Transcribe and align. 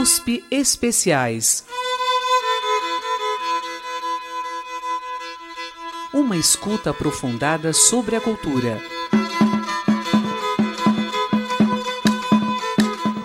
USP 0.00 0.42
Especiais. 0.50 1.66
Uma 6.14 6.38
escuta 6.38 6.88
aprofundada 6.88 7.74
sobre 7.74 8.16
a 8.16 8.20
cultura. 8.20 8.80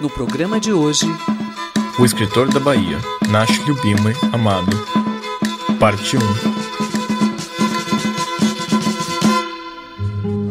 No 0.01 0.09
programa 0.09 0.59
de 0.59 0.73
hoje, 0.73 1.05
O 1.97 2.03
escritor 2.03 2.49
da 2.49 2.59
Bahia, 2.59 2.97
Nash 3.29 3.57
Lubimir 3.65 4.17
Amado, 4.33 4.75
parte 5.79 6.17
1. 6.17 6.19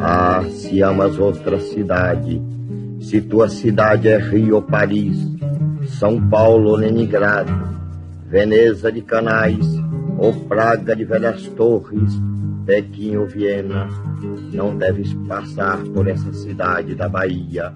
Ah, 0.00 0.42
se 0.48 0.80
amas 0.80 1.18
outra 1.18 1.60
cidade, 1.60 2.40
se 2.98 3.20
tua 3.20 3.50
cidade 3.50 4.08
é 4.08 4.16
Rio 4.16 4.54
ou 4.54 4.62
Paris, 4.62 5.33
São 5.98 6.20
Paulo 6.28 6.74
Leningrado, 6.74 7.52
Veneza 8.26 8.90
de 8.90 9.00
Canais, 9.00 9.64
ou 10.18 10.32
Praga 10.32 10.94
de 10.96 11.04
Velhas 11.04 11.46
Torres, 11.50 12.12
Pequim 12.66 13.16
ou 13.16 13.26
Viena, 13.26 13.88
não 14.52 14.76
deves 14.76 15.14
passar 15.28 15.78
por 15.84 16.08
essa 16.08 16.32
cidade 16.32 16.96
da 16.96 17.08
Bahia, 17.08 17.72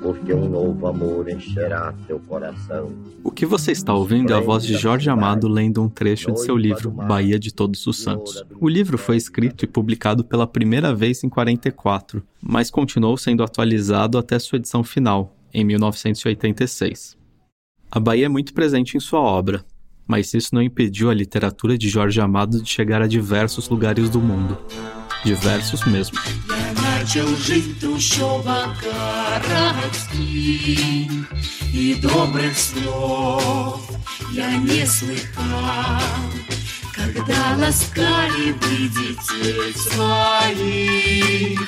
porque 0.00 0.32
um 0.32 0.48
novo 0.48 0.86
amor 0.86 1.28
encherá 1.28 1.92
teu 2.06 2.18
coração. 2.20 2.90
O 3.22 3.30
que 3.30 3.44
você 3.44 3.72
está 3.72 3.92
ouvindo 3.92 4.32
é 4.32 4.36
a 4.36 4.40
voz 4.40 4.64
de 4.64 4.74
Jorge 4.74 5.10
Amado 5.10 5.46
lendo 5.46 5.82
um 5.82 5.90
trecho 5.90 6.32
de 6.32 6.40
seu 6.40 6.56
livro 6.56 6.90
Bahia 6.90 7.38
de 7.38 7.52
Todos 7.52 7.86
os 7.86 8.00
Santos. 8.00 8.42
O 8.58 8.68
livro 8.68 8.96
foi 8.96 9.16
escrito 9.16 9.64
e 9.64 9.68
publicado 9.68 10.24
pela 10.24 10.46
primeira 10.46 10.94
vez 10.94 11.22
em 11.22 11.28
44, 11.28 12.22
mas 12.40 12.70
continuou 12.70 13.18
sendo 13.18 13.42
atualizado 13.42 14.16
até 14.16 14.38
sua 14.38 14.56
edição 14.56 14.82
final, 14.82 15.36
em 15.52 15.64
1986. 15.64 17.17
A 17.95 17.99
Bahia 17.99 18.25
é 18.25 18.29
muito 18.29 18.55
presente 18.55 18.97
em 18.97 18.99
sua 18.99 19.19
obra, 19.19 19.63
mas 20.07 20.33
isso 20.33 20.49
não 20.51 20.63
impediu 20.63 21.11
a 21.11 21.13
literatura 21.13 21.77
de 21.77 21.87
Jorge 21.87 22.19
Amado 22.19 22.59
de 22.59 22.67
chegar 22.67 23.03
a 23.03 23.07
diversos 23.07 23.69
lugares 23.69 24.09
do 24.09 24.19
mundo. 24.19 24.57
Diversos 25.23 25.85
mesmo. 25.85 26.17
начал 27.03 27.27
жить 27.37 27.65
в 27.65 27.79
трущобах 27.81 28.81
городских, 28.81 30.31
И 31.71 31.95
добрых 32.01 32.57
слов 32.57 33.81
я 34.31 34.57
не 34.57 34.87
слыхал, 34.87 36.01
Когда 36.95 37.57
ласкали 37.57 38.53
вы 38.53 38.87
детей 38.87 39.73
своих. 39.75 41.59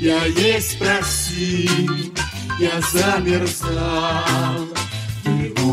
Я 0.00 0.24
есть 0.24 0.78
просил, 0.78 2.12
я 2.58 2.80
замерзал, 2.80 4.68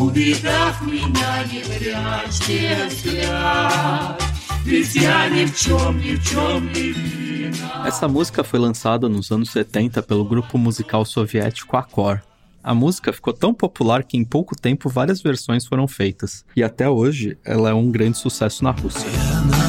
увидав 0.00 0.80
меня, 0.86 1.44
не 1.52 1.60
прячьте 1.60 2.88
взгляд, 2.88 4.22
Ведь 4.64 4.94
я 4.94 5.28
ни 5.28 5.44
в 5.44 5.56
чем, 5.56 5.98
ни 5.98 6.14
в 6.14 6.24
чем 6.24 6.72
не 6.72 6.92
виноват. 6.92 7.86
Essa 7.86 8.08
música 8.08 8.42
foi 8.42 8.58
lançada 8.58 9.08
nos 9.08 9.30
anos 9.30 9.50
70 9.50 10.02
pelo 10.02 10.24
grupo 10.24 10.56
musical 10.58 11.04
soviético 11.04 11.76
Akor. 11.76 12.22
A 12.62 12.74
música 12.74 13.12
ficou 13.12 13.32
tão 13.32 13.54
popular 13.54 14.02
que 14.02 14.16
em 14.16 14.24
pouco 14.24 14.56
tempo 14.56 14.88
várias 14.88 15.20
versões 15.20 15.66
foram 15.66 15.86
feitas, 15.86 16.44
e 16.56 16.64
até 16.64 16.88
hoje 16.88 17.38
ela 17.44 17.70
é 17.70 17.74
um 17.74 17.90
grande 17.92 18.18
sucesso 18.18 18.64
na 18.64 18.70
Rússia. 18.72 19.08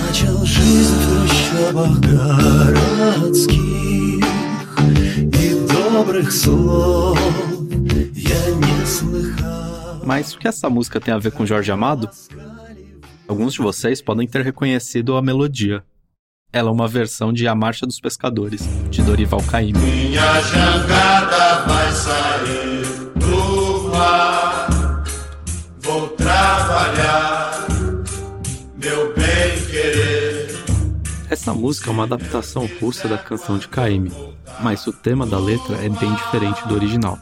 начал 0.08 0.46
жизнь 0.46 0.96
в 0.96 1.28
трущобах 1.28 2.00
городских 2.00 3.58
И 5.20 5.68
добрых 5.68 6.32
слов 6.32 7.20
я 8.16 8.50
не 8.56 8.86
слыхал 8.86 9.51
Mas 10.05 10.35
o 10.35 10.39
que 10.39 10.49
essa 10.49 10.69
música 10.69 11.01
tem 11.01 11.15
a 11.15 11.19
ver 11.19 11.33
com 11.33 11.47
Jorge 11.47 11.71
Amado? 11.71 12.09
Alguns 13.29 13.55
de 13.55 13.61
vocês 13.61 14.03
podem 14.03 14.27
ter 14.27 14.43
reconhecido 14.43 15.17
a 15.17 15.23
melodia. 15.23 15.83
Ela 16.53 16.69
é 16.69 16.73
uma 16.73 16.87
versão 16.87 17.33
de 17.33 17.49
A 17.49 17.55
Marcha 17.55 17.87
dos 17.87 17.99
Pescadores, 17.99 18.63
de 18.91 19.03
Dorival 19.03 19.43
Caymmi. 19.45 19.79
Minha 19.79 20.41
jangada 20.43 21.65
vai 21.65 21.93
sair 21.93 22.83
do 23.17 23.89
mar. 23.89 25.03
Vou 25.79 26.09
trabalhar, 26.09 27.67
meu 28.77 29.15
bem 29.15 29.67
querer. 29.71 30.63
Essa 31.31 31.55
música 31.55 31.89
é 31.89 31.93
uma 31.93 32.05
adaptação 32.05 32.69
russa 32.79 33.09
da 33.09 33.17
canção 33.17 33.57
de 33.57 33.67
Caymmi, 33.69 34.13
mas 34.61 34.87
o 34.87 34.93
tema 34.93 35.25
da 35.27 35.39
letra 35.39 35.77
é 35.77 35.89
bem 35.89 36.13
diferente 36.15 36.69
do 36.69 36.75
original. 36.75 37.19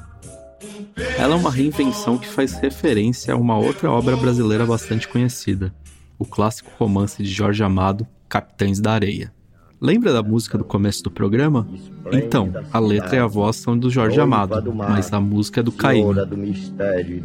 Ela 1.19 1.34
é 1.34 1.37
uma 1.37 1.50
reinvenção 1.50 2.19
que 2.19 2.28
faz 2.28 2.55
referência 2.55 3.33
a 3.33 3.37
uma 3.37 3.56
outra 3.56 3.91
obra 3.91 4.16
brasileira 4.16 4.66
bastante 4.66 5.09
conhecida, 5.09 5.72
o 6.19 6.25
clássico 6.25 6.71
romance 6.78 7.22
de 7.22 7.31
Jorge 7.31 7.62
Amado, 7.62 8.06
Capitães 8.28 8.81
da 8.81 8.93
Areia. 8.93 9.33
Lembra 9.81 10.12
da 10.12 10.22
música 10.22 10.59
do 10.59 10.65
começo 10.65 11.03
do 11.03 11.10
programa? 11.10 11.66
Então, 12.12 12.53
a 12.71 12.78
letra 12.78 13.16
e 13.16 13.19
a 13.19 13.27
voz 13.27 13.56
são 13.56 13.78
do 13.78 13.89
Jorge 13.89 14.21
Amado, 14.21 14.75
mas 14.75 15.10
a 15.10 15.19
música 15.19 15.60
é 15.60 15.62
do 15.62 15.72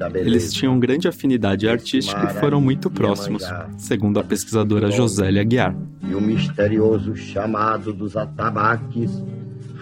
beleza. 0.08 0.30
Eles 0.30 0.54
tinham 0.54 0.80
grande 0.80 1.06
afinidade 1.06 1.68
artística 1.68 2.24
e 2.24 2.40
foram 2.40 2.62
muito 2.62 2.90
próximos, 2.90 3.44
segundo 3.78 4.22
a 4.22 4.24
pesquisadora 4.24 4.90
Josélia 4.90 5.42
Aguiar. 5.42 5.76
E 6.02 6.16
o 6.16 6.22
misterioso 6.22 7.14
chamado 7.14 7.92
dos 7.92 8.16
atabaques 8.16 9.12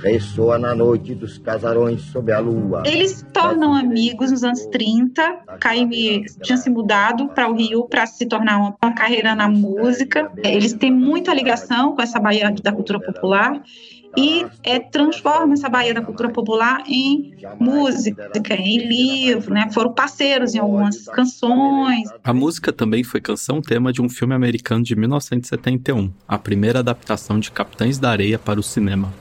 ressoa 0.09 0.58
na 0.58 0.75
noite 0.75 1.16
dos 1.16 1.38
casarões 1.38 2.02
sob 2.02 2.31
a 2.31 2.40
lua. 2.40 2.84
Eles 2.86 3.12
se 3.12 3.25
tornam 3.25 3.74
amigos 3.74 4.31
nos 4.31 4.44
anos 4.44 4.66
30. 4.68 5.44
Caime 5.59 6.25
tinha 6.41 6.58
se 6.58 6.69
mudado 6.69 7.28
para 7.30 7.50
o 7.50 7.56
Rio 7.56 7.86
para 7.86 8.06
se 8.06 8.25
tornar 8.25 8.58
uma, 8.58 8.75
uma 8.84 8.94
carreira 8.94 9.34
na 9.36 9.47
música. 9.47 10.31
Eles 10.44 10.74
têm 10.74 10.91
muita 10.91 11.34
ligação 11.34 11.96
com 11.96 12.02
essa 12.02 12.19
Bahia 12.19 12.52
da 12.52 12.72
cultura 12.72 13.00
popular 13.00 13.62
e 14.16 14.46
é, 14.64 14.80
transforma 14.80 15.53
essa 15.53 15.69
Bahia 15.69 15.94
da 15.94 16.02
cultura 16.02 16.30
popular 16.30 16.84
em 16.88 17.34
música, 17.59 18.30
em 18.53 18.78
livro, 18.88 19.53
né? 19.53 19.70
Foram 19.74 19.91
parceiros 19.91 20.53
em 20.53 20.59
algumas 20.59 21.06
canções. 21.06 22.09
A 22.24 22.34
música 22.34 22.72
também 22.72 23.03
foi 23.03 23.20
canção-tema 23.20 23.91
de 23.91 24.02
um 24.02 24.09
filme 24.09 24.35
americano 24.35 24.84
de 24.84 24.96
1971, 24.96 26.12
a 26.28 26.38
primeira 26.38 26.80
adaptação 26.80 27.40
de 27.40 27.52
Capitães 27.52 27.97
da 27.97 28.12
Areia 28.12 28.38
para 28.38 28.59
o 28.59 28.64
cinema. 28.64 29.12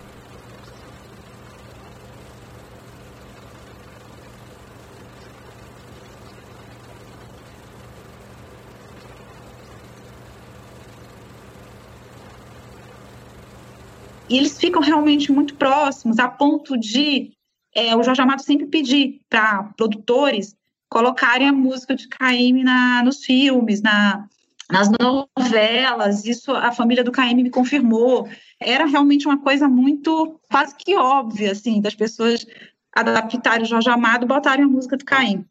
E 14.33 14.39
eles 14.39 14.59
ficam 14.59 14.81
realmente 14.81 15.31
muito 15.31 15.55
próximos, 15.57 16.19
a 16.19 16.27
ponto 16.27 16.75
de 16.79 17.33
é, 17.75 17.95
o 17.95 18.03
Jorge 18.03 18.23
Amado 18.23 18.41
sempre 18.41 18.67
pedir 18.67 19.21
para 19.29 19.65
produtores 19.77 20.57
colocarem 20.89 21.47
a 21.47 21.53
música 21.53 21.95
de 21.95 22.09
Caymmi 22.09 22.65
na, 22.65 23.03
nos 23.03 23.23
filmes, 23.23 23.83
na, 23.83 24.27
nas 24.71 24.89
novelas. 24.89 26.25
Isso 26.25 26.51
a 26.51 26.73
família 26.73 27.05
do 27.05 27.13
Caymmi 27.13 27.43
me 27.43 27.51
confirmou. 27.51 28.27
Era 28.59 28.87
realmente 28.87 29.27
uma 29.27 29.37
coisa 29.37 29.69
muito 29.69 30.41
quase 30.51 30.75
que 30.77 30.97
óbvia, 30.97 31.53
assim, 31.53 31.83
das 31.83 31.95
pessoas 31.95 32.47
adaptarem 32.91 33.67
o 33.67 33.69
Jorge 33.69 33.91
Amado 33.91 34.27
botarem 34.27 34.65
a 34.65 34.69
música 34.69 34.97
do 34.97 35.05
Caymmi. 35.05 35.45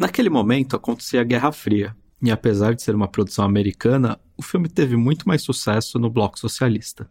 Naquele 0.00 0.30
momento 0.30 0.74
acontecia 0.74 1.20
a 1.20 1.24
Guerra 1.24 1.52
Fria, 1.52 1.94
e 2.22 2.30
apesar 2.30 2.74
de 2.74 2.82
ser 2.82 2.94
uma 2.94 3.06
produção 3.06 3.44
americana, 3.44 4.18
o 4.34 4.40
filme 4.42 4.66
teve 4.66 4.96
muito 4.96 5.28
mais 5.28 5.42
sucesso 5.42 5.98
no 5.98 6.08
bloco 6.08 6.38
socialista. 6.38 7.06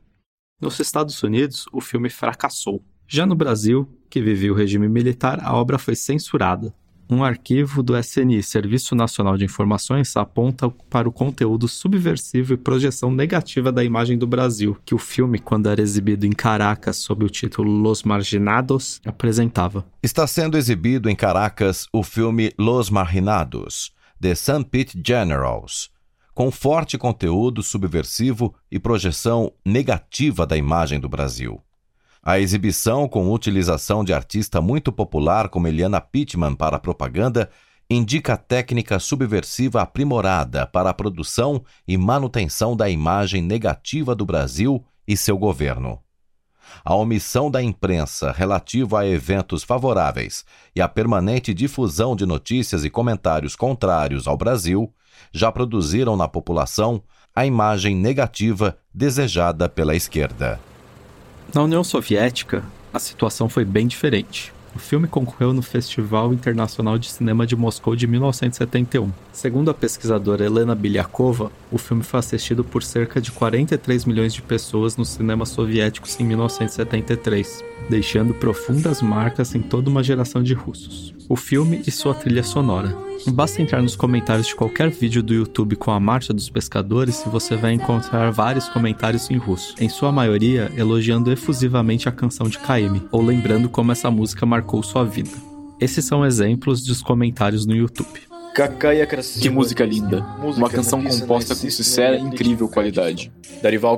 Nos 0.60 0.80
Estados 0.80 1.22
Unidos, 1.22 1.68
o 1.72 1.82
filme 1.82 2.10
fracassou. 2.10 2.84
Já 3.08 3.28
no 3.28 3.36
Brasil, 3.36 3.88
que 4.10 4.20
vivia 4.20 4.52
o 4.52 4.56
regime 4.56 4.90
militar, 4.90 5.40
a 5.44 5.56
obra 5.56 5.78
foi 5.78 5.94
censurada. 5.94 6.74
Um 7.12 7.24
arquivo 7.24 7.82
do 7.82 7.98
SNI, 7.98 8.44
Serviço 8.44 8.94
Nacional 8.94 9.36
de 9.36 9.44
Informações, 9.44 10.16
aponta 10.16 10.70
para 10.70 11.10
o 11.10 11.12
conteúdo 11.12 11.68
subversivo 11.68 12.54
e 12.54 12.58
projeção 12.58 13.10
negativa 13.12 13.72
da 13.72 13.84
imagem 13.84 14.16
do 14.16 14.28
Brasil, 14.28 14.78
que 14.86 14.94
o 14.94 15.00
filme, 15.00 15.40
quando 15.40 15.68
era 15.70 15.82
exibido 15.82 16.28
em 16.28 16.32
Caracas 16.32 16.98
sob 16.98 17.26
o 17.26 17.30
título 17.30 17.72
Los 17.72 18.04
Marginados, 18.04 19.02
apresentava. 19.04 19.84
Está 20.04 20.28
sendo 20.28 20.56
exibido 20.56 21.10
em 21.10 21.16
Caracas 21.16 21.88
o 21.92 22.04
filme 22.04 22.54
Los 22.60 22.92
Marginados, 22.92 23.92
de 24.20 24.36
St. 24.36 24.66
Pete 24.70 25.02
Generals, 25.04 25.90
com 26.36 26.52
forte 26.52 26.96
conteúdo 26.96 27.64
subversivo 27.64 28.54
e 28.72 28.78
projeção 28.78 29.52
negativa 29.66 30.46
da 30.46 30.56
imagem 30.56 31.00
do 31.00 31.10
Brasil. 31.10 31.60
A 32.22 32.40
exibição, 32.40 33.08
com 33.08 33.32
utilização 33.32 34.04
de 34.04 34.14
artista 34.14 34.62
muito 34.62 34.92
popular 34.92 35.48
como 35.48 35.68
Eliana 35.68 36.02
Pittman 36.02 36.54
para 36.54 36.78
propaganda, 36.78 37.50
indica 37.90 38.38
técnica 38.38 39.00
subversiva 39.00 39.82
aprimorada 39.82 40.68
para 40.68 40.90
a 40.90 40.94
produção 40.94 41.64
e 41.88 41.98
manutenção 41.98 42.76
da 42.76 42.90
imagem 42.90 43.42
negativa 43.42 44.14
do 44.14 44.26
Brasil 44.26 44.84
e 45.08 45.18
seu 45.18 45.38
governo. 45.38 46.00
A 46.86 46.94
omissão 46.94 47.50
da 47.50 47.64
imprensa 47.64 48.32
relativa 48.32 49.00
a 49.00 49.08
eventos 49.08 49.64
favoráveis 49.64 50.46
e 50.76 50.82
a 50.82 50.88
permanente 50.88 51.52
difusão 51.52 52.16
de 52.16 52.28
notícias 52.28 52.86
e 52.86 52.92
comentários 52.92 53.56
contrários 53.56 54.28
ao 54.28 54.38
Brasil 54.38 54.94
já 55.34 55.52
produziram 55.52 56.16
na 56.16 56.28
população 56.28 57.02
a 57.36 57.44
imagem 57.46 57.96
negativa 57.96 58.78
desejada 58.94 59.68
pela 59.68 59.96
esquerda. 59.96 60.60
Na 61.54 61.64
União 61.64 61.84
Soviética, 61.84 62.64
a 62.94 63.00
situação 63.00 63.50
foi 63.50 63.66
bem 63.66 63.88
diferente. 63.88 64.54
O 64.76 64.78
filme 64.78 65.08
concorreu 65.08 65.52
no 65.52 65.64
Festival 65.64 66.32
Internacional 66.32 66.96
de 67.00 67.10
Cinema 67.10 67.46
de 67.48 67.56
Moscou 67.56 67.96
de 67.96 68.06
1971. 68.06 69.12
Segundo 69.34 69.72
a 69.72 69.74
pesquisadora 69.74 70.46
Helena 70.46 70.76
Bilyakova, 70.76 71.52
o 71.72 71.80
filme 71.80 72.04
foi 72.04 72.20
assistido 72.20 72.64
por 72.64 72.84
cerca 72.84 73.20
de 73.20 73.32
43 73.32 74.06
milhões 74.06 74.32
de 74.32 74.44
pessoas 74.44 74.96
nos 74.96 75.10
cinemas 75.10 75.50
soviéticos 75.50 76.20
em 76.20 76.24
1973, 76.24 77.64
deixando 77.90 78.36
profundas 78.36 79.02
marcas 79.02 79.56
em 79.56 79.62
toda 79.62 79.90
uma 79.90 80.04
geração 80.04 80.44
de 80.44 80.54
russos. 80.54 81.19
O 81.30 81.36
filme 81.36 81.84
e 81.86 81.92
sua 81.92 82.16
trilha 82.16 82.42
sonora. 82.42 82.98
Basta 83.28 83.62
entrar 83.62 83.84
nos 83.84 83.96
comentários 83.96 84.48
de 84.48 84.56
qualquer 84.56 84.90
vídeo 84.90 85.22
do 85.22 85.32
YouTube 85.32 85.76
com 85.76 85.92
a 85.92 86.00
Marcha 86.00 86.34
dos 86.34 86.50
Pescadores 86.50 87.24
e 87.24 87.30
você 87.30 87.56
vai 87.56 87.74
encontrar 87.74 88.32
vários 88.32 88.68
comentários 88.68 89.30
em 89.30 89.38
russo, 89.38 89.76
em 89.80 89.88
sua 89.88 90.12
maioria 90.12 90.72
elogiando 90.76 91.32
efusivamente 91.32 92.10
a 92.10 92.12
canção 92.12 92.50
de 92.50 92.58
Kaimi, 92.58 93.04
ou 93.12 93.22
lembrando 93.22 93.70
como 93.70 93.92
essa 93.92 94.10
música 94.10 94.44
marcou 94.44 94.82
sua 94.82 95.06
vida. 95.06 95.30
Esses 95.80 96.04
são 96.04 96.26
exemplos 96.26 96.84
dos 96.84 97.04
comentários 97.04 97.64
no 97.64 97.76
YouTube. 97.76 98.29
Que 99.42 99.50
música 99.50 99.86
linda. 99.86 100.26
Uma 100.42 100.70
canção 100.70 101.04
composta 101.04 101.56
com 101.56 101.70
sincera 101.70 102.18
e 102.18 102.22
incrível 102.22 102.68
qualidade. 102.68 103.32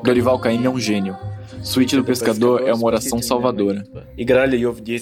Dorival 0.04 0.40
Caymmi 0.40 0.66
é 0.66 0.70
um 0.70 0.80
gênio. 0.80 1.16
Suíte 1.64 1.96
do 1.96 2.04
Pescador 2.04 2.68
é 2.68 2.74
uma 2.74 2.86
oração 2.86 3.22
salvadora. 3.22 3.84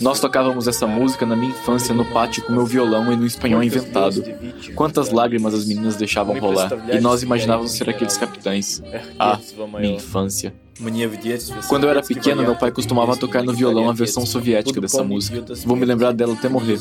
Nós 0.01 0.19
tocávamos 0.19 0.67
essa 0.67 0.85
música 0.85 1.25
na 1.25 1.35
minha 1.35 1.51
infância 1.51 1.93
no 1.93 2.03
pátio 2.05 2.43
com 2.43 2.51
meu 2.51 2.65
violão 2.65 3.11
e 3.11 3.15
no 3.15 3.25
espanhol 3.25 3.63
inventado. 3.63 4.23
Quantas 4.75 5.09
lágrimas 5.11 5.53
as 5.53 5.65
meninas 5.65 5.95
deixavam 5.95 6.37
rolar. 6.39 6.71
E 6.93 6.99
nós 6.99 7.23
imaginávamos 7.23 7.71
ser 7.71 7.89
aqueles 7.89 8.17
capitães. 8.17 8.81
Ah, 9.17 9.39
minha 9.79 9.95
infância. 9.95 10.53
Quando 11.67 11.83
eu 11.83 11.89
era 11.89 12.01
pequeno, 12.01 12.41
meu 12.41 12.55
pai 12.55 12.71
costumava 12.71 13.15
tocar 13.17 13.43
no 13.43 13.53
violão 13.53 13.89
a 13.89 13.93
versão 13.93 14.25
soviética 14.25 14.79
dessa 14.81 15.03
música. 15.03 15.43
Vou 15.65 15.75
me 15.75 15.85
lembrar 15.85 16.13
dela 16.13 16.33
até 16.33 16.49
morrer. 16.49 16.79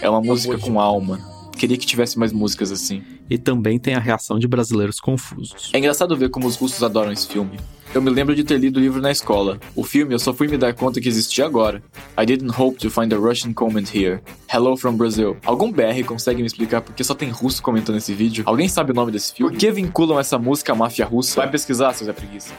É 0.00 0.08
uma 0.08 0.20
música 0.20 0.58
com 0.58 0.80
alma. 0.80 1.33
Queria 1.56 1.76
que 1.76 1.86
tivesse 1.86 2.18
mais 2.18 2.32
músicas 2.32 2.70
assim. 2.70 3.02
E 3.28 3.38
também 3.38 3.78
tem 3.78 3.94
a 3.94 4.00
reação 4.00 4.38
de 4.38 4.46
brasileiros 4.46 5.00
confusos. 5.00 5.70
É 5.72 5.78
engraçado 5.78 6.16
ver 6.16 6.28
como 6.30 6.46
os 6.46 6.56
russos 6.56 6.82
adoram 6.82 7.12
esse 7.12 7.26
filme. 7.26 7.58
Eu 7.94 8.02
me 8.02 8.10
lembro 8.10 8.34
de 8.34 8.42
ter 8.42 8.58
lido 8.58 8.78
o 8.78 8.80
livro 8.80 9.00
na 9.00 9.12
escola. 9.12 9.60
O 9.76 9.84
filme 9.84 10.12
eu 10.12 10.18
só 10.18 10.34
fui 10.34 10.48
me 10.48 10.58
dar 10.58 10.74
conta 10.74 11.00
que 11.00 11.08
existia 11.08 11.46
agora. 11.46 11.80
I 12.20 12.26
didn't 12.26 12.52
hope 12.60 12.76
to 12.78 12.90
find 12.90 13.12
a 13.12 13.16
Russian 13.16 13.52
comment 13.52 13.86
here. 13.94 14.20
Hello 14.52 14.76
from 14.76 14.96
Brazil. 14.96 15.36
Algum 15.44 15.70
BR 15.70 16.02
consegue 16.04 16.40
me 16.40 16.46
explicar 16.46 16.80
por 16.80 16.92
que 16.92 17.04
só 17.04 17.14
tem 17.14 17.30
russo 17.30 17.62
comentando 17.62 17.96
esse 17.96 18.12
vídeo? 18.12 18.42
Alguém 18.46 18.68
sabe 18.68 18.90
o 18.90 18.94
nome 18.94 19.12
desse 19.12 19.32
filme? 19.32 19.52
Por 19.52 19.58
que 19.58 19.70
vinculam 19.70 20.18
essa 20.18 20.36
música 20.38 20.72
à 20.72 20.74
máfia 20.74 21.06
russa? 21.06 21.40
Vai 21.40 21.48
pesquisar, 21.48 21.92
seu 21.92 22.04
Zé 22.04 22.12
Preguiça. 22.12 22.52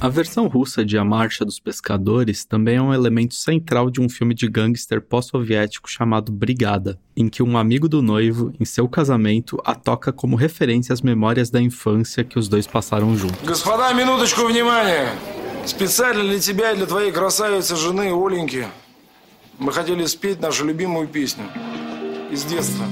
A 0.00 0.08
versão 0.08 0.46
russa 0.46 0.82
de 0.82 0.96
A 0.96 1.04
Marcha 1.04 1.44
dos 1.44 1.60
Pescadores 1.60 2.44
também 2.44 2.76
é 2.76 2.82
um 2.82 2.94
elemento 2.94 3.34
central 3.34 3.90
de 3.90 4.00
um 4.00 4.08
filme 4.08 4.34
de 4.34 4.48
gangster 4.48 5.02
pós-soviético 5.02 5.90
chamado 5.90 6.32
Brigada, 6.32 6.98
em 7.14 7.28
que 7.28 7.42
um 7.42 7.58
amigo 7.58 7.86
do 7.86 8.00
noivo, 8.00 8.50
em 8.58 8.64
seu 8.64 8.88
casamento, 8.88 9.60
a 9.62 9.74
toca 9.74 10.10
como 10.10 10.36
referência 10.36 10.94
às 10.94 11.02
memórias 11.02 11.50
da 11.50 11.60
infância 11.60 12.24
que 12.24 12.38
os 12.38 12.48
dois 12.48 12.66
passaram 12.66 13.14
juntos. 13.14 13.46
Господа, 13.46 13.92
минуточку 13.92 14.46
внимания! 14.46 15.12
Специально 15.66 16.24
для 16.24 16.40
тебя 16.40 16.72
и 16.72 16.76
для 16.76 16.86
твоей 16.86 17.12
красавицы 17.12 17.76
жены 17.76 18.10
Оленьки 18.10 18.66
мы 19.58 19.72
хотели 19.72 20.06
спеть 20.06 20.40
нашу 20.40 20.64
любимую 20.64 21.06
песню 21.06 21.44
из 22.30 22.44
детства. 22.44 22.86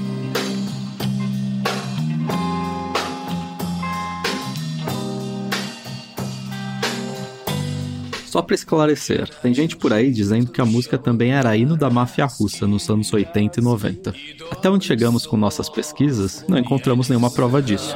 Só 8.33 8.41
para 8.41 8.55
esclarecer, 8.55 9.29
tem 9.41 9.53
gente 9.53 9.75
por 9.75 9.91
aí 9.91 10.11
dizendo 10.11 10.51
que 10.51 10.61
a 10.61 10.65
música 10.65 10.97
também 10.97 11.31
era 11.31 11.55
hino 11.57 11.75
da 11.75 11.89
máfia 11.89 12.25
russa 12.25 12.67
nos 12.67 12.89
anos 12.89 13.11
80 13.11 13.59
e 13.59 13.63
90. 13.63 14.13
Até 14.51 14.69
onde 14.69 14.85
chegamos 14.85 15.25
com 15.25 15.37
nossas 15.37 15.69
pesquisas, 15.69 16.45
não 16.47 16.57
encontramos 16.57 17.09
nenhuma 17.09 17.31
prova 17.31 17.61
disso. 17.61 17.95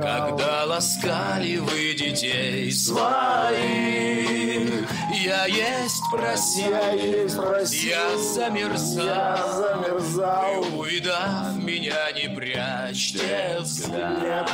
Когда 0.00 0.64
ласкали 0.64 1.56
вы 1.56 1.94
детей 1.94 2.70
своих 2.70 3.96
Я 5.20 5.46
есть 5.46 6.02
просил, 6.10 6.72
я 6.72 8.18
замерзал, 8.18 9.74
И, 10.52 10.74
увидав 10.74 11.56
меня, 11.56 12.12
не 12.12 12.28
прячьте 12.34 13.58
взгляд 13.60 14.50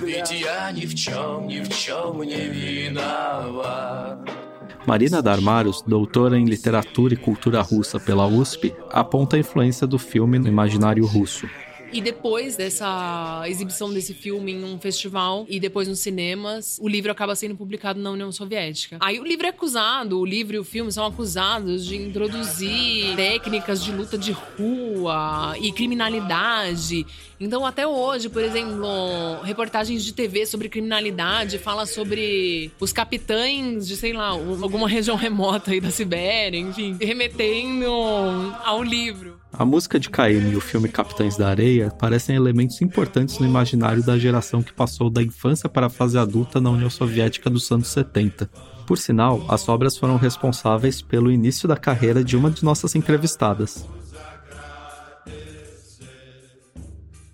Ведь 0.00 0.30
я 0.30 0.70
ни 0.72 0.86
в 0.86 0.94
чем, 0.94 1.48
ни 1.48 1.60
в 1.60 1.68
чем 1.68 2.22
не 2.22 2.46
виноват 2.46 4.18
Marina 4.86 5.22
Darmaros, 5.22 5.82
doutora 5.86 6.38
em 6.38 6.44
literatura 6.44 7.14
e 7.14 7.16
cultura 7.16 7.62
russa 7.62 7.98
pela 7.98 8.26
USP, 8.26 8.74
aponta 8.90 9.36
a 9.36 9.38
influência 9.38 9.86
do 9.86 9.98
filme 9.98 10.38
no 10.38 10.46
imaginário 10.46 11.06
russo. 11.06 11.48
E 11.91 12.01
depois 12.01 12.55
dessa 12.55 13.43
exibição 13.47 13.91
desse 13.91 14.13
filme 14.13 14.51
em 14.51 14.63
um 14.63 14.79
festival 14.79 15.45
e 15.49 15.59
depois 15.59 15.87
nos 15.87 15.99
cinemas, 15.99 16.77
o 16.81 16.87
livro 16.87 17.11
acaba 17.11 17.35
sendo 17.35 17.55
publicado 17.55 17.99
na 17.99 18.11
União 18.11 18.31
Soviética. 18.31 18.97
Aí 18.99 19.19
o 19.19 19.23
livro 19.23 19.47
é 19.47 19.49
acusado, 19.49 20.19
o 20.19 20.25
livro 20.25 20.55
e 20.55 20.59
o 20.59 20.63
filme 20.63 20.91
são 20.91 21.05
acusados 21.05 21.85
de 21.85 21.95
introduzir 21.95 23.15
técnicas 23.15 23.83
de 23.83 23.91
luta 23.91 24.17
de 24.17 24.31
rua 24.31 25.55
e 25.59 25.71
criminalidade. 25.71 27.05
Então, 27.39 27.65
até 27.65 27.87
hoje, 27.87 28.27
por 28.29 28.43
exemplo, 28.43 29.41
reportagens 29.43 30.03
de 30.03 30.13
TV 30.13 30.45
sobre 30.45 30.67
criminalidade 30.67 31.57
fala 31.57 31.85
sobre 31.85 32.71
os 32.79 32.91
capitães 32.91 33.87
de, 33.87 33.95
sei 33.95 34.13
lá, 34.13 34.27
alguma 34.27 34.87
região 34.87 35.15
remota 35.15 35.71
aí 35.71 35.79
da 35.79 35.89
Sibéria, 35.89 36.57
enfim, 36.57 36.97
remetendo 36.99 37.85
ao 38.63 38.83
livro. 38.83 39.38
A 39.59 39.65
música 39.65 39.99
de 39.99 40.09
Caymmi 40.09 40.51
e 40.51 40.55
o 40.55 40.61
filme 40.61 40.87
Capitães 40.87 41.35
da 41.35 41.49
Areia 41.49 41.91
parecem 41.91 42.33
elementos 42.33 42.81
importantes 42.81 43.39
no 43.39 43.45
imaginário 43.45 44.01
da 44.01 44.17
geração 44.17 44.63
que 44.63 44.71
passou 44.71 45.09
da 45.09 45.21
infância 45.21 45.67
para 45.67 45.87
a 45.87 45.89
fase 45.89 46.17
adulta 46.17 46.61
na 46.61 46.69
União 46.69 46.89
Soviética 46.89 47.49
dos 47.49 47.69
anos 47.69 47.89
70. 47.89 48.49
Por 48.87 48.97
sinal, 48.97 49.41
as 49.49 49.67
obras 49.67 49.97
foram 49.97 50.15
responsáveis 50.15 51.01
pelo 51.01 51.29
início 51.29 51.67
da 51.67 51.75
carreira 51.75 52.23
de 52.23 52.37
uma 52.37 52.49
de 52.49 52.63
nossas 52.63 52.95
entrevistadas. 52.95 53.85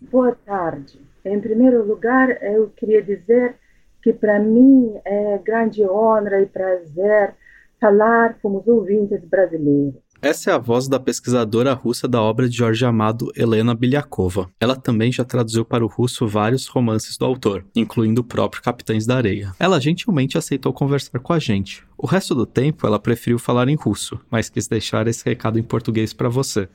Boa 0.01 0.35
tarde. 0.47 0.99
Em 1.23 1.39
primeiro 1.39 1.85
lugar, 1.85 2.41
eu 2.41 2.71
queria 2.75 3.03
dizer 3.03 3.55
que 4.01 4.11
para 4.11 4.39
mim 4.39 4.99
é 5.05 5.37
grande 5.45 5.83
honra 5.83 6.41
e 6.41 6.47
prazer 6.47 7.35
falar 7.79 8.39
com 8.41 8.57
os 8.57 8.67
ouvintes 8.67 9.23
brasileiros. 9.25 10.04
Essa 10.25 10.49
é 10.49 10.53
a 10.55 10.57
voz 10.57 10.87
da 10.87 10.99
pesquisadora 10.99 11.71
russa 11.73 12.07
da 12.07 12.19
obra 12.19 12.49
de 12.49 12.57
Jorge 12.57 12.83
Amado, 12.83 13.31
Helena 13.35 13.75
Bilyakova. 13.75 14.49
Ela 14.59 14.75
também 14.75 15.11
já 15.11 15.23
traduziu 15.23 15.63
para 15.63 15.85
o 15.85 15.87
russo 15.87 16.27
vários 16.27 16.65
romances 16.65 17.15
do 17.15 17.25
autor, 17.25 17.63
incluindo 17.75 18.21
o 18.21 18.23
próprio 18.23 18.63
Capitães 18.63 19.05
da 19.05 19.17
Areia. 19.17 19.51
Ela 19.59 19.79
gentilmente 19.79 20.35
aceitou 20.35 20.73
conversar 20.73 21.19
com 21.19 21.31
a 21.31 21.37
gente. 21.37 21.83
O 21.95 22.07
resto 22.07 22.33
do 22.33 22.47
tempo 22.47 22.87
ela 22.87 22.97
preferiu 22.97 23.37
falar 23.37 23.69
em 23.69 23.75
russo, 23.75 24.19
mas 24.31 24.49
quis 24.49 24.67
deixar 24.67 25.07
esse 25.07 25.23
recado 25.23 25.59
em 25.59 25.63
português 25.63 26.11
para 26.11 26.27
você. 26.27 26.67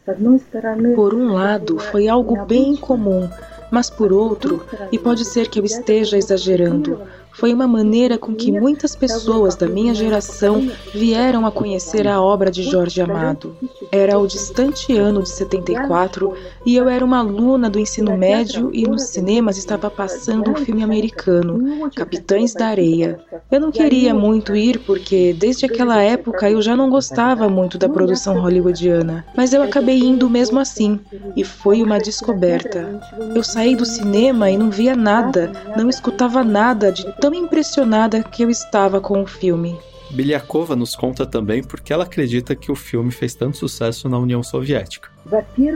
Por 0.95 1.13
um 1.13 1.33
lado, 1.33 1.77
foi 1.81 2.07
algo 2.07 2.47
bem 2.47 2.77
comum, 2.77 3.29
mas 3.69 3.91
por 3.91 4.13
outro, 4.13 4.65
e 4.93 4.99
pode 4.99 5.25
ser 5.25 5.49
que 5.49 5.59
eu 5.59 5.65
esteja 5.65 6.17
exagerando, 6.17 7.01
foi 7.33 7.53
uma 7.55 7.67
maneira 7.67 8.19
com 8.19 8.35
que 8.35 8.53
muitas 8.53 8.95
pessoas 8.95 9.57
da 9.57 9.67
minha 9.67 9.95
geração 9.95 10.69
vieram 10.95 11.47
a 11.47 11.51
conhecer 11.51 12.07
a 12.07 12.21
obra 12.21 12.51
de 12.51 12.63
Jorge 12.63 13.01
Amado. 13.01 13.57
Era 13.91 14.19
o 14.19 14.27
distante 14.27 14.97
ano 14.97 15.23
de 15.23 15.31
74 15.31 16.35
e 16.65 16.77
eu 16.77 16.89
era 16.89 17.05
uma 17.05 17.19
aluna 17.19 17.71
do 17.71 17.79
ensino 17.79 18.17
médio 18.17 18.71
e 18.73 18.87
nos 18.87 19.05
cinemas 19.05 19.57
estava 19.57 19.91
passando 19.91 20.51
um 20.51 20.57
filme 20.57 20.83
americano, 20.83 21.91
Capitães 21.95 22.55
da 22.55 22.67
Areia. 22.67 23.19
Eu 23.51 23.61
não 23.61 23.71
queria 23.71 24.15
muito 24.15 24.55
ir 24.55 24.79
porque 24.81 25.33
desde 25.33 25.67
aquela 25.67 26.01
época 26.03 26.51
eu 26.51 26.61
já 26.63 26.77
não 26.77 26.91
gostava 26.91 27.49
muito 27.49 27.79
da 27.79 27.89
produção 27.89 28.41
hollywoodiana, 28.41 29.25
mas 29.37 29.53
eu 29.53 29.63
acabei 29.63 29.99
indo 29.99 30.29
mesmo 30.29 30.59
assim 30.59 31.01
e 31.37 31.45
foi 31.45 31.83
uma 31.83 31.99
descoberta. 31.99 33.01
Eu 33.35 33.43
saí 33.43 33.75
do 33.75 33.85
cinema 33.85 34.51
e 34.51 34.57
não 34.57 34.71
via 34.71 34.95
nada, 34.95 35.53
não 35.77 35.89
escutava 35.89 36.45
nada 36.45 36.93
de 36.93 37.05
tão 37.21 37.35
impressionada 37.35 38.23
que 38.23 38.43
eu 38.43 38.51
estava 38.51 38.99
com 39.01 39.23
o 39.23 39.27
filme. 39.27 39.79
Bilyakova 40.11 40.75
nos 40.75 40.97
conta 40.97 41.27
também 41.27 41.63
porque 41.63 41.93
ela 41.93 42.05
acredita 42.05 42.57
que 42.57 42.73
o 42.73 42.75
filme 42.75 43.13
fez 43.13 43.35
tanto 43.35 43.59
sucesso 43.59 44.09
na 44.09 44.19
União 44.19 44.43
Soviética. 44.43 45.11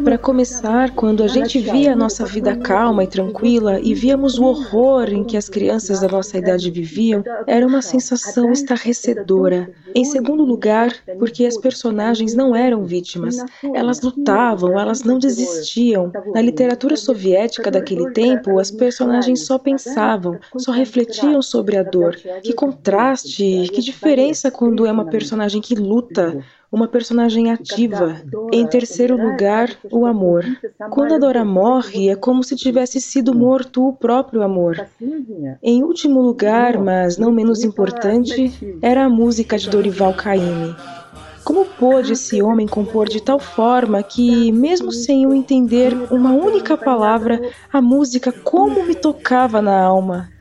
Para 0.02 0.16
começar, 0.16 0.90
quando 0.94 1.22
a 1.22 1.28
gente 1.28 1.58
via 1.58 1.92
a 1.92 1.96
nossa 1.96 2.24
vida 2.24 2.56
calma 2.56 3.04
e 3.04 3.06
tranquila 3.06 3.78
e 3.78 3.94
víamos 3.94 4.38
o 4.38 4.44
horror 4.44 5.10
em 5.10 5.22
que 5.22 5.36
as 5.36 5.48
crianças 5.48 6.00
da 6.00 6.08
nossa 6.08 6.38
idade 6.38 6.70
viviam, 6.70 7.22
era 7.46 7.66
uma 7.66 7.82
sensação 7.82 8.50
estarrecedora. 8.50 9.70
Em 9.94 10.04
segundo 10.04 10.44
lugar, 10.44 10.92
porque 11.18 11.44
as 11.44 11.58
personagens 11.58 12.34
não 12.34 12.56
eram 12.56 12.84
vítimas, 12.84 13.36
elas 13.74 14.00
lutavam, 14.00 14.78
elas 14.78 15.02
não 15.02 15.18
desistiam. 15.18 16.10
Na 16.34 16.40
literatura 16.40 16.96
soviética 16.96 17.70
daquele 17.70 18.10
tempo, 18.12 18.58
as 18.58 18.70
personagens 18.70 19.44
só 19.46 19.58
pensavam, 19.58 20.38
só 20.56 20.72
refletiam 20.72 21.42
sobre 21.42 21.76
a 21.76 21.82
dor. 21.82 22.16
Que 22.42 22.54
contraste, 22.54 23.68
que 23.72 23.80
diferença 23.82 24.50
quando 24.50 24.86
é 24.86 24.92
uma 24.92 25.06
personagem 25.06 25.60
que 25.60 25.74
luta, 25.74 26.42
uma 26.74 26.88
personagem 26.88 27.52
ativa. 27.52 28.20
Em 28.52 28.66
terceiro 28.66 29.16
lugar, 29.16 29.70
o 29.92 30.04
amor. 30.04 30.44
Quando 30.90 31.14
a 31.14 31.18
Dora 31.18 31.44
morre, 31.44 32.08
é 32.08 32.16
como 32.16 32.42
se 32.42 32.56
tivesse 32.56 33.00
sido 33.00 33.32
morto 33.32 33.86
o 33.86 33.92
próprio 33.92 34.42
amor. 34.42 34.84
Em 35.62 35.84
último 35.84 36.20
lugar, 36.20 36.76
mas 36.78 37.16
não 37.16 37.30
menos 37.30 37.62
importante, 37.62 38.52
era 38.82 39.04
a 39.04 39.08
música 39.08 39.56
de 39.56 39.70
Dorival 39.70 40.14
Caymmi. 40.14 40.74
Como 41.44 41.64
pôde 41.64 42.14
esse 42.14 42.42
homem 42.42 42.66
compor 42.66 43.08
de 43.08 43.22
tal 43.22 43.38
forma 43.38 44.02
que, 44.02 44.50
mesmo 44.50 44.90
sem 44.90 45.24
eu 45.24 45.34
entender 45.34 45.94
uma 46.10 46.32
única 46.32 46.76
palavra, 46.76 47.40
a 47.72 47.80
música 47.80 48.32
como 48.32 48.84
me 48.84 48.96
tocava 48.96 49.62
na 49.62 49.80
alma? 49.80 50.33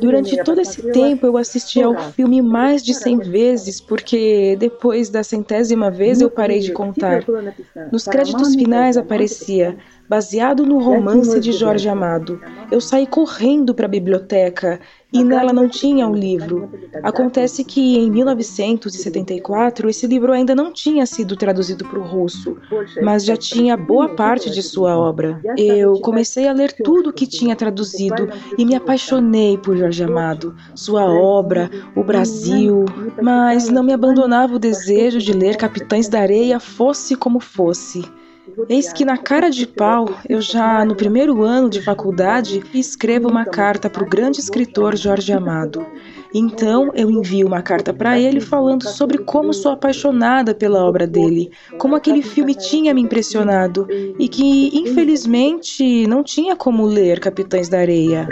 Durante 0.00 0.42
todo 0.44 0.60
esse 0.60 0.80
tempo 0.92 1.26
eu 1.26 1.36
assisti 1.36 1.82
ao 1.82 1.96
filme 2.12 2.40
mais 2.40 2.82
de 2.84 2.94
100 2.94 3.18
vezes, 3.18 3.80
porque 3.80 4.56
depois 4.56 5.10
da 5.10 5.24
centésima 5.24 5.90
vez 5.90 6.20
eu 6.20 6.30
parei 6.30 6.60
de 6.60 6.72
contar. 6.72 7.24
Nos 7.90 8.04
créditos 8.04 8.54
finais 8.54 8.96
aparecia 8.96 9.76
baseado 10.08 10.66
no 10.66 10.78
romance 10.78 11.38
de 11.38 11.52
Jorge 11.52 11.88
Amado. 11.88 12.40
Eu 12.70 12.80
saí 12.80 13.06
correndo 13.06 13.72
para 13.72 13.86
a 13.86 13.88
biblioteca 13.88 14.80
e 15.12 15.22
nela 15.22 15.52
não 15.52 15.68
tinha 15.68 16.06
o 16.06 16.10
um 16.10 16.14
livro. 16.14 16.68
Acontece 17.02 17.64
que 17.64 17.96
em 17.96 18.10
1974 18.10 19.88
esse 19.88 20.06
livro 20.08 20.32
ainda 20.32 20.54
não 20.54 20.72
tinha 20.72 21.06
sido 21.06 21.36
traduzido 21.36 21.84
para 21.84 21.98
o 21.98 22.02
russo, 22.02 22.56
mas 23.02 23.24
já 23.24 23.36
tinha 23.36 23.76
boa 23.76 24.08
parte 24.08 24.50
de 24.50 24.62
sua 24.62 24.96
obra. 24.96 25.40
Eu 25.56 26.00
comecei 26.00 26.48
a 26.48 26.52
ler 26.52 26.72
tudo 26.72 27.10
o 27.10 27.12
que 27.12 27.26
tinha 27.26 27.54
traduzido 27.54 28.28
e 28.58 28.64
me 28.64 28.74
apaixonei 28.74 29.39
por 29.62 29.76
Jorge 29.76 30.04
Amado, 30.04 30.54
sua 30.74 31.04
obra, 31.04 31.70
o 31.94 32.02
Brasil, 32.02 32.84
mas 33.20 33.68
não 33.68 33.82
me 33.82 33.92
abandonava 33.92 34.54
o 34.54 34.58
desejo 34.58 35.18
de 35.18 35.32
ler 35.32 35.56
Capitães 35.56 36.08
da 36.08 36.20
Areia 36.20 36.58
fosse 36.58 37.16
como 37.16 37.40
fosse. 37.40 38.04
Eis 38.68 38.92
que 38.92 39.04
na 39.04 39.16
cara 39.16 39.50
de 39.50 39.66
pau, 39.66 40.08
eu 40.28 40.40
já 40.40 40.84
no 40.84 40.96
primeiro 40.96 41.42
ano 41.42 41.70
de 41.70 41.80
faculdade 41.80 42.62
escrevo 42.74 43.28
uma 43.28 43.44
carta 43.44 43.88
para 43.88 44.02
o 44.02 44.08
grande 44.08 44.40
escritor 44.40 44.96
Jorge 44.96 45.32
Amado. 45.32 45.86
Então 46.32 46.90
eu 46.94 47.10
envio 47.10 47.46
uma 47.46 47.62
carta 47.62 47.92
para 47.92 48.18
ele 48.18 48.40
falando 48.40 48.88
sobre 48.88 49.18
como 49.18 49.52
sou 49.52 49.72
apaixonada 49.72 50.54
pela 50.54 50.84
obra 50.84 51.06
dele, 51.06 51.50
como 51.78 51.96
aquele 51.96 52.22
filme 52.22 52.54
tinha 52.54 52.94
me 52.94 53.00
impressionado 53.00 53.86
e 54.18 54.28
que 54.28 54.70
infelizmente 54.78 56.06
não 56.06 56.22
tinha 56.22 56.54
como 56.54 56.86
ler 56.86 57.18
Capitães 57.20 57.68
da 57.68 57.80
Areia. 57.80 58.28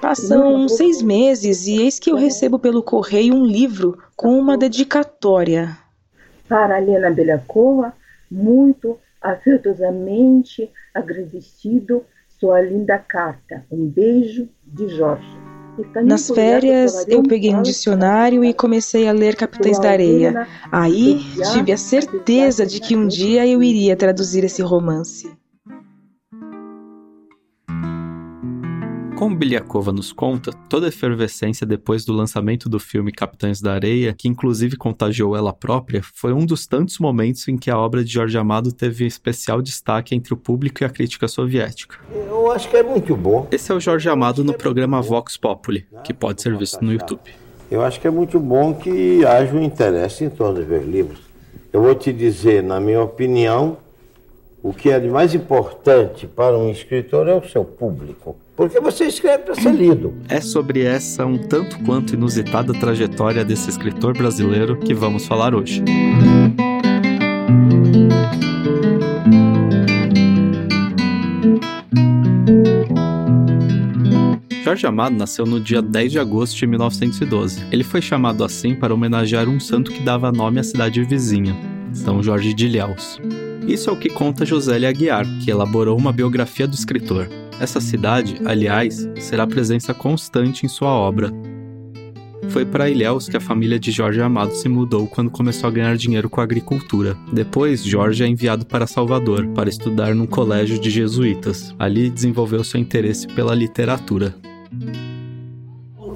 Passam 0.00 0.68
seis 0.68 1.02
meses 1.02 1.66
e 1.66 1.82
eis 1.82 1.98
que 1.98 2.10
eu 2.10 2.16
recebo 2.16 2.58
pelo 2.58 2.82
correio 2.82 3.34
um 3.34 3.44
livro 3.44 3.98
com 4.14 4.38
uma 4.38 4.56
dedicatória. 4.56 5.76
Para 6.48 6.80
Helena 6.80 7.10
Belakova, 7.10 7.92
muito 8.30 8.98
afetuosamente 9.20 10.70
agradecido 10.92 12.04
sua 12.38 12.60
linda 12.60 12.98
carta. 12.98 13.64
Um 13.70 13.86
beijo 13.86 14.48
de 14.62 14.88
Jorge. 14.88 15.43
Nas 16.04 16.28
férias, 16.28 17.06
eu 17.08 17.22
peguei 17.22 17.54
um 17.54 17.62
dicionário 17.62 18.44
e 18.44 18.54
comecei 18.54 19.08
a 19.08 19.12
ler 19.12 19.34
Capitães 19.36 19.78
da 19.78 19.90
Areia. 19.90 20.46
Aí, 20.70 21.24
tive 21.52 21.72
a 21.72 21.76
certeza 21.76 22.64
de 22.64 22.80
que 22.80 22.96
um 22.96 23.06
dia 23.06 23.46
eu 23.46 23.62
iria 23.62 23.96
traduzir 23.96 24.44
esse 24.44 24.62
romance. 24.62 25.30
Como 29.16 29.36
Bilyakova 29.36 29.92
nos 29.92 30.12
conta, 30.12 30.50
toda 30.68 30.86
a 30.86 30.88
efervescência 30.88 31.64
depois 31.64 32.04
do 32.04 32.12
lançamento 32.12 32.68
do 32.68 32.80
filme 32.80 33.12
Capitães 33.12 33.60
da 33.60 33.72
Areia, 33.72 34.12
que 34.12 34.26
inclusive 34.26 34.76
contagiou 34.76 35.36
ela 35.36 35.52
própria, 35.52 36.02
foi 36.14 36.32
um 36.32 36.44
dos 36.44 36.66
tantos 36.66 36.98
momentos 36.98 37.46
em 37.46 37.56
que 37.56 37.70
a 37.70 37.78
obra 37.78 38.04
de 38.04 38.12
Jorge 38.12 38.36
Amado 38.36 38.72
teve 38.72 39.06
especial 39.06 39.62
destaque 39.62 40.16
entre 40.16 40.34
o 40.34 40.36
público 40.36 40.82
e 40.82 40.84
a 40.84 40.90
crítica 40.90 41.28
soviética. 41.28 41.96
Eu 42.12 42.50
acho 42.50 42.68
que 42.68 42.76
é 42.76 42.82
muito 42.82 43.14
bom. 43.14 43.46
Esse 43.52 43.70
é 43.70 43.74
o 43.74 43.80
Jorge 43.80 44.08
Amado 44.08 44.42
no 44.42 44.52
programa 44.52 45.00
Vox 45.00 45.36
Populi, 45.36 45.86
que 46.02 46.12
pode 46.12 46.42
ser 46.42 46.56
visto 46.56 46.84
no 46.84 46.92
YouTube. 46.92 47.20
Eu 47.70 47.82
acho 47.82 48.00
que 48.00 48.08
é 48.08 48.10
muito 48.10 48.40
bom 48.40 48.74
que 48.74 49.24
haja 49.24 49.54
um 49.54 49.62
interesse 49.62 50.24
em 50.24 50.28
torno 50.28 50.58
dos 50.58 50.66
meus 50.66 50.84
livros. 50.84 51.20
Eu 51.72 51.82
vou 51.82 51.94
te 51.94 52.12
dizer, 52.12 52.64
na 52.64 52.80
minha 52.80 53.02
opinião, 53.02 53.78
o 54.64 54.72
que 54.72 54.88
é 54.88 54.98
de 54.98 55.08
mais 55.08 55.34
importante 55.34 56.26
para 56.26 56.56
um 56.56 56.70
escritor 56.70 57.28
é 57.28 57.34
o 57.34 57.46
seu 57.46 57.66
público. 57.66 58.34
Porque 58.56 58.80
você 58.80 59.04
escreve 59.04 59.42
para 59.42 59.54
ser 59.54 59.72
lido. 59.72 60.14
É 60.26 60.40
sobre 60.40 60.82
essa 60.82 61.26
um 61.26 61.36
tanto 61.36 61.78
quanto 61.80 62.14
inusitada 62.14 62.72
trajetória 62.72 63.44
desse 63.44 63.68
escritor 63.68 64.16
brasileiro 64.16 64.78
que 64.78 64.94
vamos 64.94 65.26
falar 65.26 65.54
hoje. 65.54 65.84
Jorge 74.62 74.86
Amado 74.86 75.14
nasceu 75.14 75.44
no 75.44 75.60
dia 75.60 75.82
10 75.82 76.12
de 76.12 76.18
agosto 76.18 76.56
de 76.56 76.66
1912. 76.66 77.66
Ele 77.70 77.84
foi 77.84 78.00
chamado 78.00 78.42
assim 78.42 78.74
para 78.74 78.94
homenagear 78.94 79.46
um 79.46 79.60
santo 79.60 79.92
que 79.92 80.00
dava 80.00 80.32
nome 80.32 80.58
à 80.58 80.64
cidade 80.64 81.04
vizinha, 81.04 81.54
São 81.92 82.22
Jorge 82.22 82.54
de 82.54 82.64
Ilhéus. 82.64 83.20
Isso 83.66 83.88
é 83.88 83.92
o 83.92 83.96
que 83.96 84.10
conta 84.10 84.44
Josélia 84.44 84.88
Aguiar, 84.90 85.26
que 85.42 85.50
elaborou 85.50 85.98
uma 85.98 86.12
biografia 86.12 86.66
do 86.66 86.74
escritor. 86.74 87.28
Essa 87.58 87.80
cidade, 87.80 88.36
aliás, 88.44 89.08
será 89.18 89.46
presença 89.46 89.94
constante 89.94 90.66
em 90.66 90.68
sua 90.68 90.90
obra. 90.90 91.32
Foi 92.50 92.64
para 92.64 92.90
Ilhéus 92.90 93.26
que 93.26 93.36
a 93.36 93.40
família 93.40 93.78
de 93.78 93.90
Jorge 93.90 94.20
Amado 94.20 94.52
se 94.52 94.68
mudou 94.68 95.06
quando 95.06 95.30
começou 95.30 95.68
a 95.68 95.72
ganhar 95.72 95.96
dinheiro 95.96 96.28
com 96.28 96.40
a 96.40 96.44
agricultura. 96.44 97.16
Depois, 97.32 97.82
Jorge 97.82 98.22
é 98.22 98.28
enviado 98.28 98.66
para 98.66 98.86
Salvador 98.86 99.46
para 99.48 99.68
estudar 99.68 100.14
num 100.14 100.26
colégio 100.26 100.78
de 100.78 100.90
jesuítas. 100.90 101.74
Ali 101.78 102.10
desenvolveu 102.10 102.62
seu 102.62 102.78
interesse 102.78 103.26
pela 103.28 103.54
literatura. 103.54 104.34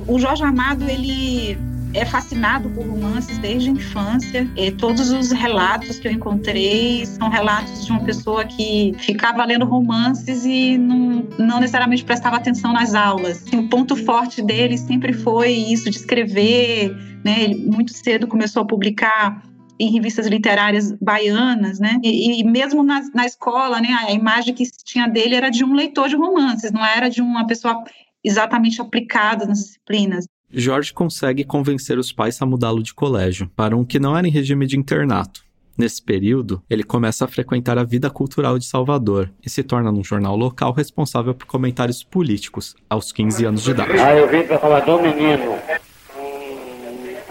O 0.06 0.18
Jorge 0.18 0.44
Amado, 0.44 0.84
ele 0.88 1.56
é 1.94 2.04
fascinado 2.04 2.68
por 2.70 2.86
romances 2.86 3.38
desde 3.38 3.70
a 3.70 3.72
infância. 3.72 4.50
E 4.56 4.70
todos 4.70 5.10
os 5.10 5.30
relatos 5.30 5.98
que 5.98 6.08
eu 6.08 6.12
encontrei 6.12 7.04
são 7.06 7.28
relatos 7.28 7.84
de 7.84 7.92
uma 7.92 8.04
pessoa 8.04 8.44
que 8.44 8.94
ficava 8.98 9.44
lendo 9.44 9.64
romances 9.64 10.44
e 10.44 10.76
não, 10.76 11.26
não 11.38 11.60
necessariamente 11.60 12.04
prestava 12.04 12.36
atenção 12.36 12.72
nas 12.72 12.94
aulas. 12.94 13.42
Assim, 13.46 13.58
o 13.58 13.68
ponto 13.68 13.96
forte 13.96 14.42
dele 14.42 14.76
sempre 14.76 15.12
foi 15.12 15.50
isso 15.50 15.90
de 15.90 15.96
escrever. 15.96 16.94
Né? 17.24 17.44
Ele 17.44 17.66
muito 17.66 17.92
cedo 17.92 18.26
começou 18.26 18.62
a 18.62 18.66
publicar 18.66 19.42
em 19.80 19.92
revistas 19.92 20.26
literárias 20.26 20.92
baianas, 20.92 21.78
né? 21.78 22.00
E, 22.02 22.40
e 22.40 22.44
mesmo 22.44 22.82
na, 22.82 23.00
na, 23.14 23.24
escola, 23.24 23.80
né, 23.80 23.96
a 24.08 24.12
imagem 24.12 24.52
que 24.52 24.64
tinha 24.84 25.06
dele 25.06 25.36
era 25.36 25.50
de 25.50 25.64
um 25.64 25.72
leitor 25.72 26.08
de 26.08 26.16
romances, 26.16 26.72
não 26.72 26.84
era 26.84 27.08
de 27.08 27.22
uma 27.22 27.46
pessoa 27.46 27.84
exatamente 28.24 28.80
aplicada 28.80 29.46
nas 29.46 29.58
disciplinas. 29.58 30.26
Jorge 30.50 30.94
consegue 30.94 31.44
convencer 31.44 31.98
os 31.98 32.10
pais 32.10 32.40
a 32.40 32.46
mudá-lo 32.46 32.82
de 32.82 32.94
colégio, 32.94 33.50
para 33.54 33.76
um 33.76 33.84
que 33.84 33.98
não 33.98 34.16
era 34.16 34.26
em 34.26 34.30
regime 34.30 34.66
de 34.66 34.78
internato. 34.78 35.42
Nesse 35.76 36.02
período, 36.02 36.62
ele 36.68 36.82
começa 36.82 37.24
a 37.24 37.28
frequentar 37.28 37.78
a 37.78 37.84
vida 37.84 38.10
cultural 38.10 38.58
de 38.58 38.64
Salvador 38.64 39.30
e 39.44 39.50
se 39.50 39.62
torna 39.62 39.92
num 39.92 40.02
jornal 40.02 40.34
local 40.36 40.72
responsável 40.72 41.34
por 41.34 41.46
comentários 41.46 42.02
políticos, 42.02 42.74
aos 42.88 43.12
15 43.12 43.44
anos 43.44 43.62
de 43.62 43.70
idade. 43.70 43.92
Ah, 44.00 44.16
eu 44.16 44.26
vim 44.26 44.42
para 44.42 44.58
Salvador 44.58 45.02
menino, 45.02 45.56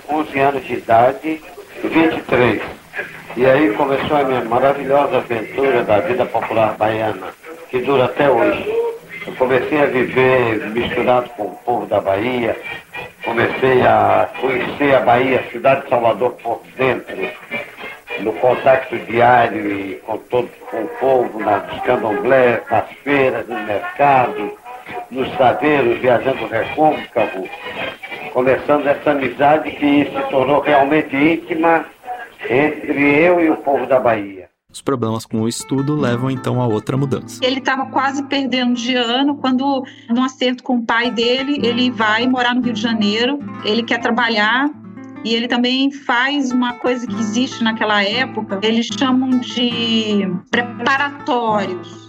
com 0.05 0.15
11 0.19 0.39
anos 0.39 0.65
de 0.65 0.73
idade, 0.75 1.41
23. 1.83 2.61
E 3.35 3.45
aí 3.45 3.73
começou 3.73 4.15
a 4.15 4.23
minha 4.23 4.45
maravilhosa 4.45 5.17
aventura 5.17 5.83
da 5.83 5.99
vida 6.01 6.25
popular 6.25 6.77
baiana, 6.77 7.27
que 7.69 7.81
dura 7.81 8.05
até 8.05 8.29
hoje. 8.29 8.65
Eu 9.25 9.35
comecei 9.35 9.77
a 9.81 9.87
viver 9.87 10.69
misturado 10.69 11.29
com 11.31 11.47
o 11.47 11.55
povo 11.57 11.85
da 11.85 11.99
Bahia, 11.99 12.57
comecei 13.27 13.81
a 13.81 14.29
conhecer 14.39 14.95
a 14.95 15.01
Bahia, 15.01 15.41
a 15.41 15.51
cidade 15.51 15.81
de 15.83 15.89
Salvador 15.89 16.31
por 16.41 16.61
dentro, 16.77 17.17
no 18.21 18.31
contato 18.33 18.97
diário 18.99 19.69
e 19.69 19.95
com 19.95 20.17
todo 20.17 20.49
com 20.71 20.83
o 20.83 20.87
povo, 20.99 21.39
nas 21.39 21.81
candomblés, 21.81 22.61
nas 22.71 22.89
feiras, 23.03 23.45
no 23.47 23.59
mercado, 23.63 24.57
nos 25.11 25.29
saveiros, 25.35 25.99
viajando 25.99 26.47
recôncavo, 26.47 27.49
começando 28.31 28.87
essa 28.87 29.11
amizade 29.11 29.71
que 29.71 30.05
se 30.05 30.29
tornou 30.29 30.61
realmente 30.61 31.13
íntima 31.13 31.85
entre 32.49 33.25
eu 33.25 33.41
e 33.41 33.49
o 33.49 33.57
povo 33.57 33.85
da 33.87 33.99
Bahia. 33.99 34.36
Os 34.77 34.81
problemas 34.83 35.25
com 35.25 35.41
o 35.41 35.47
estudo 35.47 35.95
levam 35.95 36.29
então 36.29 36.61
a 36.61 36.67
outra 36.67 36.95
mudança. 36.95 37.43
Ele 37.43 37.57
estava 37.57 37.87
quase 37.87 38.21
perdendo 38.25 38.75
de 38.75 38.93
ano 38.93 39.35
quando, 39.35 39.83
num 40.07 40.23
acerto 40.23 40.61
com 40.61 40.77
o 40.77 40.85
pai 40.85 41.09
dele, 41.09 41.59
ele 41.63 41.89
vai 41.89 42.27
morar 42.27 42.53
no 42.53 42.61
Rio 42.61 42.73
de 42.73 42.81
Janeiro. 42.81 43.39
Ele 43.65 43.81
quer 43.81 43.99
trabalhar 43.99 44.69
e 45.25 45.33
ele 45.33 45.47
também 45.47 45.91
faz 45.91 46.51
uma 46.51 46.73
coisa 46.73 47.07
que 47.07 47.15
existe 47.15 47.63
naquela 47.63 48.03
época, 48.03 48.59
eles 48.61 48.85
chamam 48.85 49.31
de 49.39 50.31
preparatórios 50.51 52.06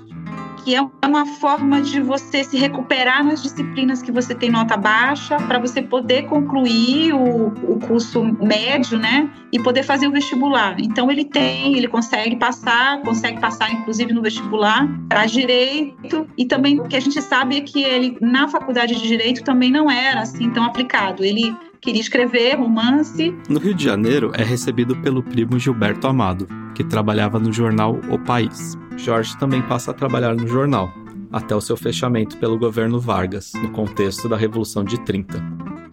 que 0.69 0.75
é 0.75 0.83
uma 1.07 1.25
forma 1.25 1.81
de 1.81 1.99
você 1.99 2.45
se 2.45 2.59
recuperar 2.59 3.25
nas 3.25 3.43
disciplinas 3.43 4.03
que 4.03 4.13
você 4.13 4.35
tem 4.35 4.51
nota 4.51 4.77
baixa, 4.77 5.39
para 5.39 5.59
você 5.59 5.81
poder 5.81 6.25
concluir 6.27 7.15
o, 7.15 7.47
o 7.47 7.79
curso 7.79 8.23
médio, 8.23 8.99
né? 8.99 9.31
E 9.51 9.59
poder 9.59 9.83
fazer 9.83 10.07
o 10.07 10.11
vestibular. 10.13 10.77
Então, 10.79 11.11
ele 11.11 11.25
tem, 11.25 11.75
ele 11.75 11.89
consegue 11.89 12.37
passar, 12.37 13.01
consegue 13.01 13.41
passar, 13.41 13.73
inclusive, 13.73 14.13
no 14.13 14.21
vestibular 14.21 14.87
para 15.09 15.25
direito. 15.25 16.27
E 16.37 16.45
também 16.45 16.79
o 16.79 16.85
que 16.85 16.97
a 16.97 17.01
gente 17.01 17.23
sabe 17.23 17.57
é 17.57 17.61
que 17.63 17.83
ele, 17.83 18.19
na 18.21 18.47
faculdade 18.47 18.95
de 18.95 19.09
direito, 19.09 19.43
também 19.43 19.71
não 19.71 19.91
era 19.91 20.21
assim 20.21 20.51
tão 20.51 20.65
aplicado. 20.65 21.25
Ele 21.25 21.57
queria 21.81 22.03
escrever 22.03 22.59
romance. 22.59 23.35
No 23.49 23.59
Rio 23.59 23.73
de 23.73 23.85
Janeiro, 23.85 24.33
é 24.35 24.45
recebido 24.45 24.95
pelo 24.97 25.23
primo 25.23 25.59
Gilberto 25.59 26.07
Amado, 26.07 26.47
que 26.75 26.85
trabalhava 26.85 27.39
no 27.39 27.51
jornal 27.51 27.99
O 28.11 28.19
País. 28.19 28.77
Jorge 28.99 29.38
também 29.38 29.62
passa 29.62 29.90
a 29.90 29.95
trabalhar 29.95 30.35
no 30.35 30.47
jornal, 30.47 30.93
até 31.33 31.55
o 31.55 31.61
seu 31.61 31.76
fechamento 31.76 32.37
pelo 32.37 32.59
governo 32.59 33.00
Vargas, 33.00 33.52
no 33.55 33.71
contexto 33.71 34.28
da 34.28 34.37
Revolução 34.37 34.85
de 34.85 35.00
30. 35.00 35.43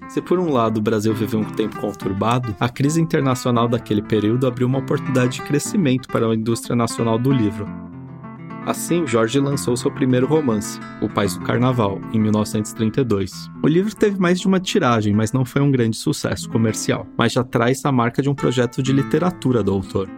Se 0.09 0.21
por 0.21 0.39
um 0.39 0.51
lado 0.51 0.77
o 0.77 0.81
Brasil 0.81 1.13
viveu 1.13 1.39
um 1.39 1.45
tempo 1.45 1.79
conturbado, 1.79 2.55
a 2.59 2.67
crise 2.67 3.01
internacional 3.01 3.67
daquele 3.67 4.01
período 4.01 4.45
abriu 4.45 4.67
uma 4.67 4.79
oportunidade 4.79 5.35
de 5.37 5.41
crescimento 5.43 6.07
para 6.09 6.27
a 6.27 6.35
indústria 6.35 6.75
nacional 6.75 7.17
do 7.17 7.31
livro, 7.31 7.65
Assim, 8.65 9.05
Jorge 9.05 9.39
lançou 9.39 9.77
seu 9.77 9.91
primeiro 9.91 10.25
romance, 10.25 10.79
O 10.99 11.07
País 11.07 11.37
do 11.37 11.45
Carnaval, 11.45 12.01
em 12.11 12.19
1932. 12.19 13.47
O 13.61 13.67
livro 13.67 13.95
teve 13.95 14.19
mais 14.19 14.39
de 14.39 14.47
uma 14.47 14.59
tiragem, 14.59 15.13
mas 15.13 15.31
não 15.31 15.45
foi 15.45 15.61
um 15.61 15.69
grande 15.69 15.95
sucesso 15.95 16.49
comercial, 16.49 17.05
mas 17.15 17.31
já 17.31 17.43
traz 17.43 17.85
a 17.85 17.91
marca 17.91 18.23
de 18.23 18.29
um 18.29 18.33
projeto 18.33 18.81
de 18.81 18.91
literatura 18.91 19.61
do 19.61 19.71
autor. 19.71 20.09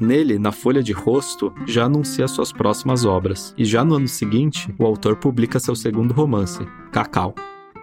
Nele, 0.00 0.38
na 0.38 0.52
folha 0.52 0.82
de 0.82 0.92
rosto, 0.92 1.52
já 1.66 1.84
anuncia 1.84 2.28
suas 2.28 2.52
próximas 2.52 3.04
obras, 3.04 3.54
e 3.58 3.64
já 3.64 3.84
no 3.84 3.96
ano 3.96 4.08
seguinte, 4.08 4.72
o 4.78 4.86
autor 4.86 5.16
publica 5.16 5.58
seu 5.58 5.74
segundo 5.74 6.12
romance, 6.12 6.66
Cacau. 6.92 7.34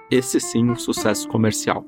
Esse 0.09 0.39
sim 0.39 0.69
um 0.69 0.75
sucesso 0.75 1.27
comercial. 1.27 1.85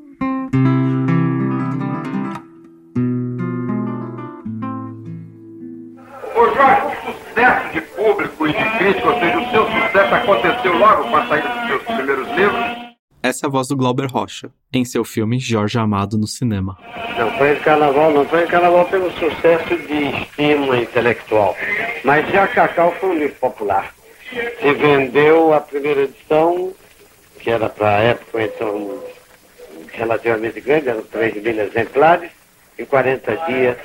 crítica, 8.77 9.09
ou 9.09 9.19
seja, 9.19 9.37
o 9.37 9.51
seu 9.51 9.65
sucesso 9.65 10.15
aconteceu 10.15 10.77
logo 10.77 11.03
com 11.09 11.17
a 11.17 11.27
saída 11.27 11.49
dos 11.49 11.67
seus 11.67 11.83
primeiros 11.83 12.27
livros? 12.29 12.76
Essa 13.27 13.45
é 13.45 13.47
a 13.47 13.51
voz 13.51 13.67
do 13.67 13.75
Glauber 13.75 14.05
Rocha, 14.05 14.49
em 14.71 14.85
seu 14.85 15.03
filme 15.03 15.37
Jorge 15.37 15.77
Amado 15.77 16.17
no 16.17 16.25
cinema. 16.25 16.77
Não 17.19 17.29
foi 17.37 17.57
em 17.57 17.59
carnaval, 17.59 18.09
não 18.13 18.23
foi 18.23 18.45
em 18.45 18.47
carnaval 18.47 18.85
pelo 18.85 19.11
sucesso 19.11 19.75
de 19.85 20.21
estima 20.21 20.77
intelectual. 20.77 21.53
Mas 22.05 22.25
já 22.31 22.47
Cacau 22.47 22.93
foi 22.93 23.09
um 23.09 23.19
livro 23.19 23.35
popular. 23.35 23.93
Se 24.31 24.73
vendeu 24.75 25.53
a 25.53 25.59
primeira 25.59 26.03
edição, 26.03 26.71
que 27.41 27.49
era 27.49 27.67
para 27.67 27.97
a 27.97 27.99
época 27.99 28.43
então 28.43 28.97
relativamente 29.91 30.61
grande, 30.61 30.87
eram 30.87 31.01
3 31.01 31.43
mil 31.43 31.59
exemplares, 31.59 32.31
em 32.79 32.85
40 32.85 33.35
dias. 33.45 33.77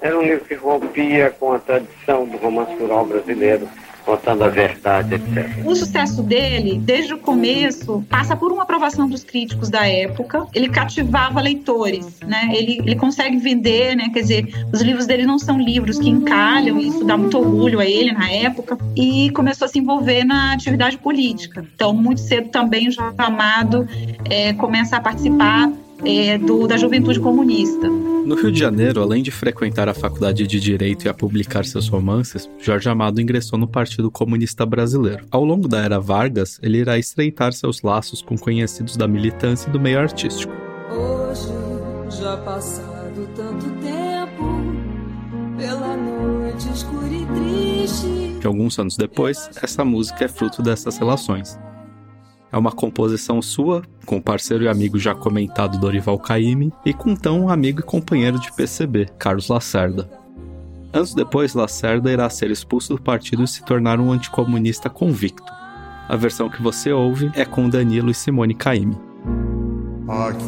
Era 0.00 0.18
um 0.18 0.22
livro 0.22 0.46
que 0.46 0.54
rompia 0.54 1.30
com 1.38 1.52
a 1.52 1.58
tradição 1.58 2.24
do 2.26 2.38
romance 2.38 2.74
rural 2.76 3.04
brasileiro 3.04 3.68
contando 4.06 4.44
a 4.44 4.48
verdade, 4.48 5.16
etc. 5.16 5.64
O 5.64 5.74
sucesso 5.74 6.22
dele, 6.22 6.78
desde 6.78 7.12
o 7.12 7.18
começo, 7.18 8.06
passa 8.08 8.36
por 8.36 8.52
uma 8.52 8.62
aprovação 8.62 9.08
dos 9.08 9.24
críticos 9.24 9.68
da 9.68 9.84
época. 9.86 10.46
Ele 10.54 10.68
cativava 10.68 11.40
leitores, 11.40 12.20
né? 12.20 12.50
Ele, 12.54 12.78
ele 12.78 12.94
consegue 12.94 13.36
vender, 13.36 13.96
né? 13.96 14.08
Quer 14.14 14.20
dizer, 14.20 14.66
os 14.72 14.80
livros 14.80 15.06
dele 15.06 15.26
não 15.26 15.40
são 15.40 15.58
livros 15.58 15.98
que 15.98 16.08
encalham, 16.08 16.78
isso 16.78 17.04
dá 17.04 17.16
muito 17.16 17.36
orgulho 17.36 17.80
a 17.80 17.84
ele 17.84 18.12
na 18.12 18.30
época. 18.30 18.78
E 18.94 19.30
começou 19.30 19.64
a 19.66 19.68
se 19.68 19.80
envolver 19.80 20.24
na 20.24 20.52
atividade 20.52 20.96
política. 20.98 21.66
Então, 21.74 21.92
muito 21.92 22.20
cedo 22.20 22.48
também 22.48 22.90
Jorge 22.90 23.16
Amado 23.18 23.88
é, 24.30 24.52
começa 24.52 24.96
a 24.96 25.00
participar 25.00 25.68
é, 26.04 26.38
do, 26.38 26.66
da 26.66 26.76
juventude 26.76 27.20
comunista. 27.20 27.88
No 28.26 28.34
Rio 28.34 28.50
de 28.50 28.58
Janeiro, 28.58 29.00
além 29.00 29.22
de 29.22 29.30
frequentar 29.30 29.88
a 29.88 29.94
faculdade 29.94 30.46
de 30.46 30.58
Direito 30.58 31.06
e 31.06 31.08
a 31.08 31.14
publicar 31.14 31.64
seus 31.64 31.88
romances, 31.88 32.50
Jorge 32.58 32.88
Amado 32.88 33.20
ingressou 33.20 33.56
no 33.56 33.68
Partido 33.68 34.10
Comunista 34.10 34.66
Brasileiro. 34.66 35.24
Ao 35.30 35.44
longo 35.44 35.68
da 35.68 35.80
era 35.80 36.00
Vargas, 36.00 36.58
ele 36.60 36.78
irá 36.78 36.98
estreitar 36.98 37.52
seus 37.52 37.82
laços 37.82 38.20
com 38.20 38.36
conhecidos 38.36 38.96
da 38.96 39.06
militância 39.06 39.68
e 39.68 39.72
do 39.72 39.78
meio 39.78 40.00
artístico. 40.00 40.52
Hoje, 40.90 42.20
já 42.20 42.36
passado 42.38 43.28
tanto 43.36 43.66
tempo, 43.80 44.60
pela 45.56 45.96
noite 45.96 46.68
escura 46.68 47.06
e 47.06 47.26
triste. 47.26 48.40
Que 48.40 48.46
alguns 48.46 48.76
anos 48.78 48.96
depois, 48.96 49.48
essa 49.62 49.84
música 49.84 50.24
é 50.24 50.28
fruto 50.28 50.62
dessas 50.62 50.98
relações. 50.98 51.56
É 52.52 52.56
uma 52.56 52.70
composição 52.70 53.42
sua, 53.42 53.82
com 54.04 54.18
o 54.18 54.22
parceiro 54.22 54.64
e 54.64 54.68
amigo 54.68 54.98
já 54.98 55.14
comentado 55.14 55.78
Dorival 55.78 56.18
Caymmi, 56.18 56.72
e 56.84 56.94
com 56.94 57.14
tão 57.14 57.42
um 57.42 57.48
amigo 57.50 57.80
e 57.80 57.82
companheiro 57.82 58.38
de 58.38 58.52
PCB, 58.52 59.06
Carlos 59.18 59.48
Lacerda. 59.48 60.08
Anos 60.92 61.12
depois, 61.12 61.54
Lacerda 61.54 62.10
irá 62.10 62.30
ser 62.30 62.50
expulso 62.50 62.94
do 62.94 63.02
partido 63.02 63.42
e 63.42 63.48
se 63.48 63.64
tornar 63.64 64.00
um 64.00 64.12
anticomunista 64.12 64.88
convicto. 64.88 65.52
A 66.08 66.14
versão 66.14 66.48
que 66.48 66.62
você 66.62 66.92
ouve 66.92 67.30
é 67.34 67.44
com 67.44 67.68
Danilo 67.68 68.10
e 68.10 68.14
Simone 68.14 68.54
Caymmi. 68.54 68.96
Aqui, 70.08 70.44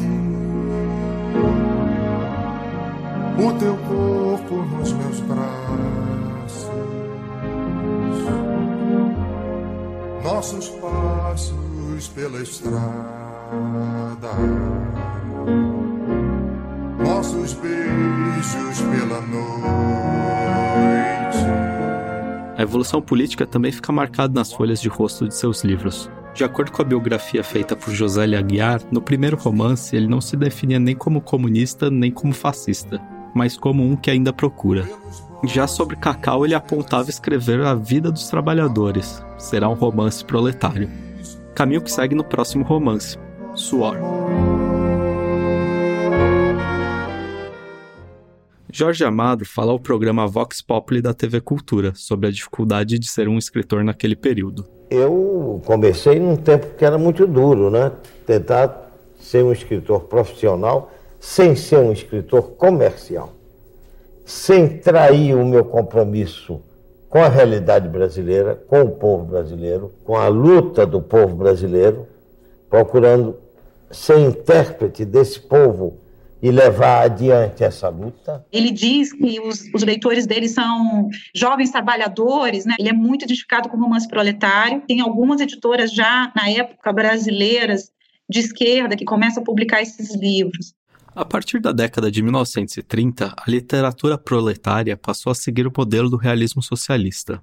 o 3.36 3.52
teu 3.58 3.76
corpo 3.76 4.54
nos 4.76 4.92
meus 4.92 5.20
braços, 5.20 6.70
nossos 10.22 10.68
passos 10.68 11.67
pela 12.14 12.42
estrada, 12.42 12.78
nossos 16.98 17.54
beijos 17.54 18.80
pela 18.92 19.20
noite. 19.22 19.48
A 22.56 22.62
evolução 22.62 23.00
política 23.00 23.46
também 23.46 23.72
fica 23.72 23.90
marcada 23.90 24.34
nas 24.34 24.52
folhas 24.52 24.80
de 24.80 24.88
rosto 24.88 25.26
de 25.26 25.34
seus 25.34 25.64
livros. 25.64 26.10
De 26.34 26.44
acordo 26.44 26.70
com 26.70 26.82
a 26.82 26.84
biografia 26.84 27.42
feita 27.42 27.74
por 27.74 27.92
José 27.92 28.24
Aguiar, 28.36 28.82
no 28.92 29.00
primeiro 29.00 29.36
romance 29.36 29.96
ele 29.96 30.06
não 30.06 30.20
se 30.20 30.36
definia 30.36 30.78
nem 30.78 30.94
como 30.94 31.20
comunista 31.20 31.90
nem 31.90 32.12
como 32.12 32.34
fascista, 32.34 33.00
mas 33.34 33.56
como 33.56 33.82
um 33.82 33.96
que 33.96 34.10
ainda 34.10 34.32
procura. 34.32 34.88
Já 35.44 35.66
sobre 35.66 35.96
Cacau, 35.96 36.44
ele 36.44 36.54
apontava 36.54 37.08
escrever 37.08 37.60
a 37.62 37.74
vida 37.74 38.12
dos 38.12 38.28
trabalhadores. 38.28 39.22
Será 39.38 39.68
um 39.68 39.74
romance 39.74 40.24
proletário 40.24 41.07
caminho 41.58 41.82
que 41.82 41.90
segue 41.90 42.14
no 42.14 42.22
próximo 42.22 42.62
romance, 42.62 43.18
Suor. 43.52 43.96
Jorge 48.70 49.02
Amado 49.02 49.44
fala 49.44 49.72
ao 49.72 49.80
programa 49.80 50.24
Vox 50.28 50.62
Populi 50.62 51.02
da 51.02 51.12
TV 51.12 51.40
Cultura 51.40 51.92
sobre 51.96 52.28
a 52.28 52.30
dificuldade 52.30 52.96
de 52.96 53.08
ser 53.08 53.26
um 53.26 53.36
escritor 53.36 53.82
naquele 53.82 54.14
período. 54.14 54.68
Eu 54.88 55.60
comecei 55.66 56.20
num 56.20 56.36
tempo 56.36 56.76
que 56.76 56.84
era 56.84 56.96
muito 56.96 57.26
duro, 57.26 57.70
né? 57.70 57.90
Tentar 58.24 58.92
ser 59.18 59.42
um 59.42 59.50
escritor 59.50 60.02
profissional 60.04 60.92
sem 61.18 61.56
ser 61.56 61.78
um 61.78 61.90
escritor 61.90 62.52
comercial. 62.52 63.34
sem 64.24 64.68
trair 64.78 65.34
o 65.34 65.44
meu 65.44 65.64
compromisso 65.64 66.62
com 67.08 67.18
a 67.18 67.28
realidade 67.28 67.88
brasileira, 67.88 68.54
com 68.54 68.82
o 68.82 68.90
povo 68.90 69.24
brasileiro, 69.24 69.94
com 70.04 70.16
a 70.16 70.28
luta 70.28 70.86
do 70.86 71.00
povo 71.00 71.34
brasileiro, 71.34 72.06
procurando 72.68 73.36
ser 73.90 74.18
intérprete 74.18 75.04
desse 75.04 75.40
povo 75.40 75.98
e 76.40 76.50
levar 76.50 77.04
adiante 77.04 77.64
essa 77.64 77.88
luta. 77.88 78.44
Ele 78.52 78.70
diz 78.70 79.12
que 79.12 79.40
os, 79.40 79.64
os 79.74 79.82
leitores 79.82 80.26
dele 80.26 80.48
são 80.48 81.08
jovens 81.34 81.70
trabalhadores, 81.70 82.64
né? 82.64 82.74
Ele 82.78 82.90
é 82.90 82.92
muito 82.92 83.24
identificado 83.24 83.68
com 83.68 83.76
o 83.76 83.80
romance 83.80 84.06
proletário. 84.06 84.82
Tem 84.86 85.00
algumas 85.00 85.40
editoras 85.40 85.92
já 85.92 86.32
na 86.36 86.48
época 86.50 86.92
brasileiras 86.92 87.90
de 88.28 88.40
esquerda 88.40 88.94
que 88.94 89.04
começam 89.04 89.42
a 89.42 89.46
publicar 89.46 89.82
esses 89.82 90.14
livros. 90.14 90.74
A 91.18 91.24
partir 91.24 91.58
da 91.58 91.72
década 91.72 92.12
de 92.12 92.22
1930, 92.22 93.34
a 93.36 93.50
literatura 93.50 94.16
proletária 94.16 94.96
passou 94.96 95.32
a 95.32 95.34
seguir 95.34 95.66
o 95.66 95.72
modelo 95.76 96.08
do 96.08 96.16
realismo 96.16 96.62
socialista. 96.62 97.42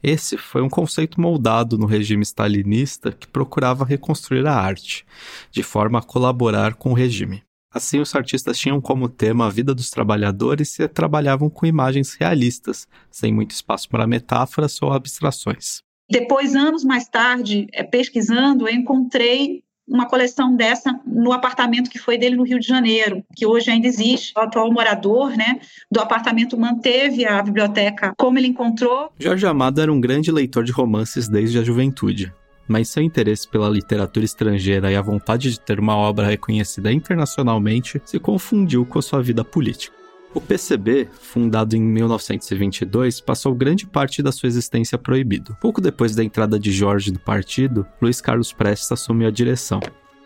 Esse 0.00 0.36
foi 0.36 0.62
um 0.62 0.68
conceito 0.68 1.20
moldado 1.20 1.76
no 1.76 1.86
regime 1.86 2.22
stalinista 2.22 3.10
que 3.10 3.26
procurava 3.26 3.84
reconstruir 3.84 4.46
a 4.46 4.54
arte, 4.54 5.04
de 5.50 5.64
forma 5.64 5.98
a 5.98 6.02
colaborar 6.02 6.74
com 6.74 6.90
o 6.90 6.94
regime. 6.94 7.42
Assim, 7.74 7.98
os 7.98 8.14
artistas 8.14 8.56
tinham 8.56 8.80
como 8.80 9.08
tema 9.08 9.46
a 9.46 9.50
vida 9.50 9.74
dos 9.74 9.90
trabalhadores 9.90 10.78
e 10.78 10.86
trabalhavam 10.86 11.50
com 11.50 11.66
imagens 11.66 12.14
realistas, 12.14 12.86
sem 13.10 13.34
muito 13.34 13.50
espaço 13.50 13.88
para 13.88 14.06
metáforas 14.06 14.80
ou 14.80 14.92
abstrações. 14.92 15.80
Depois, 16.08 16.54
anos 16.54 16.84
mais 16.84 17.08
tarde, 17.08 17.66
eh, 17.72 17.82
pesquisando, 17.82 18.68
eu 18.68 18.72
encontrei 18.72 19.64
uma 19.86 20.06
coleção 20.06 20.54
dessa 20.54 20.98
no 21.06 21.32
apartamento 21.32 21.88
que 21.88 21.98
foi 21.98 22.18
dele 22.18 22.36
no 22.36 22.44
Rio 22.44 22.58
de 22.58 22.66
Janeiro, 22.66 23.22
que 23.34 23.46
hoje 23.46 23.70
ainda 23.70 23.86
existe. 23.86 24.32
O 24.36 24.40
atual 24.40 24.72
morador 24.72 25.36
né, 25.36 25.60
do 25.90 26.00
apartamento 26.00 26.58
manteve 26.58 27.24
a 27.26 27.42
biblioteca 27.42 28.12
como 28.16 28.38
ele 28.38 28.48
encontrou. 28.48 29.10
Jorge 29.18 29.46
Amado 29.46 29.80
era 29.80 29.92
um 29.92 30.00
grande 30.00 30.30
leitor 30.32 30.64
de 30.64 30.72
romances 30.72 31.28
desde 31.28 31.58
a 31.58 31.62
juventude, 31.62 32.32
mas 32.66 32.88
seu 32.88 33.02
interesse 33.02 33.48
pela 33.48 33.68
literatura 33.68 34.24
estrangeira 34.24 34.90
e 34.90 34.96
a 34.96 35.02
vontade 35.02 35.50
de 35.50 35.60
ter 35.60 35.78
uma 35.78 35.96
obra 35.96 36.26
reconhecida 36.26 36.92
internacionalmente 36.92 38.00
se 38.04 38.18
confundiu 38.18 38.84
com 38.84 39.00
sua 39.00 39.22
vida 39.22 39.44
política. 39.44 39.94
O 40.36 40.40
PCB, 40.40 41.08
fundado 41.18 41.74
em 41.74 41.80
1922, 41.80 43.22
passou 43.22 43.54
grande 43.54 43.86
parte 43.86 44.22
da 44.22 44.30
sua 44.30 44.46
existência 44.46 44.98
proibido. 44.98 45.56
Pouco 45.62 45.80
depois 45.80 46.14
da 46.14 46.22
entrada 46.22 46.60
de 46.60 46.70
Jorge 46.70 47.10
no 47.10 47.18
partido, 47.18 47.86
Luiz 48.02 48.20
Carlos 48.20 48.52
Prestes 48.52 48.92
assumiu 48.92 49.28
a 49.28 49.30
direção. 49.30 49.80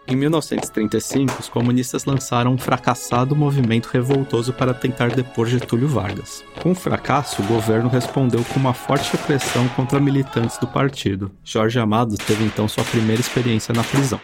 Em 0.08 0.16
1935, 0.16 1.38
os 1.38 1.48
comunistas 1.48 2.06
lançaram 2.06 2.54
um 2.54 2.58
fracassado 2.58 3.36
movimento 3.36 3.86
revoltoso 3.86 4.52
para 4.52 4.74
tentar 4.74 5.14
depor 5.14 5.46
Getúlio 5.46 5.86
Vargas. 5.86 6.42
Com 6.60 6.72
o 6.72 6.74
fracasso, 6.74 7.40
o 7.40 7.46
governo 7.46 7.88
respondeu 7.88 8.42
com 8.46 8.58
uma 8.58 8.74
forte 8.74 9.12
repressão 9.12 9.68
contra 9.76 10.00
militantes 10.00 10.58
do 10.58 10.66
partido. 10.66 11.30
Jorge 11.44 11.78
Amado 11.78 12.16
teve 12.16 12.42
então 12.42 12.66
sua 12.66 12.82
primeira 12.82 13.20
experiência 13.20 13.72
na 13.72 13.84
prisão, 13.84 14.18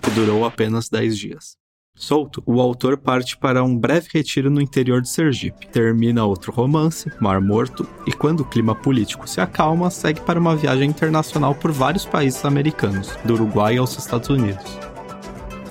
que 0.00 0.10
durou 0.12 0.44
apenas 0.44 0.88
10 0.88 1.18
dias. 1.18 1.67
Solto, 1.98 2.40
o 2.46 2.60
autor 2.60 2.96
parte 2.96 3.36
para 3.36 3.64
um 3.64 3.76
breve 3.76 4.08
retiro 4.14 4.48
no 4.48 4.60
interior 4.60 5.02
de 5.02 5.08
Sergipe. 5.08 5.66
Termina 5.66 6.24
outro 6.24 6.52
romance, 6.52 7.10
Mar 7.20 7.40
Morto, 7.40 7.86
e 8.06 8.12
quando 8.12 8.40
o 8.40 8.44
clima 8.44 8.72
político 8.72 9.28
se 9.28 9.40
acalma, 9.40 9.90
segue 9.90 10.20
para 10.20 10.38
uma 10.38 10.54
viagem 10.54 10.88
internacional 10.88 11.56
por 11.56 11.72
vários 11.72 12.06
países 12.06 12.44
americanos, 12.44 13.16
do 13.24 13.34
Uruguai 13.34 13.76
aos 13.78 13.98
Estados 13.98 14.28
Unidos. 14.28 14.78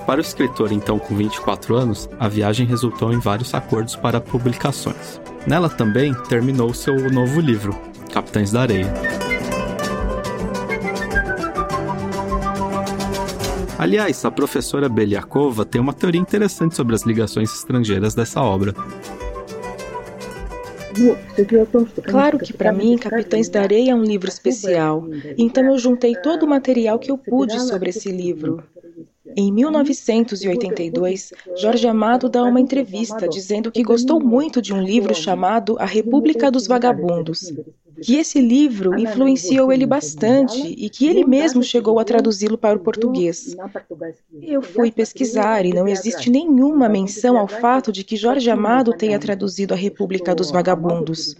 Para 0.06 0.18
o 0.18 0.22
escritor, 0.22 0.70
então 0.70 0.98
com 0.98 1.16
24 1.16 1.74
anos, 1.74 2.08
a 2.20 2.28
viagem 2.28 2.66
resultou 2.66 3.12
em 3.12 3.18
vários 3.18 3.54
acordos 3.54 3.96
para 3.96 4.20
publicações. 4.20 5.20
Nela 5.46 5.70
também 5.70 6.12
terminou 6.28 6.74
seu 6.74 7.10
novo 7.10 7.40
livro, 7.40 7.78
Capitães 8.12 8.52
da 8.52 8.62
Areia. 8.62 9.37
Aliás, 13.78 14.24
a 14.24 14.30
professora 14.30 14.88
Beliakova 14.88 15.64
tem 15.64 15.80
uma 15.80 15.92
teoria 15.92 16.20
interessante 16.20 16.74
sobre 16.74 16.96
as 16.96 17.02
ligações 17.02 17.54
estrangeiras 17.54 18.12
dessa 18.12 18.42
obra. 18.42 18.74
Claro 22.02 22.40
que 22.40 22.52
para 22.52 22.72
mim 22.72 22.98
Capitães 22.98 23.48
da 23.48 23.62
Areia 23.62 23.92
é 23.92 23.94
um 23.94 24.02
livro 24.02 24.28
especial, 24.28 25.06
então 25.36 25.64
eu 25.64 25.78
juntei 25.78 26.16
todo 26.16 26.42
o 26.42 26.48
material 26.48 26.98
que 26.98 27.08
eu 27.08 27.16
pude 27.16 27.60
sobre 27.60 27.90
esse 27.90 28.10
livro. 28.10 28.64
Em 29.36 29.52
1982, 29.52 31.32
Jorge 31.56 31.86
Amado 31.86 32.28
dá 32.28 32.42
uma 32.44 32.60
entrevista 32.60 33.28
dizendo 33.28 33.70
que 33.70 33.82
gostou 33.82 34.20
muito 34.20 34.60
de 34.60 34.72
um 34.72 34.82
livro 34.82 35.14
chamado 35.14 35.76
A 35.78 35.84
República 35.84 36.50
dos 36.50 36.66
Vagabundos, 36.66 37.52
que 38.02 38.16
esse 38.16 38.40
livro 38.40 38.98
influenciou 38.98 39.72
ele 39.72 39.86
bastante 39.86 40.58
e 40.66 40.88
que 40.88 41.06
ele 41.06 41.24
mesmo 41.24 41.62
chegou 41.62 41.98
a 41.98 42.04
traduzi-lo 42.04 42.56
para 42.56 42.78
o 42.78 42.82
português. 42.82 43.56
Eu 44.40 44.62
fui 44.62 44.90
pesquisar 44.90 45.64
e 45.64 45.72
não 45.72 45.88
existe 45.88 46.30
nenhuma 46.30 46.88
menção 46.88 47.36
ao 47.36 47.48
fato 47.48 47.90
de 47.92 48.04
que 48.04 48.16
Jorge 48.16 48.50
Amado 48.50 48.92
tenha 48.92 49.18
traduzido 49.18 49.74
A 49.74 49.76
República 49.76 50.34
dos 50.34 50.50
Vagabundos. 50.50 51.34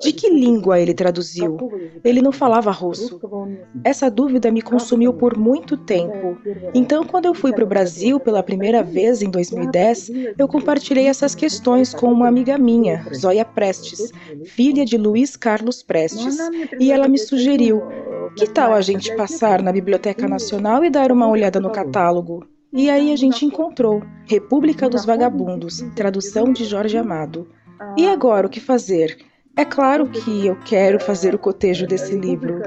De 0.00 0.12
que 0.12 0.28
língua 0.30 0.80
ele 0.80 0.94
traduziu? 0.94 1.56
Ele 2.04 2.22
não 2.22 2.32
falava 2.32 2.70
russo. 2.70 3.20
Essa 3.82 4.10
dúvida 4.10 4.50
me 4.50 4.62
consumiu 4.62 5.12
por 5.12 5.36
muito 5.36 5.76
tempo. 5.76 6.38
Então, 6.72 7.04
quando 7.04 7.26
eu 7.26 7.34
fui 7.34 7.52
para 7.52 7.64
o 7.64 7.68
Brasil 7.68 8.20
pela 8.20 8.42
primeira 8.42 8.82
vez 8.82 9.22
em 9.22 9.30
2010, 9.30 10.10
eu 10.38 10.46
compartilhei 10.46 11.06
essas 11.06 11.34
questões 11.34 11.92
com 11.92 12.12
uma 12.12 12.28
amiga 12.28 12.56
minha, 12.58 13.04
Zóia 13.14 13.44
Prestes, 13.44 14.12
filha 14.44 14.84
de 14.84 14.96
Luiz 14.96 15.36
Carlos 15.36 15.82
Prestes, 15.82 16.38
e 16.78 16.92
ela 16.92 17.08
me 17.08 17.18
sugeriu: 17.18 17.82
que 18.36 18.46
tal 18.46 18.72
a 18.72 18.80
gente 18.80 19.14
passar 19.16 19.62
na 19.62 19.72
Biblioteca 19.72 20.28
Nacional 20.28 20.84
e 20.84 20.90
dar 20.90 21.10
uma 21.10 21.28
olhada 21.28 21.60
no 21.60 21.70
catálogo? 21.70 22.46
E 22.72 22.90
aí 22.90 23.12
a 23.12 23.16
gente 23.16 23.46
encontrou 23.46 24.02
República 24.26 24.88
dos 24.88 25.04
Vagabundos, 25.04 25.80
tradução 25.96 26.52
de 26.52 26.64
Jorge 26.64 26.98
Amado. 26.98 27.48
E 27.96 28.06
agora 28.06 28.46
o 28.46 28.50
que 28.50 28.60
fazer? 28.60 29.16
É 29.58 29.64
claro 29.64 30.06
que 30.06 30.46
eu 30.46 30.54
quero 30.64 31.00
fazer 31.00 31.34
o 31.34 31.38
cotejo 31.38 31.84
desse 31.84 32.14
livro. 32.14 32.62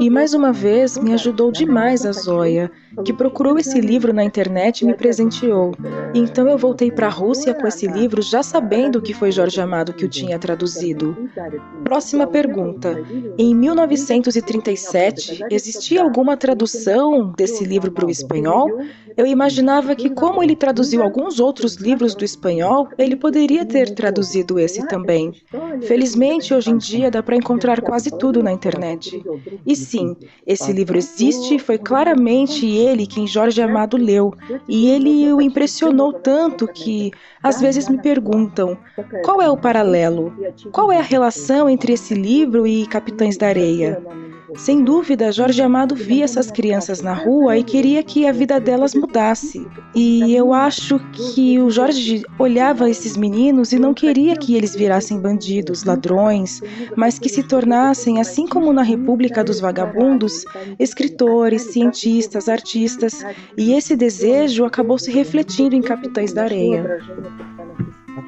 E 0.00 0.10
mais 0.10 0.34
uma 0.34 0.52
vez 0.52 0.98
me 0.98 1.14
ajudou 1.14 1.50
demais 1.50 2.04
a 2.04 2.12
Zóia, 2.12 2.70
que 3.02 3.10
procurou 3.10 3.58
esse 3.58 3.80
livro 3.80 4.12
na 4.12 4.22
internet 4.22 4.82
e 4.82 4.84
me 4.84 4.92
presenteou. 4.92 5.72
Então 6.14 6.46
eu 6.46 6.58
voltei 6.58 6.90
para 6.90 7.06
a 7.06 7.10
Rússia 7.10 7.54
com 7.54 7.66
esse 7.66 7.86
livro 7.86 8.20
já 8.20 8.42
sabendo 8.42 9.00
que 9.00 9.14
foi 9.14 9.32
Jorge 9.32 9.62
Amado 9.62 9.94
que 9.94 10.04
o 10.04 10.08
tinha 10.10 10.38
traduzido. 10.38 11.16
Próxima 11.84 12.26
pergunta. 12.26 13.02
Em 13.38 13.54
1937, 13.54 15.46
existia 15.50 16.02
alguma 16.02 16.36
tradução 16.36 17.32
desse 17.34 17.64
livro 17.64 17.90
para 17.90 18.04
o 18.04 18.10
espanhol? 18.10 18.68
Eu 19.16 19.26
imaginava 19.26 19.94
que, 19.94 20.10
como 20.10 20.42
ele 20.42 20.56
traduziu 20.56 21.02
alguns 21.02 21.40
outros 21.40 21.76
livros 21.76 22.14
do 22.14 22.24
espanhol, 22.24 22.88
ele 22.98 23.16
poderia 23.16 23.64
ter 23.64 23.94
traduzido 23.94 24.58
esse 24.58 24.86
também. 24.86 25.32
Felizmente, 25.86 26.54
hoje 26.54 26.70
em 26.70 26.78
dia 26.78 27.10
dá 27.10 27.22
para 27.22 27.36
encontrar 27.36 27.80
quase 27.80 28.10
tudo 28.10 28.42
na 28.42 28.52
internet. 28.52 29.22
E 29.66 29.74
sim, 29.74 30.16
esse 30.46 30.72
livro 30.72 30.96
existe 30.96 31.56
e 31.56 31.58
foi 31.58 31.78
claramente 31.78 32.66
ele 32.66 33.06
quem 33.06 33.26
Jorge 33.26 33.60
Amado 33.60 33.96
leu. 33.96 34.34
E 34.68 34.88
ele 34.88 35.32
o 35.32 35.40
impressionou 35.40 36.12
tanto 36.12 36.68
que, 36.68 37.10
às 37.42 37.60
vezes, 37.60 37.88
me 37.88 38.00
perguntam: 38.00 38.76
qual 39.24 39.40
é 39.40 39.48
o 39.50 39.56
paralelo? 39.56 40.32
Qual 40.70 40.92
é 40.92 40.98
a 40.98 41.02
relação 41.02 41.68
entre 41.68 41.92
esse 41.92 42.14
livro 42.14 42.66
e 42.66 42.86
Capitães 42.86 43.36
da 43.36 43.48
Areia? 43.48 44.02
Sem 44.54 44.84
dúvida, 44.84 45.32
Jorge 45.32 45.62
Amado 45.62 45.94
via 45.94 46.24
essas 46.24 46.50
crianças 46.50 47.00
na 47.00 47.14
rua 47.14 47.56
e 47.56 47.64
queria 47.64 48.02
que 48.02 48.26
a 48.26 48.32
vida 48.32 48.60
delas 48.60 48.94
mudasse. 48.94 49.66
E 49.94 50.34
eu 50.34 50.52
acho 50.52 50.98
que 51.12 51.58
o 51.58 51.70
Jorge 51.70 52.22
olhava 52.38 52.90
esses 52.90 53.16
meninos 53.16 53.72
e 53.72 53.78
não 53.78 53.94
queria 53.94 54.36
que 54.36 54.54
eles 54.54 54.74
virassem 54.74 55.18
bandidos, 55.18 55.51
ladrões, 55.84 56.60
mas 56.96 57.18
que 57.18 57.28
se 57.28 57.42
tornassem, 57.42 58.20
assim 58.20 58.46
como 58.46 58.72
na 58.72 58.82
República 58.82 59.42
dos 59.42 59.60
Vagabundos, 59.60 60.44
escritores, 60.78 61.62
cientistas, 61.62 62.48
artistas. 62.48 63.24
E 63.56 63.72
esse 63.72 63.96
desejo 63.96 64.64
acabou 64.64 64.98
se 64.98 65.10
refletindo 65.10 65.74
em 65.74 65.82
Capitães 65.82 66.32
da 66.32 66.44
Areia. 66.44 66.98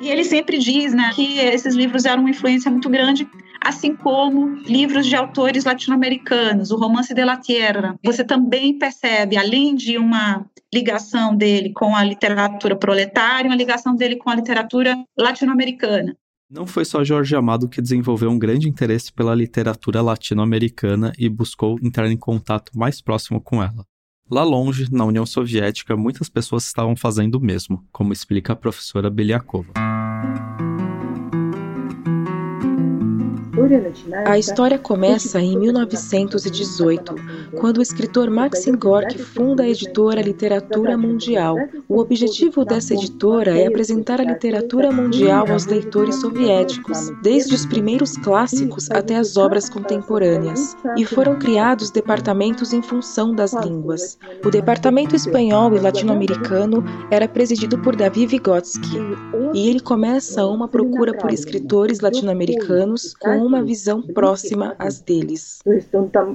E 0.01 0.09
ele 0.09 0.25
sempre 0.25 0.59
diz 0.59 0.93
né, 0.93 1.11
que 1.15 1.39
esses 1.39 1.75
livros 1.75 2.05
eram 2.05 2.21
uma 2.23 2.31
influência 2.31 2.71
muito 2.71 2.91
grande 2.91 3.27
assim 3.65 3.97
como 3.97 4.57
livros 4.67 5.07
de 5.07 5.17
autores 5.17 5.65
latino-americanos, 5.65 6.71
o 6.71 6.77
Romance 6.77 7.15
de 7.15 7.25
la 7.25 7.39
Tierra. 7.39 7.99
Você 8.05 8.23
também 8.23 8.79
percebe, 8.79 9.39
além 9.39 9.75
de 9.75 9.97
uma 9.97 10.45
ligação 10.73 11.35
dele 11.35 11.73
com 11.73 11.97
a 11.97 12.05
literatura 12.05 12.77
proletária, 12.77 13.49
uma 13.49 13.57
ligação 13.57 13.97
dele 13.97 14.17
com 14.17 14.29
a 14.29 14.35
literatura 14.35 14.95
latino-americana. 15.17 16.15
Não 16.55 16.69
foi 16.69 16.85
só 16.85 17.03
Jorge 17.03 17.35
Amado 17.35 17.69
que 17.69 17.83
desenvolveu 17.83 18.31
um 18.31 18.39
grande 18.39 18.69
interesse 18.69 19.13
pela 19.13 19.35
literatura 19.35 20.01
latino-americana 20.01 21.13
e 21.19 21.29
buscou 21.29 21.81
entrar 21.83 22.09
em 22.09 22.17
contato 22.17 22.71
mais 22.79 23.01
próximo 23.01 23.41
com 23.41 23.61
ela. 23.61 23.85
Lá 24.31 24.45
longe, 24.45 24.87
na 24.89 25.05
União 25.05 25.27
Soviética, 25.27 25.97
muitas 25.97 26.29
pessoas 26.29 26.65
estavam 26.65 26.95
fazendo 26.95 27.35
o 27.35 27.41
mesmo, 27.41 27.85
como 27.91 28.13
explica 28.13 28.53
a 28.53 28.57
professora 28.57 29.11
Beliakova. 29.11 29.73
A 34.27 34.37
história 34.37 34.79
começa 34.79 35.41
em 35.41 35.57
1918, 35.57 37.15
quando 37.61 37.79
o 37.79 37.83
escritor 37.83 38.29
Maxim 38.29 38.77
Gorky 38.77 39.19
funda 39.19 39.63
a 39.63 39.69
editora 39.69 40.21
Literatura 40.21 40.99
Mundial. 40.99 41.57
O 41.89 42.01
objetivo 42.01 42.65
dessa 42.65 42.95
editora 42.95 43.57
é 43.57 43.67
apresentar 43.67 44.21
a 44.21 44.25
literatura 44.25 44.91
mundial 44.91 45.47
aos 45.49 45.67
leitores 45.67 46.17
soviéticos, 46.17 47.11
desde 47.23 47.55
os 47.55 47.65
primeiros 47.65 48.17
clássicos 48.17 48.91
até 48.91 49.17
as 49.17 49.37
obras 49.37 49.69
contemporâneas. 49.69 50.77
E 50.97 51.05
foram 51.05 51.39
criados 51.39 51.91
departamentos 51.91 52.73
em 52.73 52.83
função 52.83 53.33
das 53.35 53.53
línguas. 53.53 54.19
O 54.45 54.51
departamento 54.51 55.15
espanhol 55.15 55.75
e 55.77 55.79
latino-americano 55.79 56.83
era 57.11 57.29
presidido 57.29 57.79
por 57.79 57.95
Davi 57.95 58.27
Vygotsky, 58.27 58.99
e 59.55 59.69
ele 59.69 59.81
começa 59.81 60.45
uma 60.45 60.67
procura 60.67 61.17
por 61.17 61.33
escritores 61.33 62.01
latino-americanos 62.01 63.15
com 63.15 63.44
uma 63.45 63.63
visão 63.63 64.03
próxima 64.03 64.75
às 64.79 65.01
deles. 65.01 65.59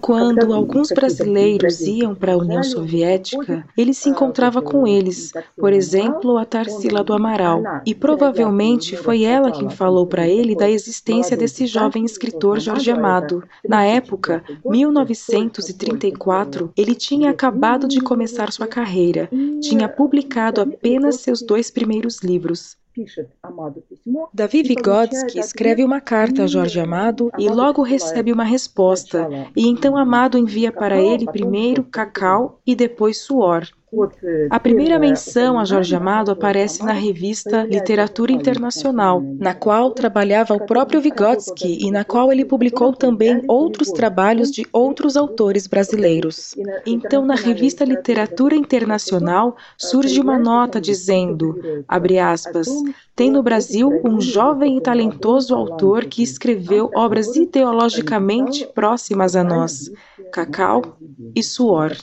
Quando 0.01 0.53
alguns 0.53 0.89
brasileiros 0.89 1.79
iam 1.81 2.15
para 2.15 2.33
a 2.33 2.37
União 2.37 2.63
Soviética, 2.63 3.65
ele 3.77 3.93
se 3.93 4.09
encontrava 4.09 4.61
com 4.61 4.87
eles, 4.87 5.31
por 5.57 5.73
exemplo, 5.73 6.37
a 6.37 6.45
Tarsila 6.45 7.03
do 7.03 7.13
Amaral, 7.13 7.63
e 7.85 7.95
provavelmente 7.95 8.95
foi 8.97 9.23
ela 9.23 9.51
quem 9.51 9.69
falou 9.69 10.05
para 10.05 10.27
ele 10.27 10.55
da 10.55 10.69
existência 10.69 11.35
desse 11.35 11.65
jovem 11.65 12.05
escritor 12.05 12.59
Jorge 12.59 12.91
Amado. 12.91 13.43
Na 13.67 13.83
época, 13.83 14.43
1934, 14.65 16.71
ele 16.75 16.93
tinha 16.95 17.31
acabado 17.31 17.87
de 17.87 18.01
começar 18.01 18.51
sua 18.51 18.67
carreira, 18.67 19.29
tinha 19.61 19.87
publicado 19.87 20.59
apenas 20.61 21.15
seus 21.17 21.41
dois 21.41 21.71
primeiros 21.71 22.21
livros. 22.21 22.77
Davi 24.33 24.63
Vygotsky 24.63 25.39
escreve 25.39 25.83
uma 25.83 26.01
carta 26.01 26.43
a 26.43 26.47
Jorge 26.47 26.79
Amado 26.79 27.31
e 27.37 27.49
logo 27.49 27.81
recebe 27.81 28.31
uma 28.31 28.43
resposta, 28.43 29.27
e 29.55 29.67
então 29.67 29.97
Amado 29.97 30.37
envia 30.37 30.71
para 30.71 31.01
ele 31.01 31.25
primeiro 31.25 31.83
cacau 31.83 32.59
e 32.65 32.75
depois 32.75 33.19
suor. 33.19 33.67
A 34.51 34.59
primeira 34.59 34.99
menção 34.99 35.57
a 35.57 35.65
Jorge 35.65 35.95
Amado 35.95 36.29
aparece 36.29 36.83
na 36.83 36.93
revista 36.93 37.63
Literatura 37.63 38.31
Internacional, 38.31 39.19
na 39.39 39.55
qual 39.55 39.91
trabalhava 39.91 40.53
o 40.53 40.65
próprio 40.65 41.01
Vygotsky 41.01 41.87
e 41.87 41.89
na 41.89 42.03
qual 42.03 42.31
ele 42.31 42.45
publicou 42.45 42.93
também 42.93 43.43
outros 43.47 43.91
trabalhos 43.91 44.51
de 44.51 44.67
outros 44.71 45.17
autores 45.17 45.65
brasileiros. 45.65 46.55
Então, 46.85 47.25
na 47.25 47.33
revista 47.33 47.83
Literatura 47.83 48.55
Internacional, 48.55 49.57
surge 49.75 50.21
uma 50.21 50.37
nota 50.37 50.79
dizendo, 50.79 51.83
abre 51.87 52.19
aspas, 52.19 52.67
tem 53.15 53.31
no 53.31 53.41
Brasil 53.41 54.01
um 54.05 54.21
jovem 54.21 54.77
e 54.77 54.81
talentoso 54.81 55.55
autor 55.55 56.05
que 56.05 56.21
escreveu 56.21 56.91
obras 56.95 57.35
ideologicamente 57.35 58.67
próximas 58.67 59.35
a 59.35 59.43
nós, 59.43 59.91
Cacau 60.31 60.95
e 61.35 61.41
Suor. 61.41 61.93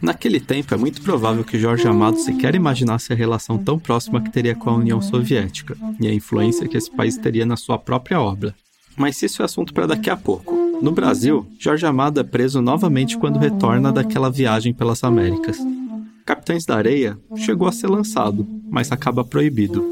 Naquele 0.00 0.40
tempo, 0.40 0.74
é 0.74 0.78
muito 0.78 1.02
provável 1.02 1.44
que 1.44 1.58
Jorge 1.58 1.86
Amado 1.86 2.18
sequer 2.18 2.54
imaginasse 2.54 3.12
a 3.12 3.16
relação 3.16 3.58
tão 3.58 3.78
próxima 3.78 4.20
que 4.20 4.30
teria 4.30 4.54
com 4.54 4.70
a 4.70 4.76
União 4.76 5.00
Soviética 5.02 5.76
e 6.00 6.06
a 6.08 6.14
influência 6.14 6.66
que 6.66 6.76
esse 6.76 6.90
país 6.90 7.18
teria 7.18 7.44
na 7.44 7.56
sua 7.56 7.78
própria 7.78 8.20
obra. 8.20 8.54
Mas 8.96 9.20
isso 9.22 9.42
é 9.42 9.44
assunto 9.44 9.74
para 9.74 9.86
daqui 9.86 10.08
a 10.08 10.16
pouco. 10.16 10.54
No 10.80 10.92
Brasil, 10.92 11.46
Jorge 11.58 11.84
Amado 11.84 12.18
é 12.20 12.24
preso 12.24 12.62
novamente 12.62 13.18
quando 13.18 13.38
retorna 13.38 13.92
daquela 13.92 14.30
viagem 14.30 14.72
pelas 14.72 15.04
Américas. 15.04 15.58
Capitães 16.24 16.64
da 16.64 16.76
Areia 16.76 17.18
chegou 17.36 17.68
a 17.68 17.72
ser 17.72 17.88
lançado, 17.88 18.46
mas 18.70 18.90
acaba 18.90 19.22
proibido. 19.22 19.84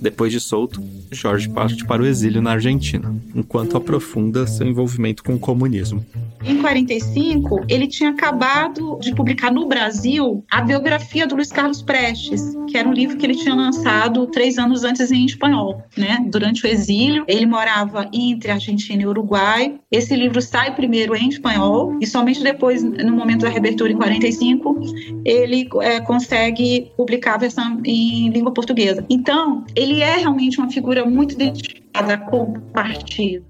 Depois 0.00 0.32
de 0.32 0.40
solto, 0.40 0.82
Jorge 1.10 1.48
parte 1.48 1.84
para 1.84 2.02
o 2.02 2.06
exílio 2.06 2.40
na 2.40 2.52
Argentina, 2.52 3.14
enquanto 3.34 3.76
aprofunda 3.76 4.46
seu 4.46 4.66
envolvimento 4.66 5.22
com 5.22 5.34
o 5.34 5.38
comunismo. 5.38 6.04
Em 6.42 6.56
45, 6.58 7.66
ele 7.68 7.86
tinha 7.86 8.10
acabado 8.10 8.98
de 9.00 9.14
publicar 9.14 9.52
no 9.52 9.66
Brasil 9.66 10.42
a 10.50 10.62
biografia 10.62 11.26
do 11.26 11.34
Luiz 11.34 11.52
Carlos 11.52 11.82
Prestes, 11.82 12.56
que 12.66 12.78
era 12.78 12.88
um 12.88 12.92
livro 12.92 13.18
que 13.18 13.26
ele 13.26 13.34
tinha 13.34 13.54
lançado 13.54 14.26
três 14.28 14.56
anos 14.56 14.84
antes 14.84 15.10
em 15.10 15.26
espanhol, 15.26 15.82
né? 15.96 16.24
Durante 16.30 16.64
o 16.64 16.68
exílio, 16.68 17.24
ele 17.28 17.44
morava 17.44 18.08
entre 18.12 18.50
Argentina 18.50 19.02
e 19.02 19.06
Uruguai. 19.06 19.78
Esse 19.90 20.16
livro 20.16 20.40
sai 20.40 20.74
primeiro 20.74 21.14
em 21.14 21.28
espanhol 21.28 21.98
e 22.00 22.06
somente 22.06 22.42
depois, 22.42 22.82
no 22.82 23.12
momento 23.12 23.42
da 23.42 23.50
reabertura 23.50 23.92
em 23.92 23.96
45, 23.96 24.80
ele 25.24 25.68
é, 25.82 26.00
consegue 26.00 26.90
publicar 26.96 27.34
a 27.34 27.38
versão 27.38 27.80
em 27.84 28.30
língua 28.30 28.52
portuguesa. 28.52 29.04
Então, 29.10 29.64
ele 29.76 29.89
é 29.94 30.16
realmente 30.16 30.58
uma 30.58 30.70
figura 30.70 31.04
muito 31.04 31.34
identificada 31.34 32.18
com 32.18 32.42
o 32.42 32.60
partido. 32.60 33.44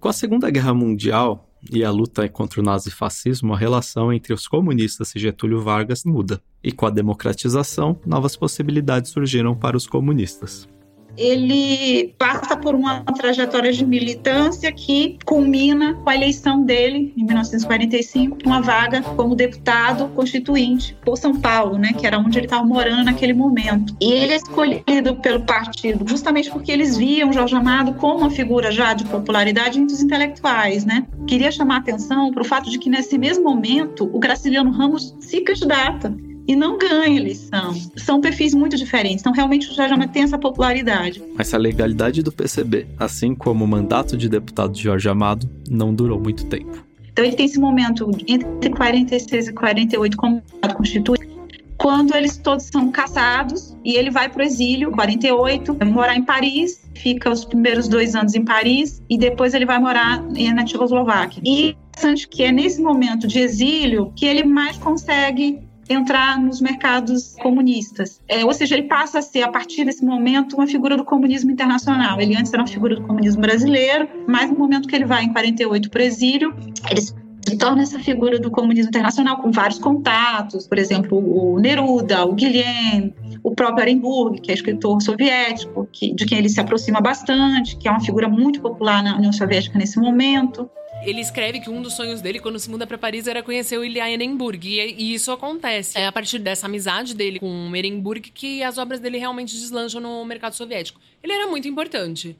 Com 0.00 0.08
a 0.08 0.12
Segunda 0.12 0.50
Guerra 0.50 0.74
Mundial, 0.74 1.48
e 1.72 1.82
a 1.82 1.90
luta 1.90 2.28
contra 2.28 2.60
o 2.60 2.64
nazifascismo, 2.64 3.54
a 3.54 3.58
relação 3.58 4.12
entre 4.12 4.34
os 4.34 4.46
comunistas 4.46 5.14
e 5.14 5.18
Getúlio 5.18 5.62
Vargas 5.62 6.04
muda. 6.04 6.42
E 6.62 6.70
com 6.70 6.86
a 6.86 6.90
democratização, 6.90 7.98
novas 8.04 8.36
possibilidades 8.36 9.10
surgiram 9.10 9.54
para 9.54 9.76
os 9.76 9.86
comunistas 9.86 10.68
ele 11.16 12.14
passa 12.18 12.56
por 12.56 12.74
uma 12.74 13.02
trajetória 13.02 13.72
de 13.72 13.84
militância 13.84 14.70
que 14.72 15.18
culmina 15.24 15.94
com 15.94 16.10
a 16.10 16.14
eleição 16.14 16.62
dele, 16.62 17.12
em 17.16 17.24
1945, 17.24 18.38
uma 18.44 18.60
vaga 18.60 19.02
como 19.02 19.34
deputado 19.34 20.08
constituinte 20.14 20.96
por 21.04 21.16
São 21.16 21.40
Paulo, 21.40 21.78
né, 21.78 21.92
que 21.92 22.06
era 22.06 22.18
onde 22.18 22.38
ele 22.38 22.46
estava 22.46 22.64
morando 22.64 23.04
naquele 23.04 23.32
momento. 23.32 23.96
E 24.00 24.12
ele 24.12 24.32
é 24.32 24.36
escolhido 24.36 25.16
pelo 25.16 25.40
partido 25.40 26.04
justamente 26.08 26.50
porque 26.50 26.70
eles 26.70 26.96
viam 26.96 27.32
Jorge 27.32 27.54
Amado 27.54 27.94
como 27.94 28.18
uma 28.18 28.30
figura 28.30 28.70
já 28.70 28.94
de 28.94 29.04
popularidade 29.04 29.78
entre 29.78 29.94
os 29.94 30.02
intelectuais. 30.02 30.84
Né? 30.84 31.06
Queria 31.26 31.50
chamar 31.50 31.76
a 31.76 31.78
atenção 31.78 32.30
para 32.32 32.42
o 32.42 32.44
fato 32.44 32.70
de 32.70 32.78
que, 32.78 32.90
nesse 32.90 33.18
mesmo 33.18 33.44
momento, 33.44 34.08
o 34.12 34.18
Graciliano 34.18 34.70
Ramos 34.70 35.14
se 35.20 35.40
candidata 35.40 36.14
e 36.46 36.54
não 36.54 36.78
ganha 36.78 37.16
eleição. 37.16 37.74
São 37.96 38.20
perfis 38.20 38.54
muito 38.54 38.76
diferentes. 38.76 39.20
Então, 39.20 39.32
realmente, 39.32 39.70
o 39.70 39.74
Jorge 39.74 39.94
Amado 39.94 40.12
tem 40.12 40.22
essa 40.22 40.38
popularidade. 40.38 41.22
Mas 41.34 41.52
a 41.54 41.58
legalidade 41.58 42.22
do 42.22 42.32
PCB, 42.32 42.86
assim 42.98 43.34
como 43.34 43.64
o 43.64 43.68
mandato 43.68 44.16
de 44.16 44.28
deputado 44.28 44.72
de 44.72 44.82
Jorge 44.82 45.08
Amado, 45.08 45.48
não 45.68 45.94
durou 45.94 46.20
muito 46.20 46.46
tempo. 46.46 46.84
Então, 47.12 47.24
ele 47.24 47.36
tem 47.36 47.46
esse 47.46 47.58
momento 47.58 48.10
entre 48.26 48.70
46 48.70 49.48
e 49.48 49.52
48 49.52 50.16
como 50.16 50.42
constituinte, 50.76 51.34
quando 51.76 52.14
eles 52.14 52.36
todos 52.36 52.66
são 52.66 52.90
caçados 52.90 53.76
e 53.84 53.94
ele 53.94 54.10
vai 54.10 54.28
para 54.28 54.42
o 54.42 54.44
exílio, 54.44 54.90
48, 54.92 55.76
morar 55.86 56.16
em 56.16 56.22
Paris, 56.22 56.80
fica 56.94 57.30
os 57.30 57.44
primeiros 57.44 57.88
dois 57.88 58.14
anos 58.14 58.34
em 58.34 58.44
Paris 58.44 59.02
e 59.08 59.18
depois 59.18 59.54
ele 59.54 59.66
vai 59.66 59.78
morar 59.78 60.22
na 60.22 60.64
Tchecoslováquia. 60.64 61.42
E 61.44 61.76
interessante 61.94 62.28
que 62.28 62.42
é 62.42 62.52
nesse 62.52 62.82
momento 62.82 63.26
de 63.26 63.38
exílio 63.38 64.12
que 64.16 64.26
ele 64.26 64.44
mais 64.44 64.76
consegue 64.76 65.60
entrar 65.88 66.40
nos 66.40 66.60
mercados 66.60 67.34
comunistas. 67.42 68.20
É, 68.28 68.44
ou 68.44 68.52
seja, 68.52 68.74
ele 68.74 68.84
passa 68.84 69.18
a 69.18 69.22
ser, 69.22 69.42
a 69.42 69.48
partir 69.48 69.84
desse 69.84 70.04
momento, 70.04 70.56
uma 70.56 70.66
figura 70.66 70.96
do 70.96 71.04
comunismo 71.04 71.50
internacional. 71.50 72.20
Ele 72.20 72.36
antes 72.36 72.52
era 72.52 72.62
uma 72.62 72.68
figura 72.68 72.96
do 72.96 73.02
comunismo 73.02 73.40
brasileiro, 73.40 74.08
mas 74.26 74.50
no 74.50 74.58
momento 74.58 74.88
que 74.88 74.96
ele 74.96 75.04
vai 75.04 75.24
em 75.24 75.32
48 75.32 75.90
para 75.90 76.00
o 76.00 76.04
exílio, 76.04 76.54
ele 76.90 77.00
se 77.00 77.58
torna 77.58 77.82
essa 77.82 77.98
figura 77.98 78.38
do 78.38 78.50
comunismo 78.50 78.88
internacional 78.88 79.36
com 79.36 79.50
vários 79.50 79.78
contatos, 79.78 80.66
por 80.66 80.78
exemplo, 80.78 81.18
o 81.18 81.60
Neruda, 81.60 82.24
o 82.24 82.32
Guilhem, 82.32 83.14
o 83.42 83.54
próprio 83.54 83.82
Arenburg, 83.82 84.40
que 84.40 84.50
é 84.50 84.54
escritor 84.54 85.02
soviético, 85.02 85.86
que, 85.92 86.14
de 86.14 86.24
quem 86.24 86.38
ele 86.38 86.48
se 86.48 86.58
aproxima 86.58 87.00
bastante, 87.00 87.76
que 87.76 87.86
é 87.86 87.90
uma 87.90 88.00
figura 88.00 88.28
muito 88.28 88.60
popular 88.60 89.02
na 89.02 89.16
União 89.16 89.32
Soviética 89.32 89.78
nesse 89.78 89.98
momento 89.98 90.68
ele 91.06 91.20
escreve 91.20 91.60
que 91.60 91.68
um 91.68 91.82
dos 91.82 91.94
sonhos 91.94 92.22
dele 92.22 92.40
quando 92.40 92.58
se 92.58 92.70
muda 92.70 92.86
para 92.86 92.96
Paris 92.96 93.26
era 93.26 93.42
conhecer 93.42 93.78
o 93.78 93.84
Ilya 93.84 94.10
Ehrenburg. 94.10 94.66
E, 94.66 94.80
e, 94.80 95.14
isso 95.14 95.30
acontece. 95.30 95.98
É 95.98 96.06
a 96.06 96.12
partir 96.12 96.38
dessa 96.38 96.66
amizade 96.66 97.14
dele 97.14 97.38
com 97.38 97.74
Ehrenburg 97.74 98.30
que 98.30 98.62
as 98.62 98.78
obras 98.78 99.00
dele 99.00 99.18
realmente 99.18 99.54
deslancham 99.54 100.00
no 100.00 100.24
mercado 100.24 100.54
soviético. 100.54 101.00
Ele 101.22 101.32
era 101.32 101.46
muito 101.46 101.68
importante. 101.68 102.36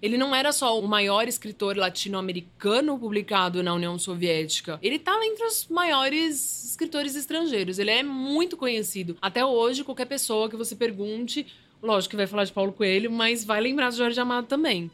Ele 0.00 0.16
não 0.16 0.34
era 0.34 0.52
só 0.52 0.78
o 0.78 0.86
maior 0.86 1.26
escritor 1.26 1.76
latino-americano 1.76 2.98
publicado 2.98 3.62
na 3.62 3.74
União 3.74 3.98
Soviética. 3.98 4.78
Ele 4.80 4.98
tá 4.98 5.18
entre 5.24 5.44
os 5.44 5.66
maiores 5.68 6.64
escritores 6.64 7.16
estrangeiros. 7.16 7.80
Ele 7.80 7.90
é 7.90 8.02
muito 8.02 8.56
conhecido. 8.56 9.16
Até 9.20 9.44
hoje, 9.44 9.82
qualquer 9.82 10.06
pessoa 10.06 10.48
que 10.48 10.56
você 10.56 10.76
pergunte, 10.76 11.46
lógico 11.82 12.10
que 12.10 12.16
vai 12.16 12.28
falar 12.28 12.44
de 12.44 12.52
Paulo 12.52 12.72
Coelho, 12.72 13.10
mas 13.10 13.44
vai 13.44 13.60
lembrar 13.60 13.90
de 13.90 13.96
Jorge 13.96 14.20
Amado 14.20 14.46
também. 14.46 14.88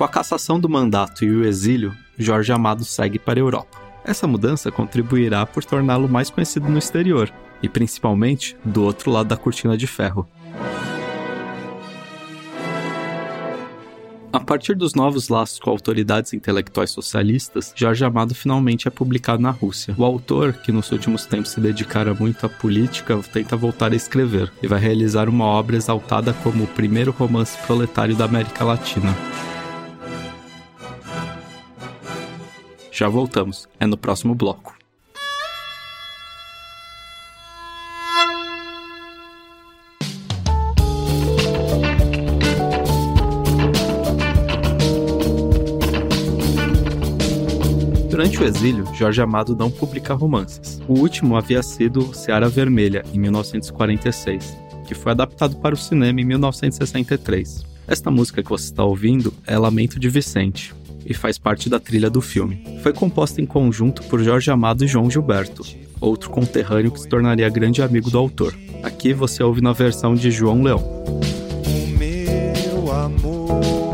Com 0.00 0.04
a 0.04 0.08
cassação 0.08 0.58
do 0.58 0.66
mandato 0.66 1.26
e 1.26 1.30
o 1.30 1.44
exílio, 1.44 1.94
Jorge 2.16 2.50
Amado 2.50 2.86
segue 2.86 3.18
para 3.18 3.38
a 3.38 3.42
Europa. 3.42 3.78
Essa 4.02 4.26
mudança 4.26 4.72
contribuirá 4.72 5.44
por 5.44 5.62
torná-lo 5.62 6.08
mais 6.08 6.30
conhecido 6.30 6.70
no 6.70 6.78
exterior, 6.78 7.30
e 7.62 7.68
principalmente 7.68 8.56
do 8.64 8.82
outro 8.82 9.10
lado 9.10 9.26
da 9.28 9.36
cortina 9.36 9.76
de 9.76 9.86
ferro. 9.86 10.26
A 14.32 14.40
partir 14.40 14.74
dos 14.74 14.94
novos 14.94 15.28
laços 15.28 15.58
com 15.58 15.68
autoridades 15.68 16.32
intelectuais 16.32 16.88
socialistas, 16.88 17.70
Jorge 17.76 18.02
Amado 18.02 18.34
finalmente 18.34 18.88
é 18.88 18.90
publicado 18.90 19.42
na 19.42 19.50
Rússia. 19.50 19.94
O 19.98 20.04
autor, 20.06 20.54
que 20.54 20.72
nos 20.72 20.90
últimos 20.92 21.26
tempos 21.26 21.50
se 21.50 21.60
dedicara 21.60 22.14
muito 22.14 22.46
à 22.46 22.48
política, 22.48 23.20
tenta 23.30 23.54
voltar 23.54 23.92
a 23.92 23.96
escrever 23.96 24.50
e 24.62 24.66
vai 24.66 24.80
realizar 24.80 25.28
uma 25.28 25.44
obra 25.44 25.76
exaltada 25.76 26.32
como 26.42 26.64
o 26.64 26.68
primeiro 26.68 27.12
romance 27.12 27.58
proletário 27.66 28.16
da 28.16 28.24
América 28.24 28.64
Latina. 28.64 29.14
Já 33.00 33.08
voltamos, 33.08 33.66
é 33.80 33.86
no 33.86 33.96
próximo 33.96 34.34
bloco. 34.34 34.76
Durante 48.10 48.38
o 48.38 48.44
exílio, 48.44 48.84
Jorge 48.94 49.22
Amado 49.22 49.56
não 49.56 49.70
publica 49.70 50.12
romances. 50.12 50.78
O 50.86 50.92
último 50.92 51.36
havia 51.36 51.62
sido 51.62 52.14
Seara 52.14 52.50
Vermelha, 52.50 53.02
em 53.14 53.18
1946, 53.18 54.54
que 54.86 54.94
foi 54.94 55.12
adaptado 55.12 55.56
para 55.56 55.74
o 55.74 55.78
cinema 55.78 56.20
em 56.20 56.24
1963. 56.26 57.64
Esta 57.88 58.10
música 58.10 58.42
que 58.42 58.50
você 58.50 58.66
está 58.66 58.84
ouvindo 58.84 59.32
é 59.46 59.56
Lamento 59.56 59.98
de 59.98 60.10
Vicente, 60.10 60.74
e 61.04 61.14
faz 61.14 61.38
parte 61.38 61.68
da 61.68 61.80
trilha 61.80 62.10
do 62.10 62.20
filme. 62.20 62.78
Foi 62.82 62.92
composta 62.92 63.40
em 63.40 63.46
conjunto 63.46 64.02
por 64.04 64.22
Jorge 64.22 64.50
Amado 64.50 64.84
e 64.84 64.88
João 64.88 65.10
Gilberto, 65.10 65.64
outro 66.00 66.30
conterrâneo 66.30 66.90
que 66.90 67.00
se 67.00 67.08
tornaria 67.08 67.48
grande 67.48 67.82
amigo 67.82 68.10
do 68.10 68.18
autor. 68.18 68.54
Aqui 68.82 69.12
você 69.12 69.42
ouve 69.42 69.60
na 69.60 69.72
versão 69.72 70.14
de 70.14 70.30
João 70.30 70.62
Leão. 70.62 70.78
O 70.78 71.98
meu 71.98 72.92
amor 72.92 73.89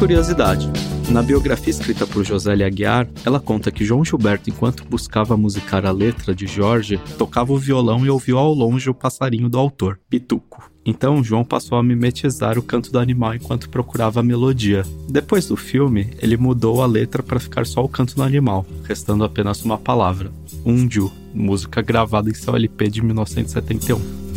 curiosidade. 0.00 0.66
Na 1.10 1.22
biografia 1.22 1.70
escrita 1.70 2.06
por 2.06 2.24
Josélia 2.24 2.66
Aguiar, 2.66 3.06
ela 3.22 3.38
conta 3.38 3.70
que 3.70 3.84
João 3.84 4.02
Gilberto, 4.02 4.48
enquanto 4.48 4.82
buscava 4.86 5.36
musicar 5.36 5.84
a 5.84 5.90
letra 5.90 6.34
de 6.34 6.46
Jorge, 6.46 6.98
tocava 7.18 7.52
o 7.52 7.58
violão 7.58 8.06
e 8.06 8.08
ouviu 8.08 8.38
ao 8.38 8.54
longe 8.54 8.88
o 8.88 8.94
passarinho 8.94 9.46
do 9.46 9.58
autor, 9.58 10.00
Pituco. 10.08 10.70
Então 10.86 11.22
João 11.22 11.44
passou 11.44 11.76
a 11.76 11.82
mimetizar 11.82 12.58
o 12.58 12.62
canto 12.62 12.90
do 12.90 12.98
animal 12.98 13.34
enquanto 13.34 13.68
procurava 13.68 14.20
a 14.20 14.22
melodia. 14.22 14.86
Depois 15.06 15.46
do 15.46 15.56
filme, 15.56 16.08
ele 16.18 16.38
mudou 16.38 16.82
a 16.82 16.86
letra 16.86 17.22
para 17.22 17.38
ficar 17.38 17.66
só 17.66 17.84
o 17.84 17.88
canto 17.88 18.16
do 18.16 18.22
animal, 18.22 18.64
restando 18.84 19.22
apenas 19.22 19.62
uma 19.66 19.76
palavra, 19.76 20.32
Unju, 20.64 21.12
música 21.34 21.82
gravada 21.82 22.30
em 22.30 22.34
seu 22.34 22.56
LP 22.56 22.88
de 22.88 23.02
1971. 23.02 24.29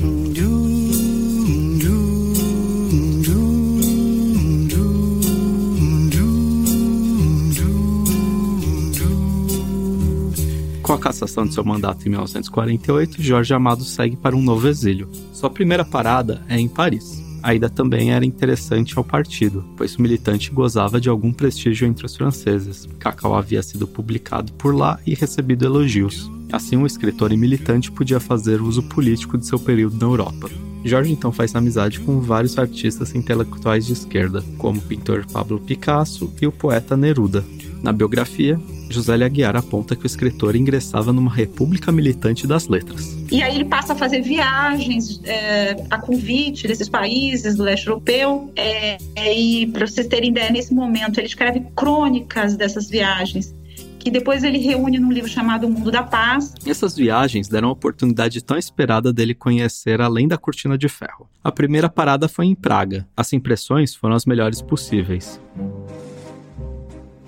Com 10.94 10.98
a 10.98 11.00
cassação 11.00 11.48
de 11.48 11.56
seu 11.56 11.66
mandato 11.66 12.06
em 12.06 12.10
1948, 12.10 13.20
Jorge 13.20 13.52
Amado 13.52 13.84
segue 13.84 14.16
para 14.16 14.36
um 14.36 14.44
novo 14.44 14.68
exílio. 14.68 15.10
Sua 15.34 15.50
primeira 15.50 15.84
parada 15.84 16.46
é 16.48 16.60
em 16.60 16.68
Paris. 16.68 17.20
A 17.42 17.56
ida 17.56 17.68
também 17.68 18.12
era 18.12 18.24
interessante 18.24 18.96
ao 18.96 19.04
partido, 19.04 19.66
pois 19.76 19.96
o 19.96 20.02
militante 20.04 20.52
gozava 20.52 21.02
de 21.02 21.10
algum 21.10 21.34
prestígio 21.34 21.88
entre 21.88 22.06
os 22.06 22.16
franceses. 22.16 22.88
Cacau 23.00 23.36
havia 23.36 23.64
sido 23.64 23.88
publicado 23.88 24.54
por 24.54 24.76
lá 24.76 25.00
e 25.04 25.16
recebido 25.16 25.66
elogios. 25.66 26.30
Assim, 26.52 26.78
o 26.78 26.86
escritor 26.86 27.32
e 27.32 27.38
militante 27.38 27.92
podia 27.92 28.20
fazer 28.20 28.62
uso 28.62 28.84
político 28.84 29.36
de 29.36 29.48
seu 29.48 29.58
período 29.58 29.98
na 29.98 30.06
Europa. 30.06 30.48
Jorge 30.86 31.12
então 31.12 31.32
faz 31.32 31.56
amizade 31.56 32.02
com 32.02 32.22
vários 32.22 32.60
artistas 32.60 33.16
intelectuais 33.16 33.88
de 33.88 33.94
esquerda, 33.94 34.44
como 34.60 34.78
o 34.78 34.84
pintor 34.84 35.26
Pablo 35.26 35.60
Picasso 35.60 36.32
e 36.40 36.46
o 36.46 36.52
poeta 36.52 36.96
Neruda. 36.96 37.44
Na 37.84 37.92
biografia, 37.92 38.58
José 38.90 39.14
Aguiar 39.14 39.58
aponta 39.58 39.94
que 39.94 40.06
o 40.06 40.08
escritor 40.08 40.56
ingressava 40.56 41.12
numa 41.12 41.30
república 41.30 41.92
militante 41.92 42.48
das 42.48 42.70
letras. 42.70 43.14
E 43.30 43.44
aí 43.44 43.56
ele 43.56 43.66
passa 43.66 43.92
a 43.92 43.96
fazer 43.96 44.22
viagens 44.22 45.20
é, 45.26 45.84
a 45.90 45.98
convite 46.00 46.66
desses 46.66 46.88
países 46.88 47.58
do 47.58 47.64
leste 47.64 47.88
europeu. 47.88 48.50
É, 48.56 48.98
é, 49.18 49.38
e 49.38 49.68
para 49.68 49.86
vocês 49.86 50.08
terem 50.08 50.30
ideia, 50.30 50.50
nesse 50.50 50.74
momento 50.74 51.20
ele 51.20 51.28
escreve 51.28 51.62
crônicas 51.76 52.56
dessas 52.56 52.90
viagens. 52.90 53.54
Que 54.00 54.10
depois 54.10 54.44
ele 54.44 54.60
reúne 54.60 54.98
num 54.98 55.12
livro 55.12 55.30
chamado 55.30 55.68
O 55.68 55.70
Mundo 55.70 55.92
da 55.92 56.04
Paz. 56.04 56.54
Essas 56.66 56.96
viagens 56.96 57.50
deram 57.50 57.68
a 57.68 57.72
oportunidade 57.72 58.42
tão 58.42 58.58
esperada 58.58 59.12
dele 59.12 59.34
conhecer 59.34 60.00
além 60.00 60.28
da 60.28 60.38
cortina 60.38 60.78
de 60.78 60.88
ferro. 60.88 61.28
A 61.44 61.52
primeira 61.52 61.90
parada 61.90 62.30
foi 62.30 62.46
em 62.46 62.56
Praga. 62.56 63.06
As 63.16 63.34
impressões 63.34 63.94
foram 63.94 64.16
as 64.16 64.26
melhores 64.26 64.62
possíveis. 64.62 65.40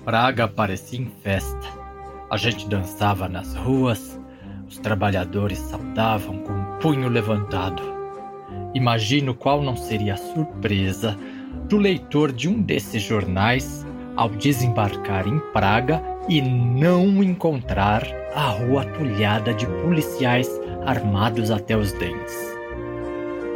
Praga 0.06 0.46
parecia 0.46 1.00
em 1.00 1.10
festa. 1.24 1.66
A 2.30 2.36
gente 2.36 2.68
dançava 2.68 3.28
nas 3.28 3.56
ruas, 3.56 4.16
os 4.68 4.78
trabalhadores 4.78 5.58
saudavam 5.58 6.38
com 6.44 6.52
o 6.52 6.78
punho 6.78 7.08
levantado. 7.08 7.82
Imagino 8.72 9.34
qual 9.34 9.60
não 9.60 9.74
seria 9.74 10.14
a 10.14 10.16
surpresa 10.16 11.16
do 11.68 11.76
leitor 11.76 12.30
de 12.30 12.48
um 12.48 12.62
desses 12.62 13.02
jornais 13.02 13.84
ao 14.14 14.28
desembarcar 14.28 15.26
em 15.26 15.40
Praga 15.52 16.00
e 16.28 16.40
não 16.40 17.20
encontrar 17.20 18.06
a 18.32 18.46
rua 18.46 18.82
atulhada 18.82 19.52
de 19.54 19.66
policiais 19.66 20.48
armados 20.86 21.50
até 21.50 21.76
os 21.76 21.90
dentes. 21.90 22.56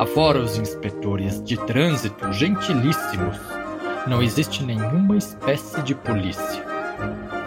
Afora 0.01 0.41
os 0.41 0.59
inspetores 0.59 1.41
de 1.45 1.57
trânsito 1.59 2.33
gentilíssimos, 2.33 3.39
não 4.07 4.23
existe 4.23 4.63
nenhuma 4.65 5.17
espécie 5.17 5.83
de 5.83 5.95
polícia. 5.95 6.65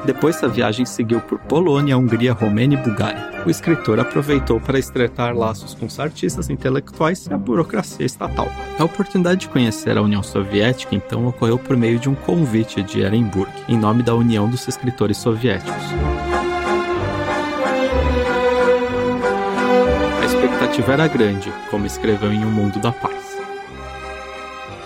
Depois 0.05 0.43
a 0.43 0.47
viagem 0.47 0.85
seguiu 0.85 1.21
por 1.21 1.39
Polônia, 1.39 1.97
Hungria, 1.97 2.33
Romênia 2.33 2.77
e 2.77 2.81
Bulgária. 2.81 3.31
O 3.45 3.49
escritor 3.49 3.99
aproveitou 3.99 4.59
para 4.59 4.77
estreitar 4.77 5.35
laços 5.35 5.73
com 5.73 5.85
os 5.85 5.99
artistas 5.99 6.49
intelectuais 6.49 7.25
e 7.25 7.33
a 7.33 7.37
burocracia 7.37 8.05
estatal. 8.05 8.47
A 8.77 8.83
oportunidade 8.83 9.41
de 9.41 9.49
conhecer 9.49 9.97
a 9.97 10.01
União 10.01 10.21
Soviética 10.21 10.93
então 10.93 11.25
ocorreu 11.27 11.57
por 11.57 11.77
meio 11.77 11.99
de 11.99 12.09
um 12.09 12.15
convite 12.15 12.83
de 12.83 12.99
Ehrenburg, 12.99 13.49
em 13.67 13.77
nome 13.77 14.03
da 14.03 14.13
União 14.13 14.49
dos 14.49 14.67
Escritores 14.67 15.17
Soviéticos. 15.17 15.73
A 20.21 20.25
expectativa 20.25 20.93
era 20.93 21.07
grande, 21.07 21.51
como 21.71 21.85
escreveu 21.85 22.31
em 22.31 22.43
O 22.43 22.49
Mundo 22.49 22.79
da 22.79 22.91
Paz. 22.91 23.32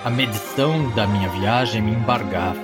A 0.07 0.09
medição 0.09 0.89
da 0.91 1.05
minha 1.05 1.27
viagem 1.27 1.81
me 1.81 1.91
embargava. 1.91 2.63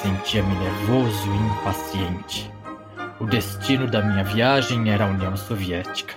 Sentia-me 0.00 0.54
nervoso 0.54 1.30
e 1.30 1.36
impaciente. 1.36 2.50
O 3.20 3.26
destino 3.26 3.86
da 3.86 4.00
minha 4.00 4.24
viagem 4.24 4.88
era 4.88 5.04
a 5.04 5.08
União 5.08 5.36
Soviética. 5.36 6.14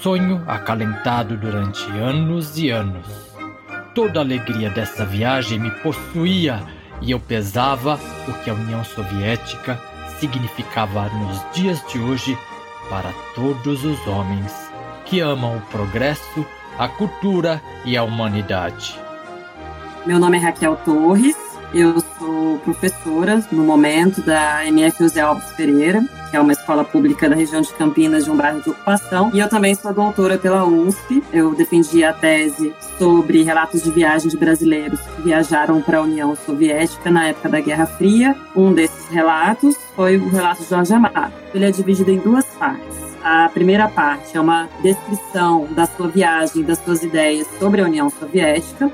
Sonho 0.00 0.42
acalentado 0.46 1.36
durante 1.36 1.84
anos 1.90 2.56
e 2.56 2.70
anos. 2.70 3.06
Toda 3.94 4.20
a 4.20 4.22
alegria 4.22 4.70
dessa 4.70 5.04
viagem 5.04 5.58
me 5.58 5.70
possuía 5.70 6.62
e 7.02 7.10
eu 7.10 7.20
pesava 7.20 8.00
o 8.26 8.32
que 8.42 8.48
a 8.48 8.54
União 8.54 8.82
Soviética 8.82 9.78
significava 10.18 11.10
nos 11.10 11.44
dias 11.52 11.84
de 11.92 11.98
hoje 11.98 12.34
para 12.88 13.12
todos 13.34 13.84
os 13.84 14.06
homens 14.06 14.54
que 15.04 15.20
amam 15.20 15.58
o 15.58 15.60
progresso, 15.66 16.46
a 16.78 16.88
cultura 16.88 17.60
e 17.84 17.94
a 17.94 18.02
humanidade. 18.02 19.04
Meu 20.06 20.20
nome 20.20 20.36
é 20.36 20.40
Raquel 20.40 20.76
Torres, 20.84 21.36
eu 21.74 22.00
sou 22.16 22.58
professora 22.60 23.44
no 23.50 23.64
momento 23.64 24.22
da 24.22 24.64
MF 24.64 25.02
José 25.02 25.20
Alves 25.20 25.50
Pereira, 25.56 26.00
que 26.30 26.36
é 26.36 26.40
uma 26.40 26.52
escola 26.52 26.84
pública 26.84 27.28
da 27.28 27.34
região 27.34 27.60
de 27.60 27.72
Campinas, 27.74 28.24
de 28.24 28.30
um 28.30 28.36
bairro 28.36 28.62
de 28.62 28.70
ocupação. 28.70 29.32
E 29.34 29.40
eu 29.40 29.48
também 29.48 29.74
sou 29.74 29.92
doutora 29.92 30.38
pela 30.38 30.64
USP. 30.64 31.24
Eu 31.32 31.56
defendi 31.56 32.04
a 32.04 32.12
tese 32.12 32.72
sobre 32.98 33.42
relatos 33.42 33.82
de 33.82 33.90
viagem 33.90 34.30
de 34.30 34.36
brasileiros 34.36 35.00
que 35.00 35.22
viajaram 35.22 35.82
para 35.82 35.98
a 35.98 36.02
União 36.02 36.36
Soviética 36.36 37.10
na 37.10 37.26
época 37.26 37.48
da 37.48 37.60
Guerra 37.60 37.86
Fria. 37.86 38.36
Um 38.54 38.72
desses 38.72 39.08
relatos 39.08 39.76
foi 39.96 40.18
o 40.18 40.28
relato 40.28 40.62
de 40.62 40.70
Jorge 40.70 40.94
Amado. 40.94 41.32
Ele 41.52 41.64
é 41.64 41.70
dividido 41.72 42.12
em 42.12 42.18
duas 42.18 42.44
partes. 42.44 42.96
A 43.24 43.48
primeira 43.48 43.88
parte 43.88 44.36
é 44.36 44.40
uma 44.40 44.68
descrição 44.84 45.66
da 45.72 45.84
sua 45.84 46.06
viagem, 46.06 46.62
das 46.62 46.78
suas 46.78 47.02
ideias 47.02 47.48
sobre 47.58 47.80
a 47.80 47.84
União 47.84 48.08
Soviética. 48.08 48.88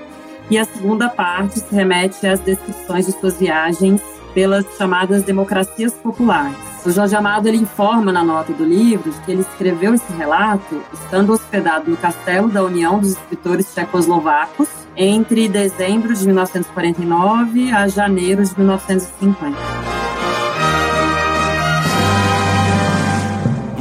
E 0.50 0.58
a 0.58 0.64
segunda 0.64 1.08
parte 1.08 1.60
se 1.60 1.74
remete 1.74 2.26
às 2.26 2.40
descrições 2.40 3.06
de 3.06 3.12
suas 3.12 3.38
viagens 3.38 4.00
pelas 4.34 4.64
chamadas 4.76 5.22
democracias 5.22 5.92
populares. 5.94 6.56
O 6.84 6.90
Jorge 6.90 7.14
Amado 7.14 7.46
ele 7.46 7.58
informa 7.58 8.10
na 8.10 8.24
nota 8.24 8.52
do 8.52 8.64
livro 8.64 9.12
que 9.24 9.30
ele 9.30 9.42
escreveu 9.42 9.94
esse 9.94 10.12
relato 10.12 10.82
estando 10.92 11.32
hospedado 11.32 11.90
no 11.90 11.96
Castelo 11.96 12.48
da 12.48 12.64
União 12.64 12.98
dos 12.98 13.12
Escritores 13.12 13.72
Tchecoslovacos 13.72 14.68
entre 14.96 15.48
dezembro 15.48 16.12
de 16.12 16.26
1949 16.26 17.70
a 17.70 17.86
janeiro 17.86 18.44
de 18.44 18.58
1950. 18.58 20.01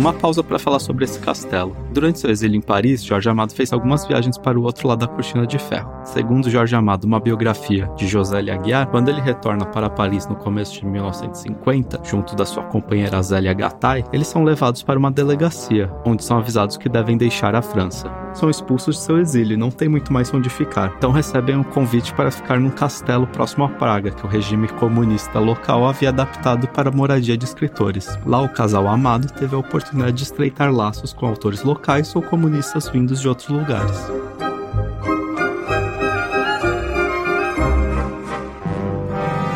Uma 0.02 0.14
pausa 0.14 0.44
para 0.44 0.58
falar 0.58 0.80
sobre 0.80 1.06
esse 1.06 1.20
castelo. 1.20 1.78
Durante 1.94 2.18
seu 2.18 2.32
exílio 2.32 2.58
em 2.58 2.62
Paris, 2.62 3.04
Jorge 3.04 3.30
Amado 3.30 3.54
fez 3.54 3.72
algumas 3.72 4.04
viagens 4.04 4.36
para 4.36 4.60
o 4.60 4.64
outro 4.64 4.88
lado 4.88 5.02
da 5.02 5.08
cortina 5.08 5.46
de 5.46 5.60
ferro. 5.60 5.92
Segundo 6.04 6.50
Jorge 6.50 6.76
Amado, 6.76 7.04
uma 7.04 7.20
biografia 7.20 7.88
de 7.96 8.08
José 8.08 8.40
L. 8.40 8.50
Aguiar, 8.50 8.88
quando 8.88 9.10
ele 9.10 9.22
retorna 9.22 9.64
para 9.64 9.92
Paris 9.92 10.26
no 10.26 10.36
começo 10.36 10.80
de 10.80 10.88
1950, 10.88 12.02
junto 12.04 12.36
da 12.36 12.48
sua 12.48 12.64
companheira 12.64 13.22
Zélia 13.22 13.54
Gattai, 13.54 14.04
eles 14.12 14.26
são 14.26 14.44
levados 14.44 14.82
para 14.82 14.98
uma 14.98 15.12
delegacia, 15.12 15.94
onde 16.04 16.24
são 16.24 16.40
avisados 16.40 16.78
que 16.78 16.90
devem 16.90 17.16
deixar 17.16 17.54
a 17.54 17.62
França. 17.62 18.12
São 18.34 18.50
expulsos 18.50 18.96
de 18.96 19.02
seu 19.02 19.20
exílio 19.20 19.54
e 19.54 19.58
não 19.58 19.70
tem 19.70 19.88
muito 19.88 20.12
mais 20.12 20.34
onde 20.34 20.50
ficar, 20.50 20.94
então 20.98 21.12
recebem 21.12 21.58
um 21.58 21.64
convite 21.64 22.12
para 22.14 22.32
ficar 22.32 22.60
num 22.60 22.72
castelo 22.72 23.28
próximo 23.28 23.66
a 23.66 23.70
Praga, 23.70 24.10
que 24.10 24.26
o 24.26 24.30
regime 24.30 24.68
comunista 24.70 25.38
local 25.38 25.86
havia 25.86 26.10
adaptado 26.10 26.68
para 26.70 26.90
moradia 26.90 27.38
de 27.38 27.46
escritores. 27.46 28.18
Lá, 28.26 28.42
o 28.42 28.50
casal 28.50 28.88
Amado 28.88 29.32
teve 29.34 29.54
a 29.54 29.60
oportunidade 29.60 29.91
de 30.14 30.24
estreitar 30.24 30.72
laços 30.72 31.14
com 31.14 31.26
autores 31.26 31.64
locais 31.64 32.16
ou 32.16 32.22
comunistas 32.22 32.88
vindos 32.88 33.20
de 33.20 33.28
outros 33.28 33.50
lugares. 33.50 33.98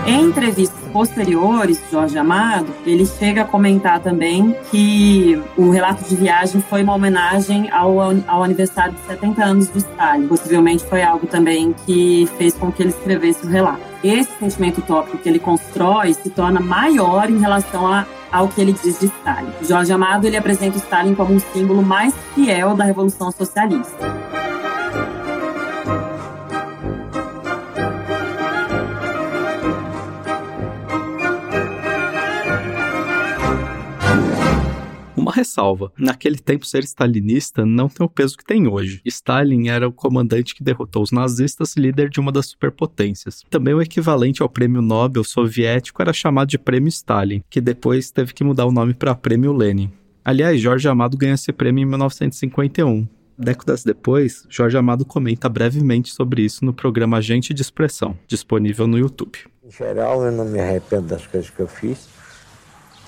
Em 0.06 0.26
entrevistas 0.26 0.80
posteriores, 0.94 1.82
Jorge 1.92 2.18
Amado, 2.18 2.72
ele 2.86 3.06
chega 3.08 3.42
a 3.42 3.46
comentar 3.46 4.00
também 4.00 4.56
que 4.70 5.42
o 5.58 5.72
relato 5.72 6.08
de 6.08 6.16
viagem 6.16 6.62
foi 6.62 6.84
uma 6.84 6.94
homenagem 6.94 7.72
ao, 7.72 8.00
ao 8.28 8.44
aniversário 8.44 8.94
de 8.94 9.00
70 9.08 9.44
anos 9.44 9.72
de 9.72 9.80
Stalin. 9.80 10.28
Possivelmente 10.28 10.86
foi 10.86 11.02
algo 11.02 11.26
também 11.26 11.74
que 11.86 12.30
fez 12.38 12.54
com 12.54 12.72
que 12.72 12.84
ele 12.84 12.90
escrevesse 12.90 13.46
o 13.48 13.50
relato. 13.50 13.95
Esse 14.08 14.30
sentimento 14.38 14.82
utópico 14.82 15.18
que 15.18 15.28
ele 15.28 15.40
constrói 15.40 16.14
se 16.14 16.30
torna 16.30 16.60
maior 16.60 17.28
em 17.28 17.40
relação 17.40 17.92
a 17.92 18.06
ao 18.32 18.48
que 18.48 18.62
ele 18.62 18.74
diz 18.74 19.00
de 19.00 19.08
Stalin. 19.08 19.50
Jorge 19.64 19.92
Amado 19.92 20.28
ele 20.28 20.38
apresenta 20.38 20.78
Stalin 20.78 21.16
como 21.16 21.34
um 21.34 21.40
símbolo 21.40 21.82
mais 21.82 22.14
fiel 22.36 22.76
da 22.76 22.84
Revolução 22.84 23.32
Socialista. 23.32 24.06
Ressalva: 35.36 35.92
naquele 35.98 36.38
tempo, 36.38 36.66
ser 36.66 36.84
stalinista 36.84 37.66
não 37.66 37.88
tem 37.88 38.06
o 38.06 38.10
peso 38.10 38.38
que 38.38 38.46
tem 38.46 38.68
hoje. 38.68 39.02
Stalin 39.06 39.68
era 39.68 39.88
o 39.88 39.94
comandante 39.94 40.56
que 40.56 40.64
derrotou 40.64 41.04
os 41.04 41.12
nazistas, 41.12 41.76
líder 41.76 42.10
de 42.10 42.20
uma 42.20 42.32
das 42.32 42.48
superpotências. 42.48 43.42
Também 43.50 43.74
o 43.74 43.82
equivalente 43.82 44.42
ao 44.42 44.50
prêmio 44.50 44.82
Nobel 44.82 45.24
soviético 45.24 46.02
era 46.02 46.14
chamado 46.14 46.50
de 46.50 46.58
Prêmio 46.58 46.90
Stalin, 46.90 47.44
que 47.50 47.62
depois 47.62 48.12
teve 48.12 48.34
que 48.34 48.44
mudar 48.44 48.66
o 48.66 48.72
nome 48.72 48.94
para 48.94 49.16
Prêmio 49.16 49.54
Lenin. 49.54 49.92
Aliás, 50.24 50.60
Jorge 50.60 50.88
Amado 50.88 51.18
ganha 51.18 51.36
esse 51.36 51.52
prêmio 51.52 51.84
em 51.84 51.86
1951. 51.86 53.08
Décadas 53.38 53.84
depois, 53.84 54.46
Jorge 54.50 54.78
Amado 54.78 55.06
comenta 55.06 55.50
brevemente 55.50 56.12
sobre 56.12 56.42
isso 56.42 56.64
no 56.64 56.74
programa 56.74 57.18
Agente 57.18 57.54
de 57.54 57.62
Expressão, 57.62 58.18
disponível 58.28 58.88
no 58.88 58.98
YouTube. 58.98 59.38
Em 59.64 59.70
geral, 59.70 60.24
eu 60.26 60.32
não 60.32 60.46
me 60.46 60.60
arrependo 60.60 61.08
das 61.08 61.28
coisas 61.28 61.50
que 61.50 61.60
eu 61.60 61.68
fiz, 61.68 62.08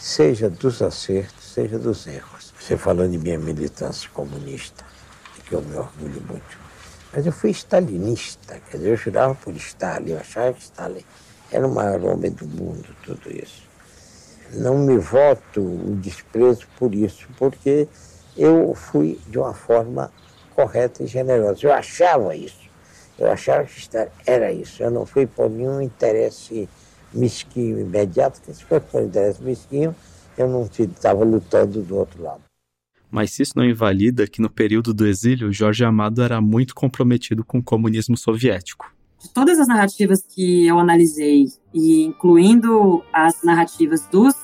seja 0.07 0.49
dos 0.49 0.81
acertos, 0.81 1.43
seja 1.53 1.77
dos 1.77 2.07
erros. 2.07 2.53
Você 2.57 2.77
falou 2.77 3.05
de 3.05 3.17
minha 3.17 3.37
militância 3.37 4.09
comunista, 4.13 4.85
que 5.45 5.53
eu 5.53 5.61
me 5.61 5.75
orgulho 5.75 6.23
muito. 6.29 6.57
Mas 7.13 7.25
eu 7.25 7.31
fui 7.33 7.49
stalinista, 7.49 8.57
quer 8.71 8.77
dizer, 8.77 8.91
eu 8.91 8.95
jurava 8.95 9.35
por 9.35 9.53
Stalin, 9.55 10.11
eu 10.11 10.19
achava 10.19 10.53
que 10.53 10.61
Stalin 10.61 11.03
era 11.51 11.67
o 11.67 11.73
maior 11.73 12.01
homem 12.05 12.31
do 12.31 12.47
mundo, 12.47 12.87
tudo 13.03 13.29
isso. 13.29 13.67
Não 14.53 14.77
me 14.77 14.97
voto 14.97 15.59
o 15.59 15.97
desprezo 15.97 16.65
por 16.79 16.95
isso, 16.95 17.27
porque 17.37 17.85
eu 18.37 18.73
fui 18.75 19.19
de 19.27 19.37
uma 19.37 19.53
forma 19.53 20.09
correta 20.55 21.03
e 21.03 21.07
generosa. 21.07 21.59
Eu 21.63 21.73
achava 21.73 22.33
isso. 22.33 22.69
Eu 23.19 23.29
achava 23.29 23.65
que 23.65 23.77
Stalin 23.77 24.09
era 24.25 24.53
isso. 24.53 24.81
Eu 24.81 24.89
não 24.89 25.05
fui 25.05 25.27
por 25.27 25.49
nenhum 25.49 25.81
interesse 25.81 26.69
mesquinho 27.17 27.79
imediato, 27.79 28.39
porque 28.39 28.53
se 28.53 28.63
fosse 28.63 28.85
por 28.85 29.01
interesse 29.01 29.41
mesquinho, 29.41 29.95
eu 30.37 30.47
não 30.47 30.63
estava 30.63 31.23
lutando 31.23 31.81
do 31.81 31.97
outro 31.97 32.21
lado. 32.21 32.41
Mas 33.09 33.39
isso 33.39 33.53
não 33.55 33.65
invalida 33.65 34.27
que 34.27 34.41
no 34.41 34.49
período 34.49 34.93
do 34.93 35.07
exílio, 35.07 35.51
Jorge 35.51 35.83
Amado 35.83 36.21
era 36.21 36.41
muito 36.41 36.75
comprometido 36.75 37.43
com 37.43 37.59
o 37.59 37.63
comunismo 37.63 38.17
soviético. 38.17 38.93
De 39.19 39.29
todas 39.29 39.59
as 39.59 39.67
narrativas 39.67 40.21
que 40.27 40.67
eu 40.67 40.77
analisei, 40.77 41.47
e 41.73 42.03
incluindo 42.03 43.03
as 43.11 43.41
narrativas 43.43 44.05
dos 44.11 44.35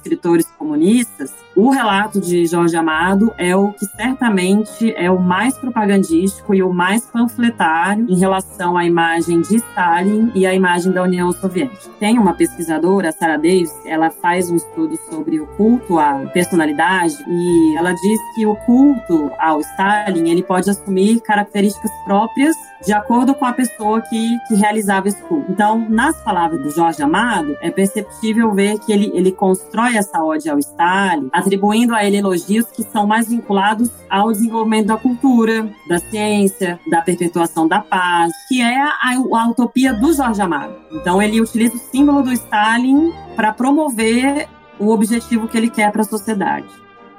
escritores 0.00 0.46
comunistas, 0.58 1.32
o 1.54 1.70
relato 1.70 2.20
de 2.20 2.46
Jorge 2.46 2.76
Amado 2.76 3.32
é 3.36 3.54
o 3.54 3.72
que 3.72 3.84
certamente 3.84 4.92
é 4.96 5.10
o 5.10 5.18
mais 5.20 5.56
propagandístico 5.58 6.54
e 6.54 6.62
o 6.62 6.72
mais 6.72 7.04
panfletário 7.06 8.06
em 8.08 8.18
relação 8.18 8.76
à 8.76 8.84
imagem 8.84 9.42
de 9.42 9.56
Stalin 9.56 10.32
e 10.34 10.46
à 10.46 10.54
imagem 10.54 10.90
da 10.92 11.02
União 11.02 11.30
Soviética. 11.32 11.90
Tem 11.98 12.18
uma 12.18 12.34
pesquisadora, 12.34 13.12
Sarah 13.12 13.36
Davis, 13.36 13.72
ela 13.84 14.10
faz 14.10 14.50
um 14.50 14.56
estudo 14.56 14.96
sobre 15.10 15.40
o 15.40 15.46
culto 15.48 15.98
à 15.98 16.14
personalidade 16.32 17.16
e 17.28 17.76
ela 17.76 17.92
diz 17.92 18.20
que 18.34 18.46
o 18.46 18.56
culto 18.56 19.30
ao 19.38 19.60
Stalin 19.60 20.30
ele 20.30 20.42
pode 20.42 20.70
assumir 20.70 21.20
características 21.20 21.90
próprias 22.04 22.56
de 22.84 22.92
acordo 22.92 23.34
com 23.34 23.44
a 23.44 23.52
pessoa 23.52 24.00
que, 24.00 24.38
que 24.48 24.54
realizava 24.54 25.08
esse 25.08 25.20
culto. 25.22 25.50
Então, 25.50 25.86
nas 25.88 26.16
palavras 26.22 26.62
do 26.62 26.70
Jorge 26.70 27.02
Amado, 27.02 27.56
é 27.60 27.70
perceptível 27.70 28.52
ver 28.52 28.78
que 28.78 28.92
ele, 28.92 29.10
ele 29.14 29.32
constrói 29.32 29.96
essa 29.96 30.22
ode 30.22 30.48
ao 30.48 30.58
Stalin, 30.58 31.28
atribuindo 31.32 31.94
a 31.94 32.04
ele 32.04 32.16
elogios 32.18 32.66
que 32.66 32.82
são 32.82 33.06
mais 33.06 33.28
vinculados 33.28 33.90
ao 34.08 34.32
desenvolvimento 34.32 34.86
da 34.86 34.96
cultura, 34.96 35.68
da 35.88 35.98
ciência, 35.98 36.80
da 36.90 37.02
perpetuação 37.02 37.68
da 37.68 37.80
paz, 37.80 38.32
que 38.48 38.60
é 38.60 38.80
a, 38.80 38.92
a 39.12 39.48
utopia 39.48 39.92
do 39.92 40.12
Jorge 40.12 40.40
Amado. 40.40 40.74
Então, 40.92 41.20
ele 41.20 41.40
utiliza 41.40 41.74
o 41.74 41.78
símbolo 41.78 42.22
do 42.22 42.32
Stalin 42.32 43.12
para 43.36 43.52
promover 43.52 44.48
o 44.78 44.88
objetivo 44.88 45.46
que 45.46 45.56
ele 45.58 45.68
quer 45.68 45.92
para 45.92 46.02
a 46.02 46.04
sociedade. 46.04 46.68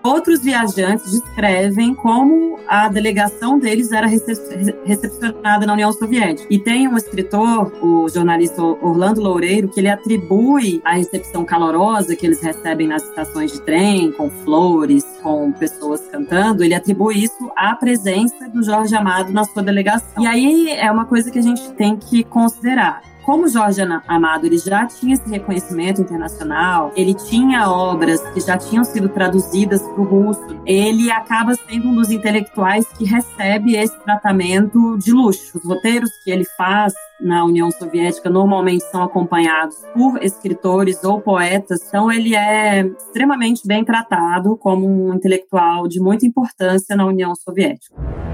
Outros 0.03 0.41
viajantes 0.41 1.11
descrevem 1.11 1.93
como 1.93 2.59
a 2.67 2.87
delegação 2.87 3.59
deles 3.59 3.91
era 3.91 4.07
recepcionada 4.07 5.65
na 5.65 5.73
União 5.73 5.91
Soviética. 5.91 6.47
E 6.49 6.57
tem 6.57 6.87
um 6.87 6.97
escritor, 6.97 7.71
o 7.83 8.09
jornalista 8.09 8.61
Orlando 8.61 9.21
Loureiro, 9.21 9.67
que 9.67 9.79
ele 9.79 9.89
atribui 9.89 10.81
a 10.83 10.93
recepção 10.93 11.45
calorosa 11.45 12.15
que 12.15 12.25
eles 12.25 12.41
recebem 12.41 12.87
nas 12.87 13.03
estações 13.03 13.51
de 13.51 13.61
trem, 13.61 14.11
com 14.11 14.29
flores, 14.29 15.05
com 15.21 15.51
pessoas 15.51 16.01
cantando, 16.11 16.63
ele 16.63 16.73
atribui 16.73 17.23
isso 17.23 17.51
à 17.55 17.75
presença 17.75 18.49
do 18.49 18.63
Jorge 18.63 18.95
Amado 18.95 19.31
na 19.31 19.43
sua 19.43 19.61
delegação. 19.61 20.23
E 20.23 20.27
aí 20.27 20.71
é 20.71 20.91
uma 20.91 21.05
coisa 21.05 21.29
que 21.29 21.39
a 21.39 21.43
gente 21.43 21.71
tem 21.73 21.95
que 21.95 22.23
considerar 22.23 23.11
como 23.24 23.47
Jorge 23.47 23.82
Amado 24.07 24.45
ele 24.45 24.57
já 24.57 24.86
tinha 24.86 25.13
esse 25.13 25.30
reconhecimento 25.30 26.01
internacional, 26.01 26.91
ele 26.95 27.13
tinha 27.13 27.69
obras 27.69 28.22
que 28.34 28.39
já 28.39 28.57
tinham 28.57 28.84
sido 28.84 29.09
traduzidas 29.09 29.82
para 29.82 30.01
o 30.01 30.03
russo, 30.03 30.41
ele 30.65 31.11
acaba 31.11 31.53
sendo 31.55 31.89
um 31.89 31.95
dos 31.95 32.11
intelectuais 32.11 32.88
que 32.97 33.05
recebe 33.05 33.76
esse 33.76 33.97
tratamento 34.03 34.97
de 34.97 35.11
luxo. 35.11 35.57
Os 35.57 35.63
roteiros 35.63 36.09
que 36.24 36.32
ele 36.32 36.45
faz 36.57 36.93
na 37.19 37.45
União 37.45 37.69
Soviética 37.72 38.30
normalmente 38.30 38.84
são 38.86 39.03
acompanhados 39.03 39.78
por 39.93 40.24
escritores 40.24 41.03
ou 41.03 41.22
poetas, 41.22 41.86
então 41.88 42.11
ele 42.11 42.36
é 42.36 42.82
extremamente 42.82 43.65
bem 43.67 43.86
tratado 43.86 44.57
como 44.57 44.88
um 44.88 45.13
intelectual 45.13 45.88
de 45.88 45.99
muita 45.99 46.26
importância 46.26 46.95
na 46.95 47.05
União 47.05 47.36
Soviética. 47.36 48.30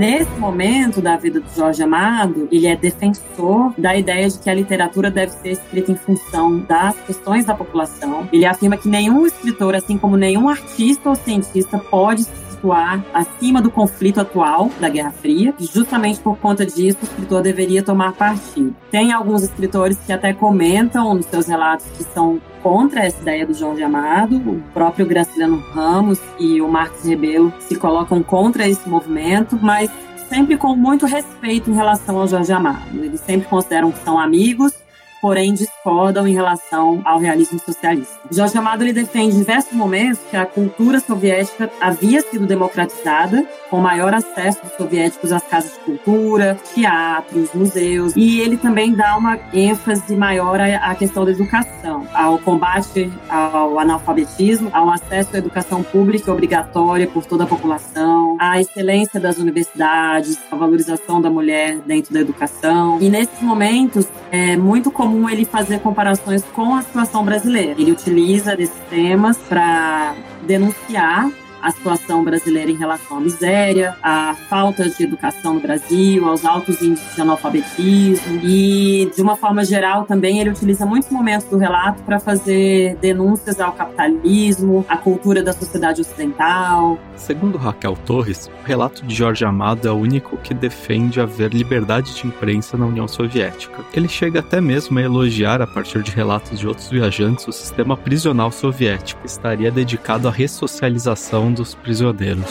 Nesse 0.00 0.30
momento 0.38 1.02
da 1.02 1.18
vida 1.18 1.40
do 1.40 1.54
Jorge 1.54 1.82
Amado, 1.82 2.48
ele 2.50 2.66
é 2.66 2.74
defensor 2.74 3.74
da 3.76 3.94
ideia 3.94 4.30
de 4.30 4.38
que 4.38 4.48
a 4.48 4.54
literatura 4.54 5.10
deve 5.10 5.30
ser 5.32 5.50
escrita 5.50 5.92
em 5.92 5.94
função 5.94 6.60
das 6.60 6.98
questões 7.00 7.44
da 7.44 7.54
população. 7.54 8.26
Ele 8.32 8.46
afirma 8.46 8.78
que 8.78 8.88
nenhum 8.88 9.26
escritor, 9.26 9.74
assim 9.74 9.98
como 9.98 10.16
nenhum 10.16 10.48
artista 10.48 11.10
ou 11.10 11.14
cientista, 11.14 11.78
pode 11.78 12.22
se 12.60 12.70
situar 12.70 13.02
acima 13.14 13.62
do 13.62 13.70
conflito 13.70 14.20
atual 14.20 14.70
da 14.78 14.88
Guerra 14.88 15.10
Fria, 15.10 15.54
e 15.58 15.64
justamente 15.64 16.20
por 16.20 16.36
conta 16.38 16.66
disso 16.66 16.98
o 17.00 17.04
escritor 17.04 17.42
deveria 17.42 17.82
tomar 17.82 18.12
partido. 18.12 18.74
Tem 18.90 19.12
alguns 19.12 19.42
escritores 19.42 19.98
que 20.06 20.12
até 20.12 20.32
comentam 20.32 21.14
nos 21.14 21.26
seus 21.26 21.46
relatos 21.46 21.86
que 21.96 22.04
são 22.04 22.40
contra 22.62 23.00
essa 23.00 23.20
ideia 23.22 23.46
do 23.46 23.54
Jorge 23.54 23.82
Amado. 23.82 24.36
O 24.36 24.62
próprio 24.74 25.06
Graciliano 25.06 25.58
Ramos 25.72 26.20
e 26.38 26.60
o 26.60 26.68
Marcos 26.68 27.04
Rebelo 27.04 27.52
se 27.60 27.76
colocam 27.76 28.22
contra 28.22 28.68
esse 28.68 28.86
movimento, 28.88 29.58
mas 29.60 29.90
sempre 30.28 30.56
com 30.56 30.76
muito 30.76 31.06
respeito 31.06 31.70
em 31.70 31.74
relação 31.74 32.18
ao 32.18 32.28
Jorge 32.28 32.52
Amado. 32.52 33.02
Eles 33.02 33.20
sempre 33.20 33.48
consideram 33.48 33.90
que 33.90 33.98
são 34.00 34.18
amigos 34.18 34.74
porém 35.20 35.52
discordam 35.52 36.26
em 36.26 36.34
relação 36.34 37.00
ao 37.04 37.18
realismo 37.18 37.58
socialista. 37.58 38.18
Jorge 38.30 38.56
Amado 38.56 38.82
ele 38.82 38.92
defende 38.92 39.34
em 39.34 39.38
diversos 39.38 39.72
momentos 39.72 40.20
que 40.30 40.36
a 40.36 40.46
cultura 40.46 41.00
soviética 41.00 41.70
havia 41.80 42.20
sido 42.22 42.46
democratizada, 42.46 43.46
com 43.68 43.80
maior 43.80 44.14
acesso 44.14 44.60
dos 44.64 44.72
soviéticos 44.76 45.32
às 45.32 45.42
casas 45.44 45.72
de 45.72 45.78
cultura, 45.80 46.58
teatros, 46.74 47.52
museus, 47.54 48.14
e 48.16 48.40
ele 48.40 48.56
também 48.56 48.94
dá 48.94 49.16
uma 49.16 49.38
ênfase 49.52 50.16
maior 50.16 50.60
à 50.60 50.94
questão 50.94 51.24
da 51.24 51.30
educação, 51.30 52.06
ao 52.12 52.38
combate 52.38 53.10
ao 53.28 53.78
analfabetismo, 53.78 54.70
ao 54.72 54.90
acesso 54.90 55.34
à 55.34 55.38
educação 55.38 55.82
pública 55.82 56.32
obrigatória 56.32 57.06
por 57.06 57.24
toda 57.24 57.44
a 57.44 57.46
população, 57.46 58.36
à 58.38 58.60
excelência 58.60 59.20
das 59.20 59.38
universidades, 59.38 60.38
a 60.50 60.56
valorização 60.56 61.20
da 61.20 61.30
mulher 61.30 61.78
dentro 61.86 62.12
da 62.12 62.20
educação. 62.20 62.98
E 63.00 63.08
nesses 63.08 63.40
momentos 63.40 64.06
é 64.30 64.56
muito 64.56 64.90
comum 65.10 65.28
ele 65.28 65.44
fazer 65.44 65.80
comparações 65.80 66.44
com 66.54 66.74
a 66.74 66.82
situação 66.82 67.24
brasileira. 67.24 67.80
Ele 67.80 67.90
utiliza 67.90 68.56
desses 68.56 68.80
temas 68.88 69.36
para 69.36 70.14
denunciar 70.46 71.28
a 71.62 71.70
situação 71.70 72.24
brasileira 72.24 72.70
em 72.70 72.76
relação 72.76 73.18
à 73.18 73.20
miséria, 73.20 73.96
à 74.02 74.34
falta 74.48 74.88
de 74.88 75.02
educação 75.02 75.54
no 75.54 75.60
Brasil, 75.60 76.28
aos 76.28 76.44
altos 76.44 76.80
índices 76.82 77.14
de 77.14 77.20
analfabetismo 77.20 78.40
e, 78.42 79.10
de 79.14 79.22
uma 79.22 79.36
forma 79.36 79.64
geral, 79.64 80.04
também 80.04 80.40
ele 80.40 80.50
utiliza 80.50 80.86
muitos 80.86 81.10
momentos 81.10 81.46
do 81.48 81.58
relato 81.58 82.02
para 82.02 82.18
fazer 82.18 82.96
denúncias 82.96 83.60
ao 83.60 83.72
capitalismo, 83.72 84.84
à 84.88 84.96
cultura 84.96 85.42
da 85.42 85.52
sociedade 85.52 86.00
ocidental. 86.00 86.98
Segundo 87.16 87.58
Raquel 87.58 87.96
Torres, 88.06 88.50
o 88.62 88.66
relato 88.66 89.04
de 89.04 89.14
Jorge 89.14 89.44
Amado 89.44 89.86
é 89.86 89.90
o 89.90 89.96
único 89.96 90.36
que 90.38 90.54
defende 90.54 91.20
haver 91.20 91.52
liberdade 91.52 92.14
de 92.14 92.26
imprensa 92.26 92.76
na 92.76 92.86
União 92.86 93.06
Soviética. 93.06 93.84
Ele 93.92 94.08
chega 94.08 94.40
até 94.40 94.60
mesmo 94.60 94.98
a 94.98 95.02
elogiar, 95.02 95.60
a 95.60 95.66
partir 95.66 96.02
de 96.02 96.10
relatos 96.10 96.58
de 96.58 96.66
outros 96.66 96.88
viajantes, 96.88 97.46
o 97.46 97.52
sistema 97.52 97.96
prisional 97.96 98.50
soviético, 98.50 99.20
que 99.20 99.26
estaria 99.26 99.70
dedicado 99.70 100.28
à 100.28 100.30
ressocialização 100.30 101.49
dos 101.52 101.74
prisioneiros. 101.74 102.46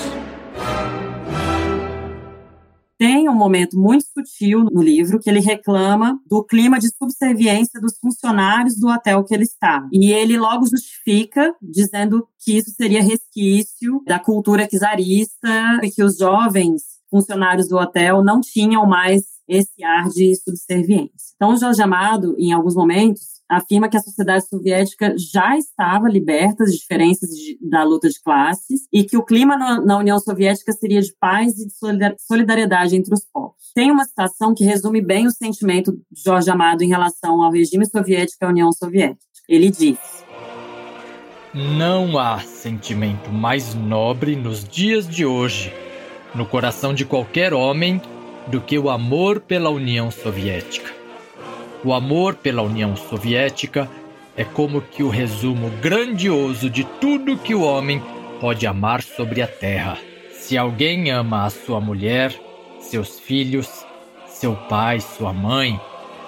Tem 2.99 3.29
um 3.29 3.33
momento 3.33 3.79
muito 3.79 4.03
sutil 4.13 4.65
no 4.65 4.81
livro 4.81 5.19
que 5.19 5.29
ele 5.29 5.39
reclama 5.39 6.19
do 6.29 6.43
clima 6.43 6.77
de 6.77 6.89
subserviência 6.89 7.79
dos 7.79 7.97
funcionários 7.97 8.77
do 8.77 8.89
hotel 8.89 9.23
que 9.23 9.33
ele 9.33 9.43
está. 9.43 9.87
E 9.93 10.11
ele 10.11 10.37
logo 10.37 10.67
justifica, 10.67 11.55
dizendo 11.61 12.27
que 12.43 12.57
isso 12.57 12.71
seria 12.71 13.01
resquício 13.01 14.03
da 14.05 14.19
cultura 14.19 14.67
czarista 14.67 15.79
e 15.81 15.89
que 15.89 16.03
os 16.03 16.17
jovens 16.17 16.83
funcionários 17.09 17.69
do 17.69 17.77
hotel 17.77 18.21
não 18.21 18.41
tinham 18.41 18.85
mais 18.85 19.23
esse 19.47 19.81
ar 19.81 20.09
de 20.09 20.35
subserviência. 20.35 21.33
Então, 21.35 21.53
o 21.53 21.57
Jorge 21.57 21.81
Amado, 21.81 22.35
em 22.37 22.51
alguns 22.51 22.75
momentos, 22.75 23.38
afirma 23.49 23.89
que 23.89 23.97
a 23.97 24.01
sociedade 24.01 24.47
soviética 24.47 25.15
já 25.17 25.57
estava 25.57 26.07
liberta 26.07 26.63
das 26.63 26.75
diferenças 26.75 27.29
de, 27.31 27.57
da 27.61 27.83
luta 27.83 28.07
de 28.07 28.21
classes 28.21 28.81
e 28.93 29.03
que 29.03 29.17
o 29.17 29.23
clima 29.23 29.57
na, 29.57 29.81
na 29.81 29.97
União 29.97 30.19
Soviética 30.19 30.71
seria 30.71 31.01
de 31.01 31.13
paz 31.19 31.57
e 31.57 31.67
de 31.67 31.73
solidariedade 32.19 32.95
entre 32.95 33.13
os 33.13 33.25
povos. 33.25 33.57
Tem 33.73 33.91
uma 33.91 34.05
citação 34.05 34.53
que 34.53 34.63
resume 34.63 35.01
bem 35.01 35.25
o 35.25 35.31
sentimento 35.31 35.93
de 36.11 36.21
Jorge 36.23 36.49
Amado 36.49 36.83
em 36.83 36.89
relação 36.89 37.41
ao 37.41 37.51
regime 37.51 37.85
soviético 37.87 38.43
e 38.43 38.45
à 38.45 38.49
União 38.49 38.71
Soviética. 38.71 39.25
Ele 39.47 39.71
diz: 39.71 39.97
Não 41.53 42.19
há 42.19 42.39
sentimento 42.39 43.31
mais 43.31 43.73
nobre 43.73 44.35
nos 44.35 44.63
dias 44.63 45.07
de 45.07 45.25
hoje, 45.25 45.73
no 46.35 46.45
coração 46.45 46.93
de 46.93 47.05
qualquer 47.05 47.53
homem, 47.53 48.01
do 48.47 48.61
que 48.61 48.77
o 48.77 48.89
amor 48.89 49.39
pela 49.39 49.69
União 49.69 50.11
Soviética. 50.11 50.98
O 51.83 51.93
amor 51.93 52.35
pela 52.35 52.61
União 52.61 52.93
Soviética 52.97 53.89
é 54.35 54.43
como 54.43 54.81
que 54.81 55.01
o 55.01 55.07
resumo 55.07 55.69
grandioso 55.81 56.69
de 56.69 56.83
tudo 56.83 57.37
que 57.37 57.55
o 57.55 57.61
homem 57.61 58.03
pode 58.41 58.67
amar 58.67 59.01
sobre 59.01 59.41
a 59.41 59.47
Terra. 59.47 59.97
Se 60.33 60.57
alguém 60.57 61.09
ama 61.09 61.45
a 61.45 61.49
sua 61.49 61.79
mulher, 61.79 62.33
seus 62.81 63.17
filhos, 63.17 63.85
seu 64.27 64.55
pai, 64.55 64.99
sua 64.99 65.31
mãe, 65.31 65.79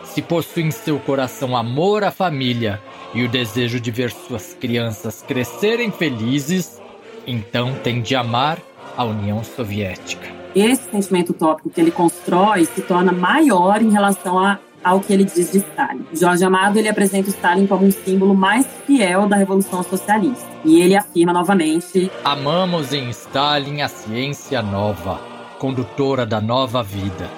se 0.06 0.22
possui 0.22 0.64
em 0.64 0.72
seu 0.72 1.00
coração 1.00 1.56
amor 1.56 2.04
à 2.06 2.12
família 2.12 2.82
e 3.14 3.24
o 3.24 3.30
desejo 3.30 3.78
de 3.78 3.92
ver 3.92 4.12
suas 4.12 4.54
crianças 4.54 5.22
crescerem 5.22 5.92
felizes, 5.92 6.82
então 7.28 7.74
tem 7.84 8.02
de 8.02 8.16
amar 8.16 8.58
a 8.96 9.04
União 9.04 9.44
Soviética. 9.44 10.30
Esse 10.56 10.90
sentimento 10.90 11.32
utópico 11.32 11.70
que 11.70 11.80
ele 11.80 11.92
constrói 11.92 12.66
se 12.66 12.82
torna 12.82 13.12
maior 13.12 13.82
em 13.82 13.90
relação 13.90 14.40
a 14.40 14.60
ao 14.84 15.00
que 15.00 15.14
ele 15.14 15.24
diz 15.24 15.52
de 15.52 15.60
Stalin. 15.60 16.06
Jorge 16.14 16.44
Amado 16.44 16.78
ele 16.78 16.90
apresenta 16.90 17.30
Stalin 17.30 17.68
como 17.68 17.86
um 17.86 17.92
símbolo 17.92 18.34
mais 18.34 18.66
fiel 18.86 19.28
da 19.28 19.36
Revolução 19.36 19.84
Socialista. 19.84 20.46
E 20.64 20.82
ele 20.82 20.96
afirma 20.96 21.34
novamente: 21.34 22.12
Amamos 22.24 22.94
em 22.94 23.10
Stalin 23.10 23.82
a 23.82 23.88
ciência 23.88 24.62
nova, 24.62 25.20
condutora 25.60 26.26
da 26.26 26.42
nova 26.42 26.84
vida. 26.84 27.30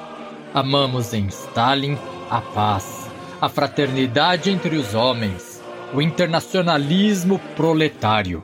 Amamos 0.53 1.13
em 1.13 1.27
Stalin 1.27 1.97
a 2.29 2.41
paz, 2.41 3.09
a 3.41 3.49
fraternidade 3.49 4.49
entre 4.49 4.75
os 4.75 4.93
homens, 4.93 5.61
o 5.93 6.01
internacionalismo 6.01 7.39
proletário. 7.55 8.43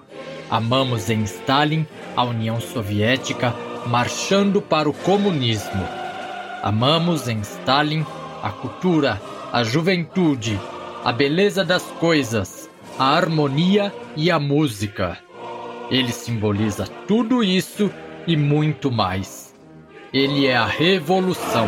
Amamos 0.50 1.10
em 1.10 1.24
Stalin 1.24 1.86
a 2.16 2.24
União 2.24 2.60
Soviética 2.60 3.54
marchando 3.86 4.62
para 4.62 4.89
o 4.89 4.93
comunismo. 4.93 5.88
Amamos 6.62 7.28
em 7.28 7.39
Stalin 7.39 8.06
a 8.42 8.50
cultura, 8.50 9.22
a 9.52 9.64
juventude, 9.64 10.60
a 11.04 11.12
beleza 11.12 11.64
das 11.64 11.84
coisas, 11.84 12.70
a 12.98 13.16
harmonia 13.16 13.94
e 14.16 14.30
a 14.30 14.40
música. 14.40 15.18
Ele 15.90 16.12
simboliza 16.12 16.86
tudo 17.08 17.44
isso 17.44 17.92
e 18.28 18.38
muito 18.38 18.92
mais. 18.92 19.56
Ele 20.14 20.46
é 20.46 20.56
a 20.56 20.66
revolução. 20.66 21.68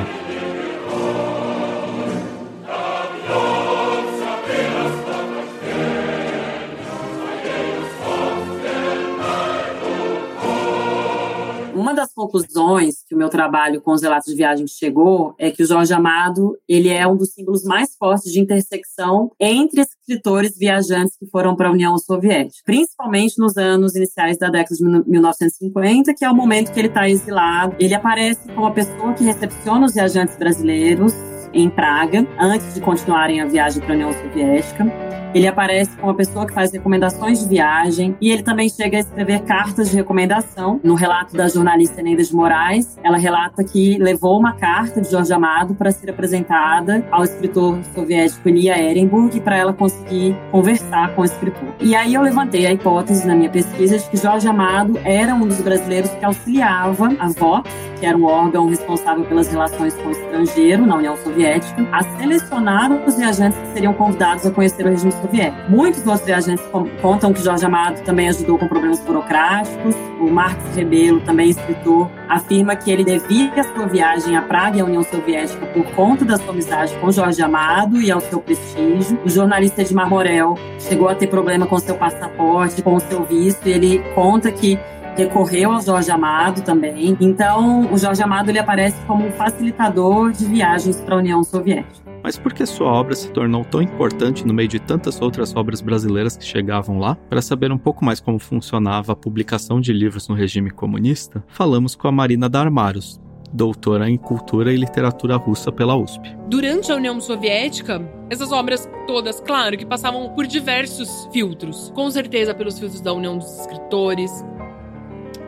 Uma 11.92 11.96
das 11.96 12.14
conclusões 12.14 13.04
que 13.06 13.14
o 13.14 13.18
meu 13.18 13.28
trabalho 13.28 13.82
com 13.82 13.92
os 13.92 14.02
relatos 14.02 14.32
de 14.32 14.38
viagem 14.38 14.66
chegou 14.66 15.36
é 15.38 15.52
que 15.52 15.62
o 15.62 15.66
Jorge 15.66 15.94
Amado 15.94 16.58
ele 16.68 16.88
é 16.88 17.06
um 17.06 17.18
dos 17.18 17.34
símbolos 17.34 17.66
mais 17.66 17.96
fortes 17.98 18.32
de 18.32 18.40
intersecção 18.40 19.30
entre 19.38 19.82
escritores 19.82 20.58
viajantes 20.58 21.18
que 21.18 21.26
foram 21.26 21.54
para 21.54 21.68
a 21.68 21.72
União 21.72 21.98
Soviética, 21.98 22.64
principalmente 22.66 23.38
nos 23.38 23.58
anos 23.58 23.94
iniciais 23.94 24.38
da 24.38 24.48
década 24.48 24.74
de 24.74 24.84
1950, 24.84 26.14
que 26.14 26.24
é 26.24 26.32
o 26.32 26.36
momento 26.36 26.72
que 26.72 26.80
ele 26.80 26.88
está 26.88 27.10
exilado. 27.10 27.76
Ele 27.78 27.94
aparece 27.94 28.48
como 28.54 28.68
a 28.68 28.72
pessoa 28.72 29.14
que 29.14 29.26
recepciona 29.26 29.86
os 29.86 29.94
viajantes 29.94 30.38
brasileiros 30.38 31.14
em 31.54 31.70
Praga, 31.70 32.26
antes 32.40 32.74
de 32.74 32.80
continuarem 32.80 33.42
a 33.42 33.46
viagem 33.46 33.82
para 33.82 33.92
a 33.92 33.96
União 33.96 34.14
Soviética. 34.14 34.86
Ele 35.34 35.48
aparece 35.48 35.96
como 35.96 36.08
uma 36.08 36.16
pessoa 36.16 36.46
que 36.46 36.54
faz 36.54 36.72
recomendações 36.72 37.40
de 37.40 37.48
viagem 37.48 38.16
e 38.20 38.32
ele 38.32 38.44
também 38.44 38.70
chega 38.70 38.98
a 38.98 39.00
escrever 39.00 39.42
cartas 39.42 39.90
de 39.90 39.96
recomendação. 39.96 40.80
No 40.84 40.96
relato 40.96 41.36
da 41.36 41.48
jornalista 41.48 42.02
Neida 42.02 42.24
de 42.24 42.36
Moraes, 42.36 42.98
ela 43.04 43.18
relata 43.18 43.64
que 43.64 43.98
levou 43.98 44.38
uma 44.40 44.54
carta 44.54 45.02
de 45.02 45.10
Jorge 45.10 45.32
Amado 45.34 45.74
para 45.74 45.92
ser 45.92 46.10
apresentada 46.10 47.06
ao 47.12 47.24
escritor 47.24 47.80
soviético 47.96 48.50
Ilya 48.50 48.78
Ehrenburg 48.78 49.40
para 49.42 49.58
ela 49.58 49.74
conseguir 49.74 50.36
conversar 50.52 51.16
com 51.16 51.22
o 51.22 51.26
escritor. 51.26 51.70
E 51.80 51.96
aí 51.96 52.14
eu 52.14 52.22
levantei 52.22 52.66
a 52.66 52.72
hipótese 52.72 53.26
na 53.26 53.36
minha 53.36 53.50
pesquisa 53.50 53.98
de 53.98 54.10
que 54.10 54.18
Jorge 54.18 54.48
Amado 54.48 55.00
era 55.04 55.34
um 55.34 55.48
dos 55.48 55.62
brasileiros 55.62 56.12
que 56.12 56.26
auxiliava 56.26 57.10
a 57.20 57.28
Vox, 57.30 57.70
que 58.00 58.06
era 58.06 58.18
um 58.18 58.26
órgão 58.26 58.68
responsável 58.68 59.24
pelas 59.26 59.48
relações 59.48 59.94
com 59.96 60.10
o 60.10 60.12
estrangeiro 60.12 60.86
na 60.86 60.96
União 60.96 61.16
Soviética, 61.18 61.88
a 61.92 62.04
selecionar 62.18 62.92
os 63.08 63.16
viajantes 63.16 63.60
que 63.60 63.74
seriam 63.74 63.94
convidados 63.94 64.46
a 64.46 64.52
conhecer 64.52 64.86
o 64.86 64.90
regime 64.90 65.12
soviético. 65.22 65.70
Muitos 65.70 66.06
outros 66.06 66.26
viajantes 66.26 66.66
contam 67.02 67.32
que 67.34 67.44
Jorge 67.44 67.66
Amado 67.66 68.02
também 68.04 68.30
ajudou 68.30 68.58
com 68.58 68.68
problemas 68.68 69.00
burocráticos. 69.02 69.96
O 70.20 70.30
Marcos 70.30 70.76
Rebelo, 70.76 71.20
também 71.22 71.50
escritor, 71.50 72.10
afirma 72.30 72.76
que 72.76 72.92
ele 72.92 73.04
devia 73.04 73.52
a 73.56 73.64
sua 73.64 73.88
viagem 73.88 74.36
à 74.36 74.42
Praga 74.42 74.78
e 74.78 74.82
à 74.82 74.86
União 74.86 75.04
Soviética 75.04 75.66
por 75.68 75.86
conta 75.92 76.26
da 76.26 76.38
sua 76.38 76.52
amizade 76.52 76.96
com 76.96 77.12
Jorge 77.12 77.42
Amado 77.42 78.02
e 78.02 78.12
ao 78.12 78.22
seu 78.22 78.40
prestígio. 78.40 79.20
O 79.24 79.30
jornalista 79.30 79.82
Edmar 79.82 80.10
Morel 80.10 80.58
chegou 80.80 81.10
a 81.10 81.16
ter 81.16 81.28
problema 81.28 81.66
com 81.66 81.78
seu 81.80 81.96
passaporte, 81.96 82.82
com 82.82 82.96
o 82.96 83.00
seu 83.00 83.24
visto, 83.24 83.68
e 83.68 83.72
ele 83.72 84.00
conta 84.16 84.52
que 84.52 84.80
recorreu 85.16 85.72
ao 85.72 85.82
Jorge 85.82 86.12
Amado 86.12 86.62
também. 86.62 87.18
Então, 87.20 87.92
o 87.92 87.98
Jorge 87.98 88.24
Amado 88.24 88.50
ele 88.50 88.60
aparece 88.60 88.98
como 89.06 89.28
um 89.28 89.32
facilitador 89.32 90.32
de 90.32 90.46
viagens 90.46 91.02
para 91.02 91.16
a 91.16 91.18
União 91.18 91.44
Soviética. 91.44 92.01
Mas 92.24 92.38
por 92.38 92.54
que 92.54 92.66
sua 92.66 92.88
obra 92.88 93.16
se 93.16 93.32
tornou 93.32 93.66
tão 93.66 93.82
importante 93.82 94.46
no 94.46 94.54
meio 94.54 94.68
de 94.68 94.80
tantas 94.80 95.22
outras 95.22 95.56
obras 95.56 95.82
brasileiras 95.82 96.38
que 96.38 96.46
chegavam 96.46 97.00
lá? 97.00 97.16
Para 97.30 97.42
saber 97.42 97.72
um 97.72 97.78
pouco 97.78 98.06
mais 98.06 98.20
como 98.20 98.40
funcionava 98.40 99.14
a 99.14 99.16
publicação 99.16 99.82
de 99.82 99.92
livros 99.92 100.28
no 100.28 100.36
regime 100.36 100.70
comunista, 100.70 101.44
falamos 101.48 101.96
com 101.96 102.08
a 102.08 102.12
Marina 102.12 102.48
Darmaros, 102.48 103.20
doutora 103.52 104.10
em 104.10 104.18
Cultura 104.18 104.72
e 104.72 104.78
Literatura 104.78 105.36
Russa 105.36 105.72
pela 105.72 105.96
USP. 105.96 106.36
Durante 106.48 106.92
a 106.92 106.96
União 106.96 107.20
Soviética, 107.20 108.02
Essas 108.32 108.54
obras 108.54 108.90
todas, 109.06 109.42
claro, 109.42 109.78
que 109.78 109.86
passavam 109.86 110.30
por 110.30 110.48
diversos 110.48 111.28
filtros. 111.34 111.92
Com 111.94 112.10
certeza 112.10 112.56
pelos 112.56 112.80
filtros 112.80 113.02
da 113.02 113.12
União 113.12 113.38
dos 113.38 113.60
Escritores, 113.60 114.32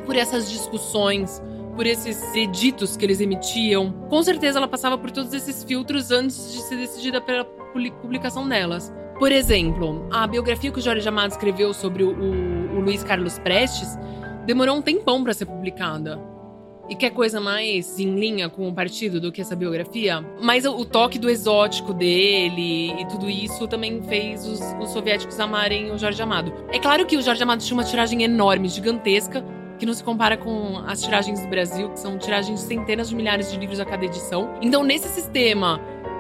por 0.06 0.18
essas 0.18 0.52
discussões, 0.52 1.42
por 1.76 1.86
esses 1.86 2.34
editos 2.36 2.96
que 2.96 3.06
eles 3.06 3.20
emitiam. 3.20 3.92
Com 4.10 4.22
certeza 4.24 4.60
ela 4.60 4.68
passava 4.68 4.98
por 4.98 5.12
todos 5.12 5.34
esses 5.34 5.64
filtros 5.64 6.12
antes 6.12 6.54
de 6.54 6.62
ser 6.62 6.78
decidida 6.78 7.20
pela 7.20 7.44
publicação 7.44 8.48
delas. 8.48 8.94
Por 9.20 9.32
exemplo, 9.32 10.08
a 10.12 10.26
biografia 10.28 10.72
que 10.72 10.80
o 10.80 10.82
Jorge 10.82 11.08
Amado 11.08 11.32
escreveu 11.32 11.74
sobre 11.74 12.04
o, 12.04 12.10
o, 12.10 12.80
Luiz 12.82 13.04
Carlos 13.04 13.40
Prestes 13.40 13.98
demorou 14.46 14.76
um 14.76 14.82
tempão 14.82 15.24
para 15.24 15.34
ser 15.34 15.46
publicada. 15.46 16.20
E 16.90 16.96
quer 16.96 17.12
coisa 17.12 17.40
mais 17.40 17.98
em 17.98 18.14
linha 18.20 18.50
com 18.50 18.68
o 18.68 18.74
partido 18.74 19.22
do 19.22 19.32
que 19.32 19.40
essa 19.40 19.56
biografia? 19.56 20.22
Mas 20.42 20.66
o 20.66 20.84
toque 20.84 21.18
do 21.18 21.30
exótico 21.30 21.94
dele 21.94 22.92
e 23.00 23.08
tudo 23.08 23.30
isso 23.30 23.68
também 23.68 24.02
fez 24.04 24.46
os, 24.46 24.60
os 24.82 24.90
soviéticos 24.90 25.40
amarem 25.40 25.92
o 25.92 25.98
Jorge 25.98 26.22
Amado. 26.22 26.54
É 26.74 26.80
claro 26.80 27.06
que 27.06 27.16
o 27.16 27.22
Jorge 27.22 27.42
Amado 27.42 27.64
tinha 27.64 27.78
uma 27.78 27.86
tiragem 27.86 28.24
enorme, 28.24 28.68
gigantesca, 28.68 29.46
que 29.78 29.86
não 29.86 29.94
se 29.94 30.04
compara 30.04 30.38
com 30.38 30.78
as 30.86 31.02
tiragens 31.02 31.42
do 31.42 31.48
Brasil, 31.48 31.90
que 31.90 32.00
são 32.00 32.18
tiragens 32.18 32.62
de 32.62 32.66
centenas 32.68 33.10
de 33.10 33.16
milhares 33.16 33.52
de 33.52 33.58
livros 33.58 33.80
a 33.80 33.86
cada 33.86 34.06
edição. 34.06 34.58
Então, 34.62 34.84
nesse 34.84 35.10
sistema 35.10 35.80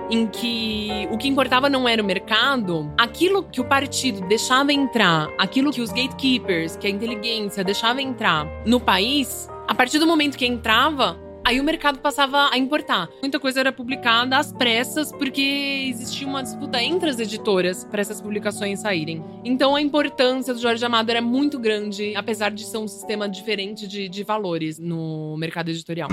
em 0.09 0.27
que 0.27 1.07
o 1.11 1.17
que 1.17 1.27
importava 1.27 1.69
não 1.69 1.87
era 1.87 2.01
o 2.01 2.05
mercado, 2.05 2.91
aquilo 2.97 3.43
que 3.43 3.61
o 3.61 3.65
partido 3.65 4.21
deixava 4.27 4.73
entrar, 4.73 5.29
aquilo 5.39 5.71
que 5.71 5.81
os 5.81 5.89
gatekeepers, 5.89 6.75
que 6.75 6.87
a 6.87 6.89
inteligência 6.89 7.63
deixava 7.63 8.01
entrar 8.01 8.45
no 8.65 8.79
país, 8.79 9.49
a 9.67 9.73
partir 9.73 9.99
do 9.99 10.05
momento 10.05 10.37
que 10.37 10.45
entrava, 10.45 11.17
Aí 11.45 11.59
o 11.59 11.63
mercado 11.63 11.99
passava 11.99 12.49
a 12.51 12.57
importar. 12.57 13.09
Muita 13.21 13.37
coisa 13.37 13.59
era 13.59 13.71
publicada 13.71 14.37
às 14.37 14.53
pressas, 14.53 15.11
porque 15.11 15.89
existia 15.89 16.25
uma 16.25 16.41
disputa 16.41 16.81
entre 16.81 17.09
as 17.09 17.19
editoras 17.19 17.83
para 17.83 17.99
essas 17.99 18.21
publicações 18.21 18.79
saírem. 18.79 19.23
Então 19.43 19.75
a 19.75 19.81
importância 19.81 20.53
do 20.53 20.59
Jorge 20.59 20.83
Amado 20.85 21.09
era 21.09 21.21
muito 21.21 21.59
grande, 21.59 22.15
apesar 22.15 22.49
de 22.49 22.63
ser 22.63 22.77
um 22.77 22.87
sistema 22.87 23.27
diferente 23.27 23.87
de, 23.87 24.07
de 24.07 24.23
valores 24.23 24.79
no 24.79 25.35
mercado 25.37 25.69
editorial. 25.69 26.09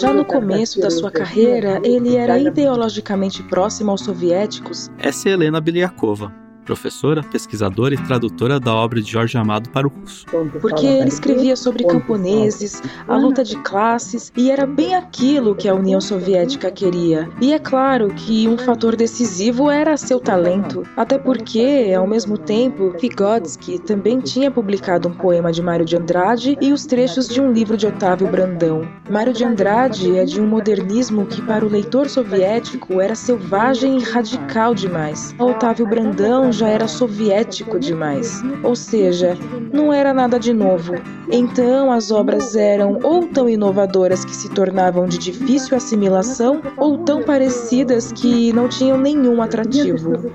Já 0.00 0.12
no 0.12 0.24
começo 0.24 0.80
da 0.80 0.90
sua 0.90 1.10
carreira, 1.10 1.80
ele 1.84 2.16
era 2.16 2.38
ideologicamente 2.38 3.42
próximo 3.44 3.90
aos 3.90 4.02
soviéticos. 4.02 4.90
Essa 4.98 5.28
é 5.28 5.32
Helena 5.32 5.60
Biliakova, 5.60 6.32
professora, 6.66 7.22
pesquisadora 7.22 7.94
e 7.94 7.98
tradutora 7.98 8.58
da 8.58 8.74
obra 8.74 9.00
de 9.00 9.10
Jorge 9.10 9.38
Amado 9.38 9.70
para 9.70 9.86
o 9.86 9.90
russo. 9.90 10.26
Porque 10.60 10.84
ele 10.84 11.08
escrevia 11.08 11.54
sobre 11.54 11.84
camponeses, 11.84 12.82
a 13.06 13.16
luta 13.16 13.44
de 13.44 13.56
classes, 13.62 14.32
e 14.36 14.50
era 14.50 14.66
bem 14.66 14.94
aquilo 14.94 15.54
que 15.54 15.68
a 15.68 15.74
União 15.74 16.00
Soviética 16.00 16.70
queria. 16.70 17.30
E 17.40 17.52
é 17.52 17.58
claro 17.58 18.08
que 18.08 18.48
um 18.48 18.58
fator 18.58 18.96
decisivo 18.96 19.70
era 19.70 19.96
seu 19.96 20.18
talento, 20.18 20.82
até 20.96 21.16
porque, 21.16 21.94
ao 21.96 22.06
mesmo 22.06 22.36
tempo, 22.36 22.92
Vygotsky 23.00 23.78
também 23.78 24.18
tinha 24.18 24.50
publicado 24.50 25.08
um 25.08 25.12
poema 25.12 25.52
de 25.52 25.62
Mário 25.62 25.84
de 25.84 25.96
Andrade 25.96 26.58
e 26.60 26.72
os 26.72 26.84
trechos 26.84 27.28
de 27.28 27.40
um 27.40 27.52
livro 27.52 27.76
de 27.76 27.86
Otávio 27.86 28.26
Brandão. 28.26 28.88
Mário 29.08 29.32
de 29.32 29.44
Andrade 29.44 30.18
é 30.18 30.24
de 30.24 30.40
um 30.40 30.46
modernismo 30.46 31.26
que 31.26 31.40
para 31.42 31.64
o 31.64 31.68
leitor 31.68 32.08
soviético 32.08 33.00
era 33.00 33.14
selvagem 33.14 33.98
e 33.98 34.02
radical 34.02 34.74
demais. 34.74 35.32
Otávio 35.38 35.86
Brandão 35.86 36.50
já 36.56 36.68
era 36.68 36.88
soviético 36.88 37.78
demais, 37.78 38.42
ou 38.62 38.74
seja, 38.74 39.36
não 39.72 39.92
era 39.92 40.14
nada 40.14 40.38
de 40.38 40.52
novo. 40.52 40.94
Então 41.30 41.92
as 41.92 42.10
obras 42.10 42.56
eram 42.56 42.98
ou 43.02 43.26
tão 43.26 43.48
inovadoras 43.48 44.24
que 44.24 44.34
se 44.34 44.48
tornavam 44.50 45.06
de 45.06 45.18
difícil 45.18 45.76
assimilação, 45.76 46.62
ou 46.76 46.98
tão 46.98 47.22
parecidas 47.22 48.12
que 48.12 48.52
não 48.52 48.68
tinham 48.68 48.98
nenhum 48.98 49.42
atrativo. 49.42 50.30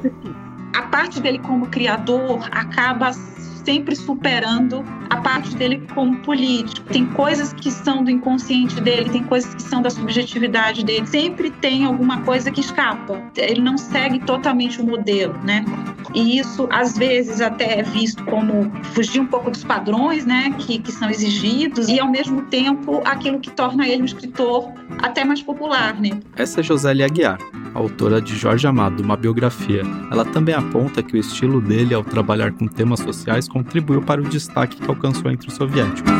A 0.75 0.83
parte 0.83 1.19
dele 1.19 1.39
como 1.39 1.67
criador 1.67 2.47
acaba 2.51 3.11
sempre 3.63 3.95
superando 3.95 4.83
a 5.09 5.17
parte 5.17 5.55
dele 5.55 5.83
como 5.93 6.17
político. 6.19 6.87
Tem 6.87 7.05
coisas 7.05 7.53
que 7.53 7.71
são 7.71 8.03
do 8.03 8.09
inconsciente 8.09 8.79
dele, 8.81 9.09
tem 9.09 9.23
coisas 9.23 9.53
que 9.53 9.61
são 9.61 9.81
da 9.81 9.89
subjetividade 9.89 10.83
dele. 10.83 11.05
Sempre 11.07 11.51
tem 11.51 11.85
alguma 11.85 12.21
coisa 12.21 12.51
que 12.51 12.61
escapa. 12.61 13.21
Ele 13.35 13.61
não 13.61 13.77
segue 13.77 14.19
totalmente 14.19 14.81
o 14.81 14.85
modelo, 14.85 15.37
né? 15.43 15.65
E 16.13 16.39
isso, 16.39 16.67
às 16.71 16.97
vezes, 16.97 17.41
até 17.41 17.79
é 17.79 17.83
visto 17.83 18.23
como 18.25 18.71
fugir 18.93 19.21
um 19.21 19.27
pouco 19.27 19.49
dos 19.49 19.63
padrões, 19.63 20.25
né? 20.25 20.53
Que, 20.59 20.79
que 20.79 20.91
são 20.91 21.09
exigidos 21.09 21.87
e, 21.87 21.99
ao 21.99 22.09
mesmo 22.09 22.43
tempo, 22.43 23.01
aquilo 23.05 23.39
que 23.39 23.49
torna 23.51 23.87
ele 23.87 24.01
um 24.01 24.05
escritor 24.05 24.71
até 25.01 25.23
mais 25.23 25.41
popular, 25.41 25.99
né? 25.99 26.19
Essa 26.35 26.59
é 26.59 26.63
Josélia 26.63 27.05
Aguiar, 27.05 27.37
autora 27.73 28.21
de 28.21 28.35
Jorge 28.35 28.67
Amado, 28.67 29.01
uma 29.01 29.15
biografia. 29.15 29.83
Ela 30.11 30.25
também 30.25 30.53
aponta 30.53 31.01
que 31.01 31.15
o 31.15 31.17
estilo 31.17 31.61
dele 31.61 31.93
ao 31.93 32.03
trabalhar 32.03 32.51
com 32.51 32.67
temas 32.67 32.99
sociais 32.99 33.47
contribuiu 33.51 34.01
para 34.01 34.21
o 34.21 34.29
destaque 34.29 34.77
que 34.77 34.89
alcançou 34.89 35.29
entre 35.29 35.49
os 35.49 35.55
soviéticos. 35.55 36.11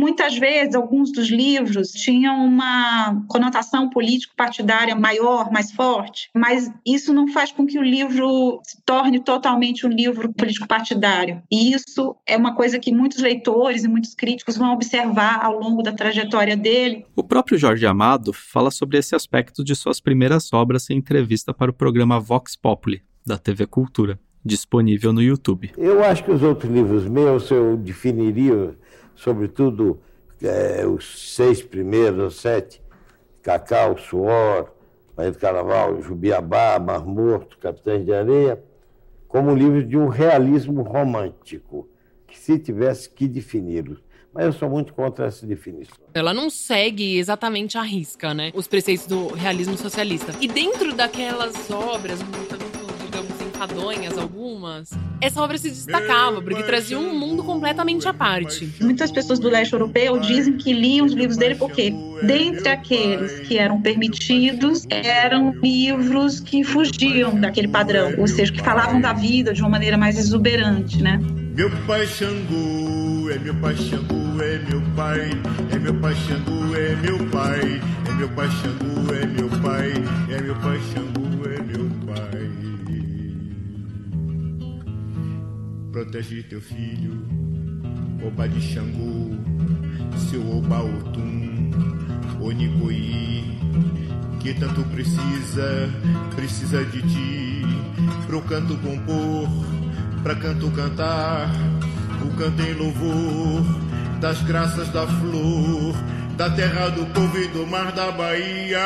Muitas 0.00 0.38
vezes, 0.38 0.74
alguns 0.74 1.12
dos 1.12 1.28
livros 1.28 1.90
tinham 1.90 2.44
uma 2.44 3.22
conotação 3.28 3.90
político-partidária 3.90 4.94
maior, 4.94 5.52
mais 5.52 5.70
forte, 5.72 6.30
mas 6.34 6.72
isso 6.86 7.12
não 7.12 7.28
faz 7.28 7.52
com 7.52 7.66
que 7.66 7.78
o 7.78 7.82
livro 7.82 8.60
se 8.62 8.80
torne 8.82 9.20
totalmente 9.20 9.86
um 9.86 9.90
livro 9.90 10.32
político-partidário. 10.32 11.42
E 11.50 11.72
isso 11.72 12.16
é 12.26 12.36
uma 12.36 12.54
coisa 12.54 12.78
que 12.78 12.92
muitos 12.92 13.18
leitores 13.18 13.84
e 13.84 13.88
muitos 13.88 14.14
críticos 14.14 14.56
vão 14.56 14.72
observar 14.72 15.44
ao 15.44 15.58
longo 15.58 15.82
da 15.82 15.92
trajetória 15.92 16.56
dele. 16.56 17.04
O 17.14 17.22
próprio 17.22 17.58
Jorge 17.58 17.84
Amado 17.84 18.32
fala 18.32 18.70
sobre 18.70 18.96
esse 18.96 19.14
aspecto 19.14 19.62
de 19.62 19.74
suas 19.74 20.00
primeiras 20.00 20.52
obras 20.52 20.88
em 20.88 20.96
entrevista 20.96 21.52
para 21.52 21.70
o 21.70 21.74
programa 21.74 22.18
Vox 22.18 22.56
Populi, 22.56 23.02
da 23.26 23.36
TV 23.36 23.66
Cultura 23.66 24.18
disponível 24.44 25.12
no 25.12 25.22
YouTube. 25.22 25.72
Eu 25.76 26.02
acho 26.02 26.24
que 26.24 26.30
os 26.30 26.42
outros 26.42 26.70
livros 26.70 27.06
meus 27.06 27.50
eu 27.50 27.76
definiria, 27.76 28.74
sobretudo, 29.14 30.00
é, 30.42 30.86
os 30.86 31.34
seis 31.34 31.62
primeiros, 31.62 32.34
os 32.34 32.40
sete, 32.40 32.82
Cacau, 33.42 33.98
Suor, 33.98 34.70
Maria 35.16 35.32
do 35.32 35.38
Carnaval, 35.38 36.00
Jubiabá, 36.00 36.78
Mar 36.78 37.04
Morto, 37.04 37.58
Capitães 37.58 38.04
de 38.04 38.12
Areia, 38.12 38.62
como 39.28 39.50
um 39.50 39.54
livro 39.54 39.84
de 39.84 39.96
um 39.96 40.08
realismo 40.08 40.82
romântico, 40.82 41.88
que 42.26 42.38
se 42.38 42.58
tivesse 42.58 43.10
que 43.10 43.28
defini-los. 43.28 43.98
Mas 44.32 44.46
eu 44.46 44.52
sou 44.52 44.70
muito 44.70 44.94
contra 44.94 45.26
essa 45.26 45.44
definição. 45.44 45.96
Ela 46.14 46.32
não 46.32 46.48
segue 46.48 47.18
exatamente 47.18 47.76
a 47.76 47.82
risca, 47.82 48.32
né? 48.32 48.52
Os 48.54 48.68
preceitos 48.68 49.06
do 49.06 49.28
realismo 49.28 49.76
socialista. 49.76 50.32
E 50.40 50.46
dentro 50.46 50.94
daquelas 50.94 51.68
obras, 51.70 52.20
enfadonhas 53.60 54.16
algumas, 54.16 54.90
essa 55.20 55.42
obra 55.42 55.58
se 55.58 55.68
destacava, 55.68 56.40
porque 56.40 56.62
trazia 56.62 56.98
um 56.98 57.14
mundo 57.14 57.44
completamente 57.44 58.08
à 58.08 58.14
parte. 58.14 58.72
Muitas 58.80 59.12
pessoas 59.12 59.38
do 59.38 59.50
leste 59.50 59.74
europeu 59.74 60.18
dizem 60.18 60.56
que 60.56 60.72
liam 60.72 61.04
os 61.04 61.12
livros 61.12 61.36
dele 61.36 61.56
porque, 61.56 61.92
dentre 62.22 62.70
aqueles 62.70 63.40
que 63.40 63.58
eram 63.58 63.82
permitidos, 63.82 64.86
eram 64.88 65.52
livros 65.62 66.40
que 66.40 66.64
fugiam 66.64 67.38
daquele 67.38 67.68
padrão, 67.68 68.14
ou 68.16 68.26
seja, 68.26 68.50
que 68.50 68.62
falavam 68.62 68.98
da 68.98 69.12
vida 69.12 69.52
de 69.52 69.60
uma 69.60 69.68
maneira 69.68 69.98
mais 69.98 70.18
exuberante, 70.18 71.02
né? 71.02 71.20
Meu 71.54 71.70
pai 71.86 72.06
Xangu, 72.06 73.28
é 73.30 73.38
meu 73.40 73.54
pai 73.56 73.76
Xangu, 73.76 74.42
é 74.42 74.58
meu 74.70 74.80
pai, 74.96 75.30
é 75.70 75.78
meu 75.78 75.94
pai 75.96 76.14
Xangu, 76.14 76.74
é 76.74 76.96
meu 76.96 77.26
pai, 77.26 77.82
é 78.08 78.12
meu 78.14 78.28
pai 78.30 78.48
Xangu, 78.48 79.14
é 79.14 79.26
meu 79.26 79.48
pai, 79.60 79.92
é 80.30 80.40
meu 80.40 80.54
pai 80.56 80.80
Xangu, 80.94 81.19
Protege 85.92 86.44
teu 86.44 86.60
filho, 86.60 87.26
Oba 88.24 88.48
de 88.48 88.60
Xangu, 88.60 89.36
seu 90.30 90.40
Oba 90.56 90.82
Otum, 90.82 91.70
Onicoí, 92.40 93.58
que 94.38 94.54
tanto 94.54 94.84
precisa, 94.84 95.90
precisa 96.36 96.84
de 96.84 97.02
ti, 97.02 97.62
pro 98.28 98.40
canto 98.42 98.76
compor, 98.76 99.48
pra 100.22 100.36
canto 100.36 100.70
cantar, 100.70 101.50
o 102.24 102.36
canto 102.36 102.62
em 102.62 102.74
louvor 102.74 103.64
das 104.20 104.40
graças 104.42 104.88
da 104.90 105.08
flor, 105.08 105.94
da 106.36 106.50
terra 106.50 106.90
do 106.90 107.04
povo 107.06 107.36
e 107.36 107.48
do 107.48 107.66
mar 107.66 107.90
da 107.90 108.12
Bahia. 108.12 108.78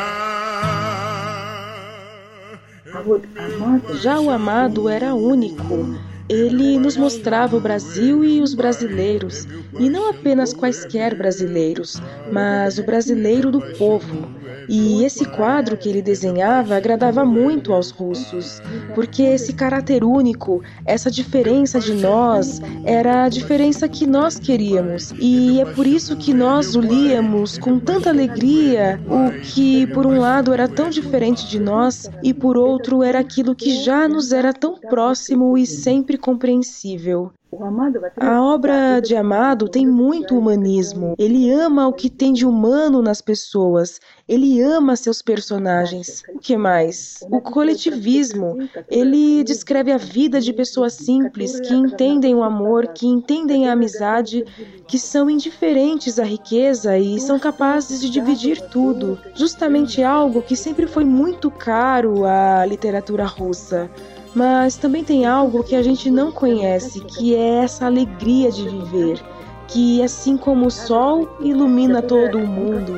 Já 4.00 4.18
o 4.18 4.30
amado 4.30 4.88
era 4.88 5.14
único 5.14 6.13
ele 6.28 6.78
nos 6.78 6.96
mostrava 6.96 7.56
o 7.56 7.60
Brasil 7.60 8.24
e 8.24 8.40
os 8.42 8.54
brasileiros, 8.54 9.46
e 9.78 9.88
não 9.90 10.08
apenas 10.10 10.52
quaisquer 10.52 11.14
brasileiros, 11.16 12.00
mas 12.30 12.78
o 12.78 12.84
brasileiro 12.84 13.50
do 13.50 13.62
povo. 13.78 14.30
E 14.68 15.04
esse 15.04 15.24
quadro 15.24 15.76
que 15.76 15.88
ele 15.88 16.02
desenhava 16.02 16.76
agradava 16.76 17.24
muito 17.24 17.72
aos 17.72 17.90
russos, 17.90 18.60
porque 18.94 19.22
esse 19.22 19.52
caráter 19.52 20.04
único, 20.04 20.62
essa 20.84 21.10
diferença 21.10 21.80
de 21.80 21.94
nós, 21.94 22.60
era 22.84 23.24
a 23.24 23.28
diferença 23.28 23.88
que 23.88 24.06
nós 24.06 24.38
queríamos. 24.38 25.12
E 25.18 25.60
é 25.60 25.64
por 25.64 25.86
isso 25.86 26.16
que 26.16 26.32
nós 26.32 26.74
o 26.74 26.80
líamos 26.80 27.58
com 27.58 27.78
tanta 27.78 28.10
alegria, 28.10 29.00
o 29.08 29.30
que 29.40 29.86
por 29.88 30.06
um 30.06 30.18
lado 30.18 30.52
era 30.52 30.68
tão 30.68 30.88
diferente 30.88 31.46
de 31.48 31.58
nós 31.58 32.10
e 32.22 32.32
por 32.32 32.56
outro 32.56 33.02
era 33.02 33.18
aquilo 33.18 33.54
que 33.54 33.82
já 33.82 34.08
nos 34.08 34.32
era 34.32 34.52
tão 34.52 34.78
próximo 34.78 35.56
e 35.56 35.66
sempre 35.66 36.16
compreensível. 36.16 37.32
A 38.18 38.42
obra 38.42 39.00
de 39.00 39.14
Amado 39.16 39.68
tem 39.68 39.86
muito 39.86 40.36
humanismo. 40.36 41.14
Ele 41.18 41.50
ama 41.50 41.86
o 41.86 41.92
que 41.92 42.10
tem 42.10 42.32
de 42.32 42.46
humano 42.46 43.02
nas 43.02 43.20
pessoas. 43.20 44.00
Ele 44.26 44.60
ama 44.62 44.96
seus 44.96 45.20
personagens. 45.20 46.22
O 46.34 46.38
que 46.38 46.56
mais? 46.56 47.18
O 47.30 47.40
coletivismo. 47.40 48.56
Ele 48.90 49.44
descreve 49.44 49.92
a 49.92 49.98
vida 49.98 50.40
de 50.40 50.52
pessoas 50.52 50.94
simples 50.94 51.60
que 51.60 51.74
entendem 51.74 52.34
o 52.34 52.42
amor, 52.42 52.88
que 52.88 53.06
entendem 53.06 53.68
a 53.68 53.72
amizade, 53.72 54.44
que 54.88 54.98
são 54.98 55.28
indiferentes 55.28 56.18
à 56.18 56.24
riqueza 56.24 56.98
e 56.98 57.20
são 57.20 57.38
capazes 57.38 58.00
de 58.00 58.10
dividir 58.10 58.60
tudo. 58.68 59.18
Justamente 59.34 60.02
algo 60.02 60.42
que 60.42 60.56
sempre 60.56 60.86
foi 60.86 61.04
muito 61.04 61.50
caro 61.50 62.24
à 62.24 62.64
literatura 62.64 63.24
russa. 63.24 63.90
Mas 64.34 64.76
também 64.76 65.04
tem 65.04 65.24
algo 65.24 65.62
que 65.62 65.76
a 65.76 65.82
gente 65.82 66.10
não 66.10 66.32
conhece, 66.32 67.00
que 67.00 67.36
é 67.36 67.62
essa 67.62 67.86
alegria 67.86 68.50
de 68.50 68.68
viver, 68.68 69.22
que 69.68 70.02
assim 70.02 70.36
como 70.36 70.66
o 70.66 70.70
sol 70.70 71.36
ilumina 71.40 72.02
todo 72.02 72.38
o 72.38 72.46
mundo. 72.46 72.94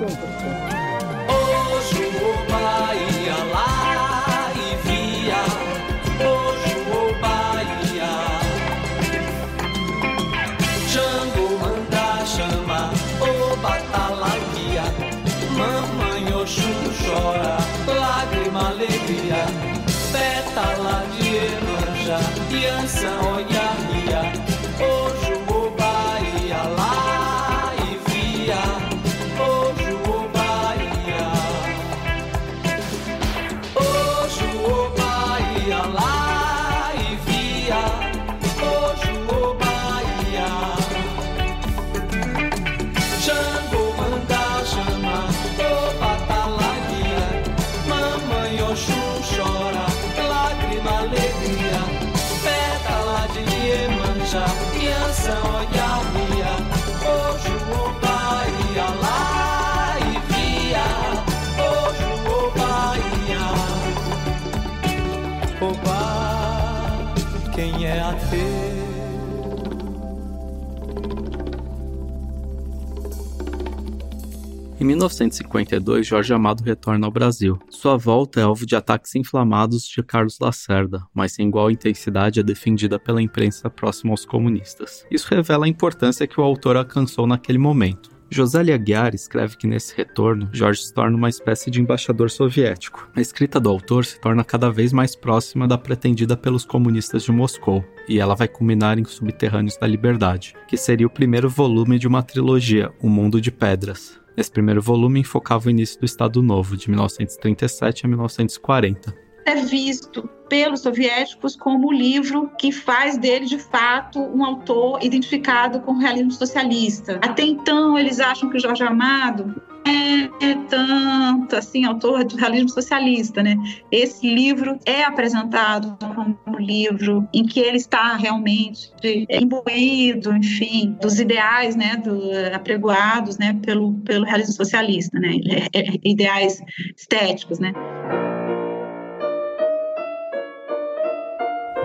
Em 74.87 74.91
1952, 74.91 76.07
Jorge 76.07 76.33
Amado 76.33 76.63
retorna 76.63 77.09
ao 77.09 77.11
Brasil. 77.11 77.59
Sua 77.69 77.97
volta 77.97 78.39
é 78.39 78.45
alvo 78.45 78.65
de 78.65 78.77
ataques 78.77 79.17
inflamados 79.17 79.83
de 79.83 80.01
Carlos 80.01 80.39
Lacerda, 80.39 81.03
mas 81.13 81.33
sem 81.33 81.49
igual 81.49 81.73
intensidade 81.73 82.39
é 82.39 82.43
defendida 82.45 82.97
pela 82.97 83.21
imprensa 83.21 83.69
próxima 83.69 84.13
aos 84.13 84.25
comunistas. 84.25 85.05
Isso 85.11 85.27
revela 85.29 85.67
a 85.67 85.69
importância 85.69 86.25
que 86.25 86.41
o 86.41 86.45
autor 86.45 86.77
alcançou 86.77 87.27
naquele 87.27 87.59
momento. 87.59 88.11
José 88.31 88.61
Aguiar 88.73 89.13
escreve 89.13 89.57
que 89.57 89.67
nesse 89.67 89.93
retorno, 89.97 90.49
Jorge 90.53 90.85
se 90.85 90.95
torna 90.95 91.17
uma 91.17 91.29
espécie 91.29 91.69
de 91.69 91.81
embaixador 91.81 92.31
soviético. 92.31 93.11
A 93.17 93.21
escrita 93.21 93.59
do 93.59 93.69
autor 93.69 94.05
se 94.05 94.21
torna 94.21 94.45
cada 94.45 94.71
vez 94.71 94.93
mais 94.93 95.17
próxima 95.17 95.67
da 95.67 95.77
pretendida 95.77 96.37
pelos 96.37 96.65
comunistas 96.65 97.25
de 97.25 97.33
Moscou, 97.33 97.85
e 98.09 98.21
ela 98.21 98.37
vai 98.37 98.47
culminar 98.47 99.01
em 99.01 99.05
Subterrâneos 99.05 99.77
da 99.77 99.87
Liberdade, 99.89 100.55
que 100.69 100.77
seria 100.77 101.09
o 101.09 101.11
primeiro 101.11 101.49
volume 101.49 101.99
de 101.99 102.07
uma 102.07 102.23
trilogia, 102.23 102.93
O 103.03 103.09
Mundo 103.09 103.41
de 103.41 103.51
Pedras. 103.51 104.25
Nesse 104.37 104.51
primeiro 104.51 104.83
volume 104.83 105.21
enfocava 105.21 105.69
o 105.69 105.71
início 105.71 105.99
do 105.99 106.05
Estado 106.05 106.43
Novo, 106.43 106.77
de 106.77 106.91
1937 106.91 108.05
a 108.05 108.09
1940. 108.09 109.26
É 109.47 109.55
visto 109.55 110.29
pelos 110.49 110.81
soviéticos 110.81 111.57
como 111.57 111.89
o 111.89 111.93
livro 111.93 112.51
que 112.59 112.71
faz 112.71 113.17
dele, 113.17 113.47
de 113.47 113.59
fato, 113.59 114.21
um 114.21 114.45
autor 114.45 114.99
identificado 115.03 115.81
com 115.81 115.93
o 115.93 115.99
realismo 115.99 116.33
socialista. 116.33 117.19
Até 117.23 117.43
então, 117.43 117.99
eles 117.99 118.21
acham 118.21 118.51
que 118.51 118.57
o 118.57 118.61
Jorge 118.61 118.85
Amado 118.85 119.55
é, 119.87 120.51
é 120.51 120.55
tanto 120.69 121.55
assim 121.55 121.85
autor 121.85 122.25
do 122.25 122.37
realismo 122.37 122.69
socialista, 122.69 123.43
né? 123.43 123.57
Esse 123.91 124.29
livro 124.29 124.79
é 124.85 125.05
apresentado 125.05 125.97
como 126.01 126.37
um 126.47 126.59
livro 126.59 127.27
em 127.33 127.45
que 127.45 127.61
ele 127.61 127.77
está 127.77 128.17
realmente 128.17 128.91
imbuído, 129.31 130.35
enfim, 130.35 130.97
dos 131.01 131.21
ideais, 131.21 131.77
né, 131.77 131.97
do, 131.97 132.21
apregoados, 132.53 133.39
né, 133.39 133.59
pelo 133.65 133.95
pelo 134.01 134.25
realismo 134.25 134.55
socialista, 134.55 135.19
né? 135.19 135.37
É, 135.73 135.79
é, 135.79 135.85
ideais 136.05 136.61
estéticos, 136.97 137.61
né? 137.61 137.73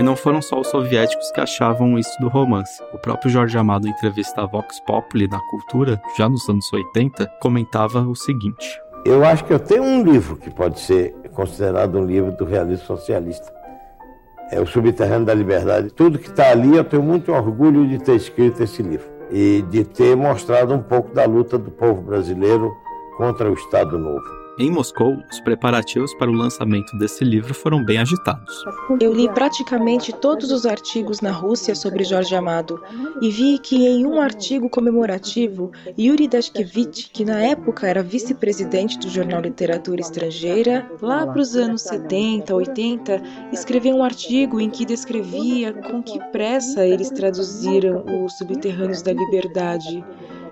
E 0.02 0.04
não 0.04 0.16
foram 0.16 0.42
só 0.42 0.60
os 0.60 0.68
soviéticos 0.68 1.30
que 1.30 1.40
achavam 1.40 1.96
isso 1.96 2.20
do 2.20 2.28
romance. 2.28 2.82
O 2.92 2.98
próprio 2.98 3.30
Jorge 3.30 3.56
Amado, 3.56 3.88
em 3.88 3.92
entrevista 3.92 4.42
à 4.42 4.48
Vox 4.48 4.80
Populi 4.80 5.28
na 5.28 5.40
Cultura, 5.42 6.02
já 6.18 6.28
nos 6.28 6.50
anos 6.50 6.74
80, 6.74 7.28
comentava 7.40 8.00
o 8.00 8.16
seguinte: 8.16 8.82
Eu 9.06 9.24
acho 9.24 9.46
que 9.46 9.54
eu 9.54 9.60
tenho 9.60 9.84
um 9.84 10.02
livro 10.04 10.38
que 10.38 10.50
pode 10.50 10.80
ser 10.80 11.14
considerado 11.36 12.00
um 12.00 12.04
livro 12.04 12.32
do 12.32 12.46
realismo 12.46 12.84
socialista. 12.84 13.54
É 14.50 14.60
o 14.60 14.66
Subterrâneo 14.66 15.28
da 15.28 15.36
Liberdade. 15.36 15.92
Tudo 15.92 16.18
que 16.18 16.30
está 16.30 16.50
ali, 16.50 16.76
eu 16.76 16.84
tenho 16.84 17.04
muito 17.04 17.32
orgulho 17.32 17.88
de 17.88 18.00
ter 18.00 18.16
escrito 18.16 18.64
esse 18.64 18.82
livro 18.82 19.08
e 19.30 19.64
de 19.70 19.84
ter 19.84 20.16
mostrado 20.16 20.74
um 20.74 20.82
pouco 20.82 21.14
da 21.14 21.26
luta 21.26 21.60
do 21.60 21.70
povo 21.70 22.02
brasileiro 22.02 22.76
contra 23.18 23.52
o 23.52 23.54
Estado 23.54 24.00
Novo. 24.00 24.41
Em 24.60 24.70
Moscou, 24.70 25.18
os 25.32 25.40
preparativos 25.40 26.14
para 26.16 26.30
o 26.30 26.34
lançamento 26.34 26.98
desse 26.98 27.24
livro 27.24 27.54
foram 27.54 27.84
bem 27.84 27.98
agitados. 27.98 28.64
Eu 29.00 29.14
li 29.14 29.30
praticamente 29.30 30.12
todos 30.12 30.52
os 30.52 30.66
artigos 30.66 31.22
na 31.22 31.32
Rússia 31.32 31.74
sobre 31.74 32.04
Jorge 32.04 32.36
Amado 32.36 32.82
e 33.22 33.30
vi 33.30 33.58
que 33.58 33.88
em 33.88 34.06
um 34.06 34.20
artigo 34.20 34.70
comemorativo, 34.70 35.72
Yuri 35.98 36.28
Dashkevich, 36.28 37.10
que 37.12 37.24
na 37.24 37.42
época 37.42 37.88
era 37.88 38.04
vice-presidente 38.04 39.00
do 39.00 39.10
jornal 39.10 39.42
Literatura 39.42 40.02
Estrangeira, 40.02 40.90
lá 41.02 41.26
para 41.26 41.42
os 41.42 41.56
anos 41.56 41.84
70, 41.84 42.54
80, 42.54 43.22
escreveu 43.54 43.96
um 43.96 44.04
artigo 44.04 44.60
em 44.60 44.70
que 44.70 44.86
descrevia 44.86 45.74
com 45.74 46.04
que 46.04 46.20
pressa 46.32 46.86
eles 46.86 47.10
traduziram 47.10 48.04
os 48.26 48.38
Subterrâneos 48.38 49.02
da 49.02 49.14
Liberdade. 49.14 50.04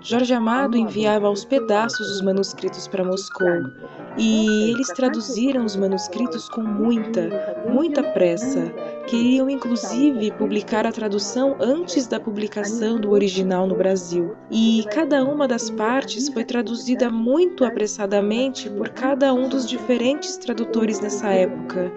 Jorge 0.02 0.32
Amado 0.32 0.78
enviava 0.78 1.26
aos 1.26 1.44
pedaços 1.44 2.10
os 2.10 2.22
manuscritos 2.22 2.88
para 2.88 3.04
Moscou 3.04 3.70
e 4.16 4.70
eles 4.70 4.88
traduziram 4.88 5.64
os 5.64 5.76
manuscritos 5.76 6.48
com 6.48 6.62
muita, 6.62 7.28
muita 7.68 8.02
pressa. 8.02 8.72
Queriam 9.06 9.50
inclusive 9.50 10.30
publicar 10.32 10.86
a 10.86 10.92
tradução 10.92 11.56
antes 11.60 12.06
da 12.06 12.18
publicação 12.18 12.98
do 12.98 13.10
original 13.10 13.66
no 13.66 13.74
Brasil. 13.74 14.34
E 14.50 14.84
cada 14.90 15.22
uma 15.22 15.46
das 15.46 15.68
partes 15.68 16.28
foi 16.28 16.44
traduzida 16.44 17.10
muito 17.10 17.64
apressadamente 17.64 18.70
por 18.70 18.88
cada 18.88 19.34
um 19.34 19.48
dos 19.48 19.68
diferentes 19.68 20.36
tradutores 20.38 20.98
nessa 21.00 21.28
época. 21.28 21.92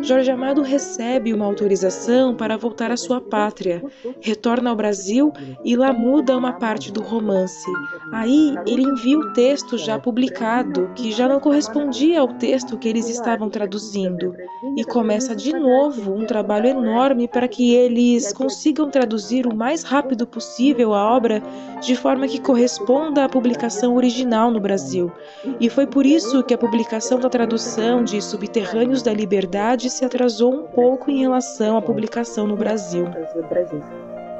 Jorge 0.00 0.30
Amado 0.30 0.62
recebe 0.62 1.34
uma 1.34 1.44
autorização 1.44 2.34
para 2.34 2.56
voltar 2.56 2.90
à 2.90 2.96
sua 2.96 3.20
pátria, 3.20 3.82
retorna 4.20 4.70
ao 4.70 4.76
Brasil 4.76 5.32
e 5.64 5.76
lá 5.76 5.92
muda 5.92 6.36
uma 6.36 6.52
parte 6.54 6.90
do 6.90 7.02
romance. 7.02 7.70
Aí 8.12 8.54
ele 8.66 8.82
envia 8.82 9.18
o 9.18 9.32
texto 9.32 9.76
já 9.76 9.98
publicado, 9.98 10.90
que 10.94 11.12
já 11.12 11.28
não 11.28 11.40
correspondia 11.40 12.20
ao 12.20 12.28
texto 12.28 12.78
que 12.78 12.88
eles 12.88 13.08
estavam 13.08 13.50
traduzindo, 13.50 14.34
e 14.76 14.84
começa 14.84 15.36
de 15.36 15.52
novo 15.52 16.14
um 16.14 16.26
trabalho 16.26 16.68
enorme 16.68 17.28
para 17.28 17.46
que 17.48 17.74
eles 17.74 18.32
consigam 18.32 18.90
traduzir 18.90 19.46
o 19.46 19.54
mais 19.54 19.82
rápido 19.82 20.26
possível 20.26 20.94
a 20.94 21.14
obra 21.14 21.42
de 21.82 21.96
forma 21.96 22.28
que 22.28 22.40
corresponda 22.40 23.24
à 23.24 23.28
publicação 23.28 23.94
original 23.96 24.50
no 24.50 24.60
Brasil. 24.60 25.12
E 25.60 25.68
foi 25.68 25.86
por 25.86 26.06
isso 26.06 26.42
que 26.42 26.54
a 26.54 26.58
publicação 26.58 27.18
da 27.18 27.28
tradução 27.28 28.04
de 28.04 28.22
Subterrâneos 28.22 29.02
da 29.02 29.12
Liberdade 29.12 29.90
se 29.90 30.04
atrasou 30.04 30.54
um 30.54 30.62
pouco 30.62 31.10
em 31.10 31.20
relação 31.20 31.76
à 31.76 31.82
publicação 31.82 32.46
no 32.46 32.56
Brasil. 32.56 33.06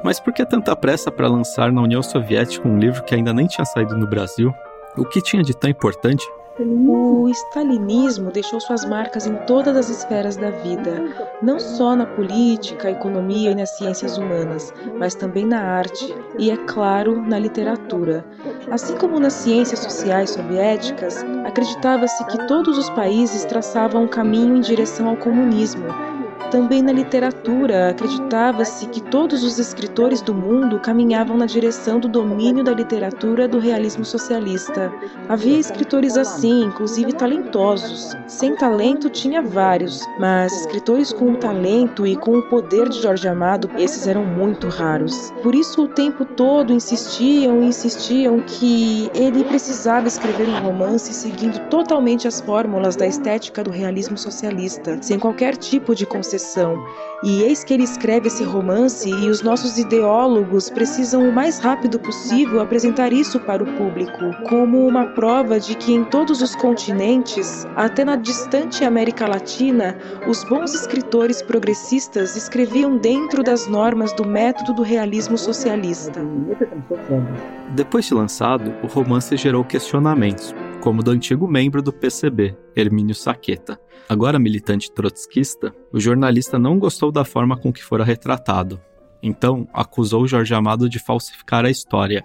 Mas 0.05 0.19
por 0.19 0.33
que 0.33 0.45
tanta 0.45 0.75
pressa 0.75 1.11
para 1.11 1.29
lançar 1.29 1.71
na 1.71 1.83
União 1.83 2.03
Soviética 2.03 2.67
um 2.67 2.79
livro 2.79 3.05
que 3.05 3.15
ainda 3.15 3.33
nem 3.33 3.47
tinha 3.47 3.65
saído 3.65 3.97
no 3.97 4.07
Brasil? 4.07 4.53
O 4.97 5.05
que 5.05 5.23
tinha 5.23 5.43
de 5.43 5.57
tão 5.57 5.71
importante? 5.71 6.27
O 6.65 7.29
stalinismo 7.29 8.31
deixou 8.31 8.61
suas 8.61 8.85
marcas 8.85 9.27
em 9.27 9.35
todas 9.47 9.77
as 9.77 9.89
esferas 9.89 10.37
da 10.37 10.51
vida, 10.51 11.03
não 11.43 11.59
só 11.59 11.97
na 11.97 12.07
política, 12.07 12.91
economia 12.91 13.51
e 13.51 13.55
nas 13.55 13.71
ciências 13.71 14.17
humanas, 14.19 14.73
mas 14.99 15.15
também 15.15 15.47
na 15.47 15.61
arte 15.61 16.15
e, 16.39 16.51
é 16.51 16.57
claro, 16.57 17.21
na 17.23 17.39
literatura. 17.39 18.25
Assim 18.71 18.97
como 18.97 19.19
nas 19.19 19.33
ciências 19.33 19.81
sociais 19.81 20.31
soviéticas, 20.31 21.25
acreditava-se 21.45 22.25
que 22.27 22.47
todos 22.47 22.79
os 22.79 22.91
países 22.91 23.45
traçavam 23.45 24.05
um 24.05 24.09
caminho 24.09 24.57
em 24.57 24.61
direção 24.61 25.09
ao 25.09 25.17
comunismo 25.17 26.12
também 26.51 26.83
na 26.83 26.93
literatura, 26.93 27.91
acreditava-se 27.91 28.87
que 28.87 29.01
todos 29.01 29.43
os 29.43 29.59
escritores 29.59 30.21
do 30.21 30.35
mundo 30.35 30.79
caminhavam 30.81 31.37
na 31.37 31.47
direção 31.47 31.99
do 31.99 32.09
domínio 32.09 32.65
da 32.65 32.73
literatura 32.73 33.49
do 33.49 33.59
realismo 33.59 34.05
socialista. 34.05 34.93
Havia 35.29 35.59
escritores 35.59 36.17
assim, 36.17 36.65
inclusive 36.65 37.13
talentosos. 37.13 38.17
Sem 38.27 38.57
talento 38.57 39.09
tinha 39.09 39.43
vários, 39.43 40.01
mas 40.19 40.53
escritores 40.53 41.13
com 41.13 41.33
o 41.33 41.37
talento 41.37 42.07
e 42.07 42.17
com 42.17 42.39
o 42.39 42.43
poder 42.49 42.89
de 42.89 43.01
Jorge 43.01 43.29
Amado, 43.29 43.71
esses 43.79 44.07
eram 44.07 44.25
muito 44.25 44.69
raros. 44.69 45.33
Por 45.43 45.55
isso 45.55 45.85
o 45.85 45.89
tempo 45.89 46.25
todo 46.25 46.73
insistiam 46.73 47.63
e 47.63 47.67
insistiam 47.67 48.41
que 48.41 49.11
ele 49.15 49.45
precisava 49.45 50.09
escrever 50.09 50.49
um 50.49 50.61
romance 50.61 51.13
seguindo 51.13 51.59
totalmente 51.69 52.27
as 52.29 52.41
fórmulas 52.41 52.97
da 52.97 53.07
estética 53.07 53.63
do 53.63 53.71
realismo 53.71 54.17
socialista, 54.17 54.99
sem 55.01 55.19
qualquer 55.19 55.57
tipo 55.57 55.95
de 55.95 56.07
concessão 56.33 56.83
e 57.23 57.43
eis 57.43 57.63
que 57.63 57.73
ele 57.73 57.85
escreve 57.85 58.27
esse 58.27 58.43
romance 58.43 59.09
e 59.09 59.29
os 59.29 59.43
nossos 59.43 59.79
ideólogos 59.79 60.69
precisam 60.71 61.29
o 61.29 61.33
mais 61.33 61.59
rápido 61.59 61.99
possível 62.01 62.61
apresentar 62.61 63.13
isso 63.13 63.39
para 63.39 63.63
o 63.63 63.77
público, 63.77 64.19
como 64.49 64.87
uma 64.87 65.07
prova 65.09 65.61
de 65.61 65.77
que 65.77 65.93
em 65.93 66.05
todos 66.05 66.43
os 66.43 66.57
continentes, 66.57 67.65
até 67.77 68.05
na 68.05 68.17
distante 68.17 68.85
América 68.85 69.29
Latina, 69.29 69.97
os 70.27 70.43
bons 70.45 70.75
escritores 70.75 71.41
progressistas 71.43 72.35
escreviam 72.35 72.97
dentro 72.97 73.45
das 73.45 73.69
normas 73.69 74.13
do 74.15 74.27
método 74.27 74.73
do 74.73 74.83
realismo 74.83 75.39
socialista. 75.39 76.21
Depois 77.69 78.05
de 78.07 78.15
lançado, 78.15 78.75
o 78.83 78.89
romance 78.89 79.37
gerou 79.37 79.63
questionamentos, 79.63 80.53
como 80.83 81.01
do 81.01 81.13
antigo 81.13 81.47
membro 81.47 81.81
do 81.81 81.93
PCB, 81.93 82.57
Hermínio 82.75 83.15
Saqueta. 83.15 83.79
Agora 84.09 84.37
militante 84.37 84.91
trotskista, 84.91 85.73
o 85.93 86.01
jornalista 86.01 86.59
não 86.59 86.77
gostou 86.77 87.13
da 87.13 87.25
forma 87.25 87.57
com 87.57 87.73
que 87.73 87.85
fora 87.85 88.03
retratado. 88.03 88.81
Então, 89.23 89.69
acusou 89.73 90.27
Jorge 90.27 90.53
Amado 90.53 90.89
de 90.89 90.99
falsificar 90.99 91.65
a 91.65 91.71
história, 91.71 92.25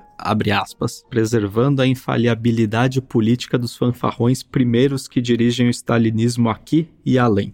aspas, 0.51 1.05
preservando 1.07 1.83
a 1.83 1.87
infalibilidade 1.87 2.99
política 2.99 3.59
dos 3.59 3.77
fanfarrões 3.77 4.41
primeiros 4.41 5.07
que 5.07 5.21
dirigem 5.21 5.67
o 5.67 5.69
stalinismo 5.69 6.49
aqui 6.49 6.89
e 7.05 7.19
além. 7.19 7.53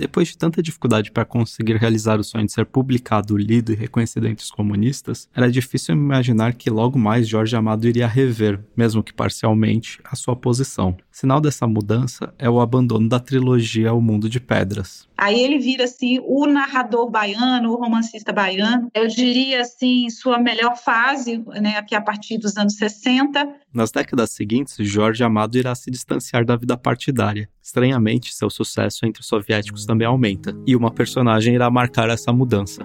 Depois 0.00 0.28
de 0.28 0.38
tanta 0.38 0.62
dificuldade 0.62 1.10
para 1.10 1.26
conseguir 1.26 1.76
realizar 1.76 2.18
o 2.18 2.24
sonho 2.24 2.46
de 2.46 2.52
ser 2.52 2.64
publicado, 2.64 3.36
lido 3.36 3.70
e 3.70 3.74
reconhecido 3.74 4.26
entre 4.26 4.42
os 4.42 4.50
comunistas, 4.50 5.28
era 5.34 5.52
difícil 5.52 5.94
imaginar 5.94 6.54
que 6.54 6.70
logo 6.70 6.98
mais 6.98 7.28
Jorge 7.28 7.54
Amado 7.54 7.86
iria 7.86 8.06
rever, 8.06 8.58
mesmo 8.74 9.02
que 9.02 9.12
parcialmente, 9.12 10.00
a 10.02 10.16
sua 10.16 10.34
posição. 10.34 10.96
Sinal 11.10 11.38
dessa 11.38 11.66
mudança 11.66 12.32
é 12.38 12.48
o 12.48 12.60
abandono 12.60 13.10
da 13.10 13.20
trilogia 13.20 13.92
O 13.92 14.00
Mundo 14.00 14.26
de 14.26 14.40
Pedras. 14.40 15.06
Aí 15.20 15.38
ele 15.38 15.58
vira 15.58 15.84
assim 15.84 16.18
o 16.24 16.46
narrador 16.46 17.10
baiano, 17.10 17.72
o 17.72 17.76
romancista 17.76 18.32
baiano. 18.32 18.90
Eu 18.94 19.06
diria 19.06 19.60
assim, 19.60 20.08
sua 20.08 20.38
melhor 20.38 20.78
fase, 20.78 21.44
né, 21.60 21.76
aqui 21.76 21.94
a 21.94 22.00
partir 22.00 22.38
dos 22.38 22.56
anos 22.56 22.76
60. 22.76 23.46
Nas 23.70 23.90
décadas 23.90 24.30
seguintes, 24.30 24.76
Jorge 24.78 25.22
Amado 25.22 25.58
irá 25.58 25.74
se 25.74 25.90
distanciar 25.90 26.42
da 26.42 26.56
vida 26.56 26.74
partidária. 26.74 27.50
Estranhamente, 27.62 28.34
seu 28.34 28.48
sucesso 28.48 29.04
entre 29.04 29.20
os 29.20 29.28
soviéticos 29.28 29.84
também 29.84 30.06
aumenta, 30.06 30.56
e 30.66 30.74
uma 30.74 30.90
personagem 30.90 31.54
irá 31.54 31.70
marcar 31.70 32.08
essa 32.08 32.32
mudança. 32.32 32.80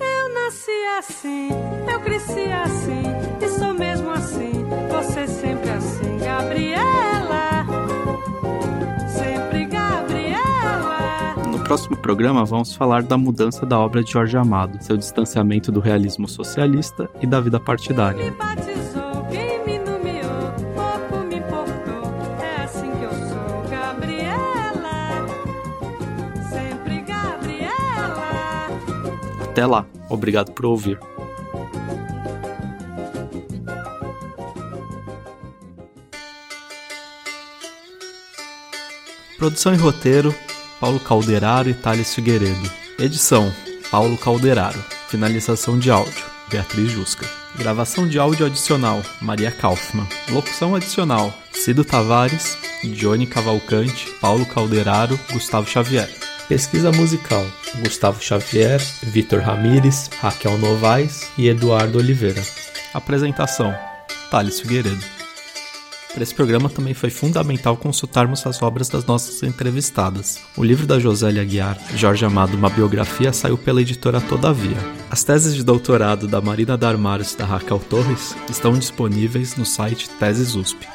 Eu 0.00 0.32
nasci 0.32 0.70
assim, 0.96 1.48
eu 1.90 2.00
cresci 2.00 2.52
assim, 2.52 3.02
e 3.44 3.48
sou 3.48 3.74
próximo 11.64 11.96
programa, 11.96 12.44
vamos 12.44 12.74
falar 12.74 13.02
da 13.02 13.16
mudança 13.16 13.64
da 13.64 13.78
obra 13.80 14.04
de 14.04 14.12
Jorge 14.12 14.36
Amado, 14.36 14.82
seu 14.82 14.98
distanciamento 14.98 15.72
do 15.72 15.80
realismo 15.80 16.28
socialista 16.28 17.08
e 17.22 17.26
da 17.26 17.40
vida 17.40 17.58
partidária. 17.58 18.34
Até 29.42 29.66
lá, 29.66 29.86
obrigado 30.10 30.52
por 30.52 30.66
ouvir. 30.66 30.98
Produção 39.38 39.72
e 39.72 39.76
roteiro: 39.76 40.34
Paulo 40.84 41.00
Calderaro 41.00 41.70
e 41.70 41.72
Thales 41.72 42.14
Figueiredo. 42.14 42.70
Edição: 42.98 43.50
Paulo 43.90 44.18
Calderaro. 44.18 44.78
Finalização 45.08 45.78
de 45.78 45.90
áudio: 45.90 46.22
Beatriz 46.50 46.92
Jusca. 46.92 47.26
Gravação 47.56 48.06
de 48.06 48.18
áudio 48.18 48.44
adicional: 48.44 49.02
Maria 49.18 49.50
Kaufmann. 49.50 50.06
Locução 50.28 50.74
adicional: 50.74 51.32
Cido 51.52 51.86
Tavares, 51.86 52.58
Johnny 52.84 53.26
Cavalcante, 53.26 54.10
Paulo 54.20 54.44
Calderaro, 54.44 55.18
Gustavo 55.32 55.66
Xavier. 55.66 56.10
Pesquisa 56.48 56.92
musical: 56.92 57.46
Gustavo 57.82 58.22
Xavier, 58.22 58.78
Vitor 59.04 59.40
Ramires, 59.40 60.10
Raquel 60.20 60.58
Novaes 60.58 61.30
e 61.38 61.48
Eduardo 61.48 61.96
Oliveira. 61.96 62.42
Apresentação: 62.92 63.74
Thales 64.30 64.60
Figueiredo. 64.60 65.23
Para 66.14 66.22
esse 66.22 66.34
programa 66.34 66.70
também 66.70 66.94
foi 66.94 67.10
fundamental 67.10 67.76
consultarmos 67.76 68.46
as 68.46 68.62
obras 68.62 68.88
das 68.88 69.04
nossas 69.04 69.42
entrevistadas. 69.42 70.38
O 70.56 70.62
livro 70.62 70.86
da 70.86 71.00
Josélia 71.00 71.42
Aguiar, 71.42 71.76
Jorge 71.96 72.24
Amado, 72.24 72.56
uma 72.56 72.70
biografia, 72.70 73.32
saiu 73.32 73.58
pela 73.58 73.82
editora 73.82 74.20
Todavia. 74.20 74.76
As 75.10 75.24
teses 75.24 75.56
de 75.56 75.64
doutorado 75.64 76.28
da 76.28 76.40
Marina 76.40 76.76
Darmaros 76.76 77.32
e 77.32 77.36
da 77.36 77.44
Raquel 77.44 77.80
Torres 77.80 78.36
estão 78.48 78.78
disponíveis 78.78 79.56
no 79.56 79.66
site 79.66 80.08
Teses 80.08 80.54
USP. 80.54 80.86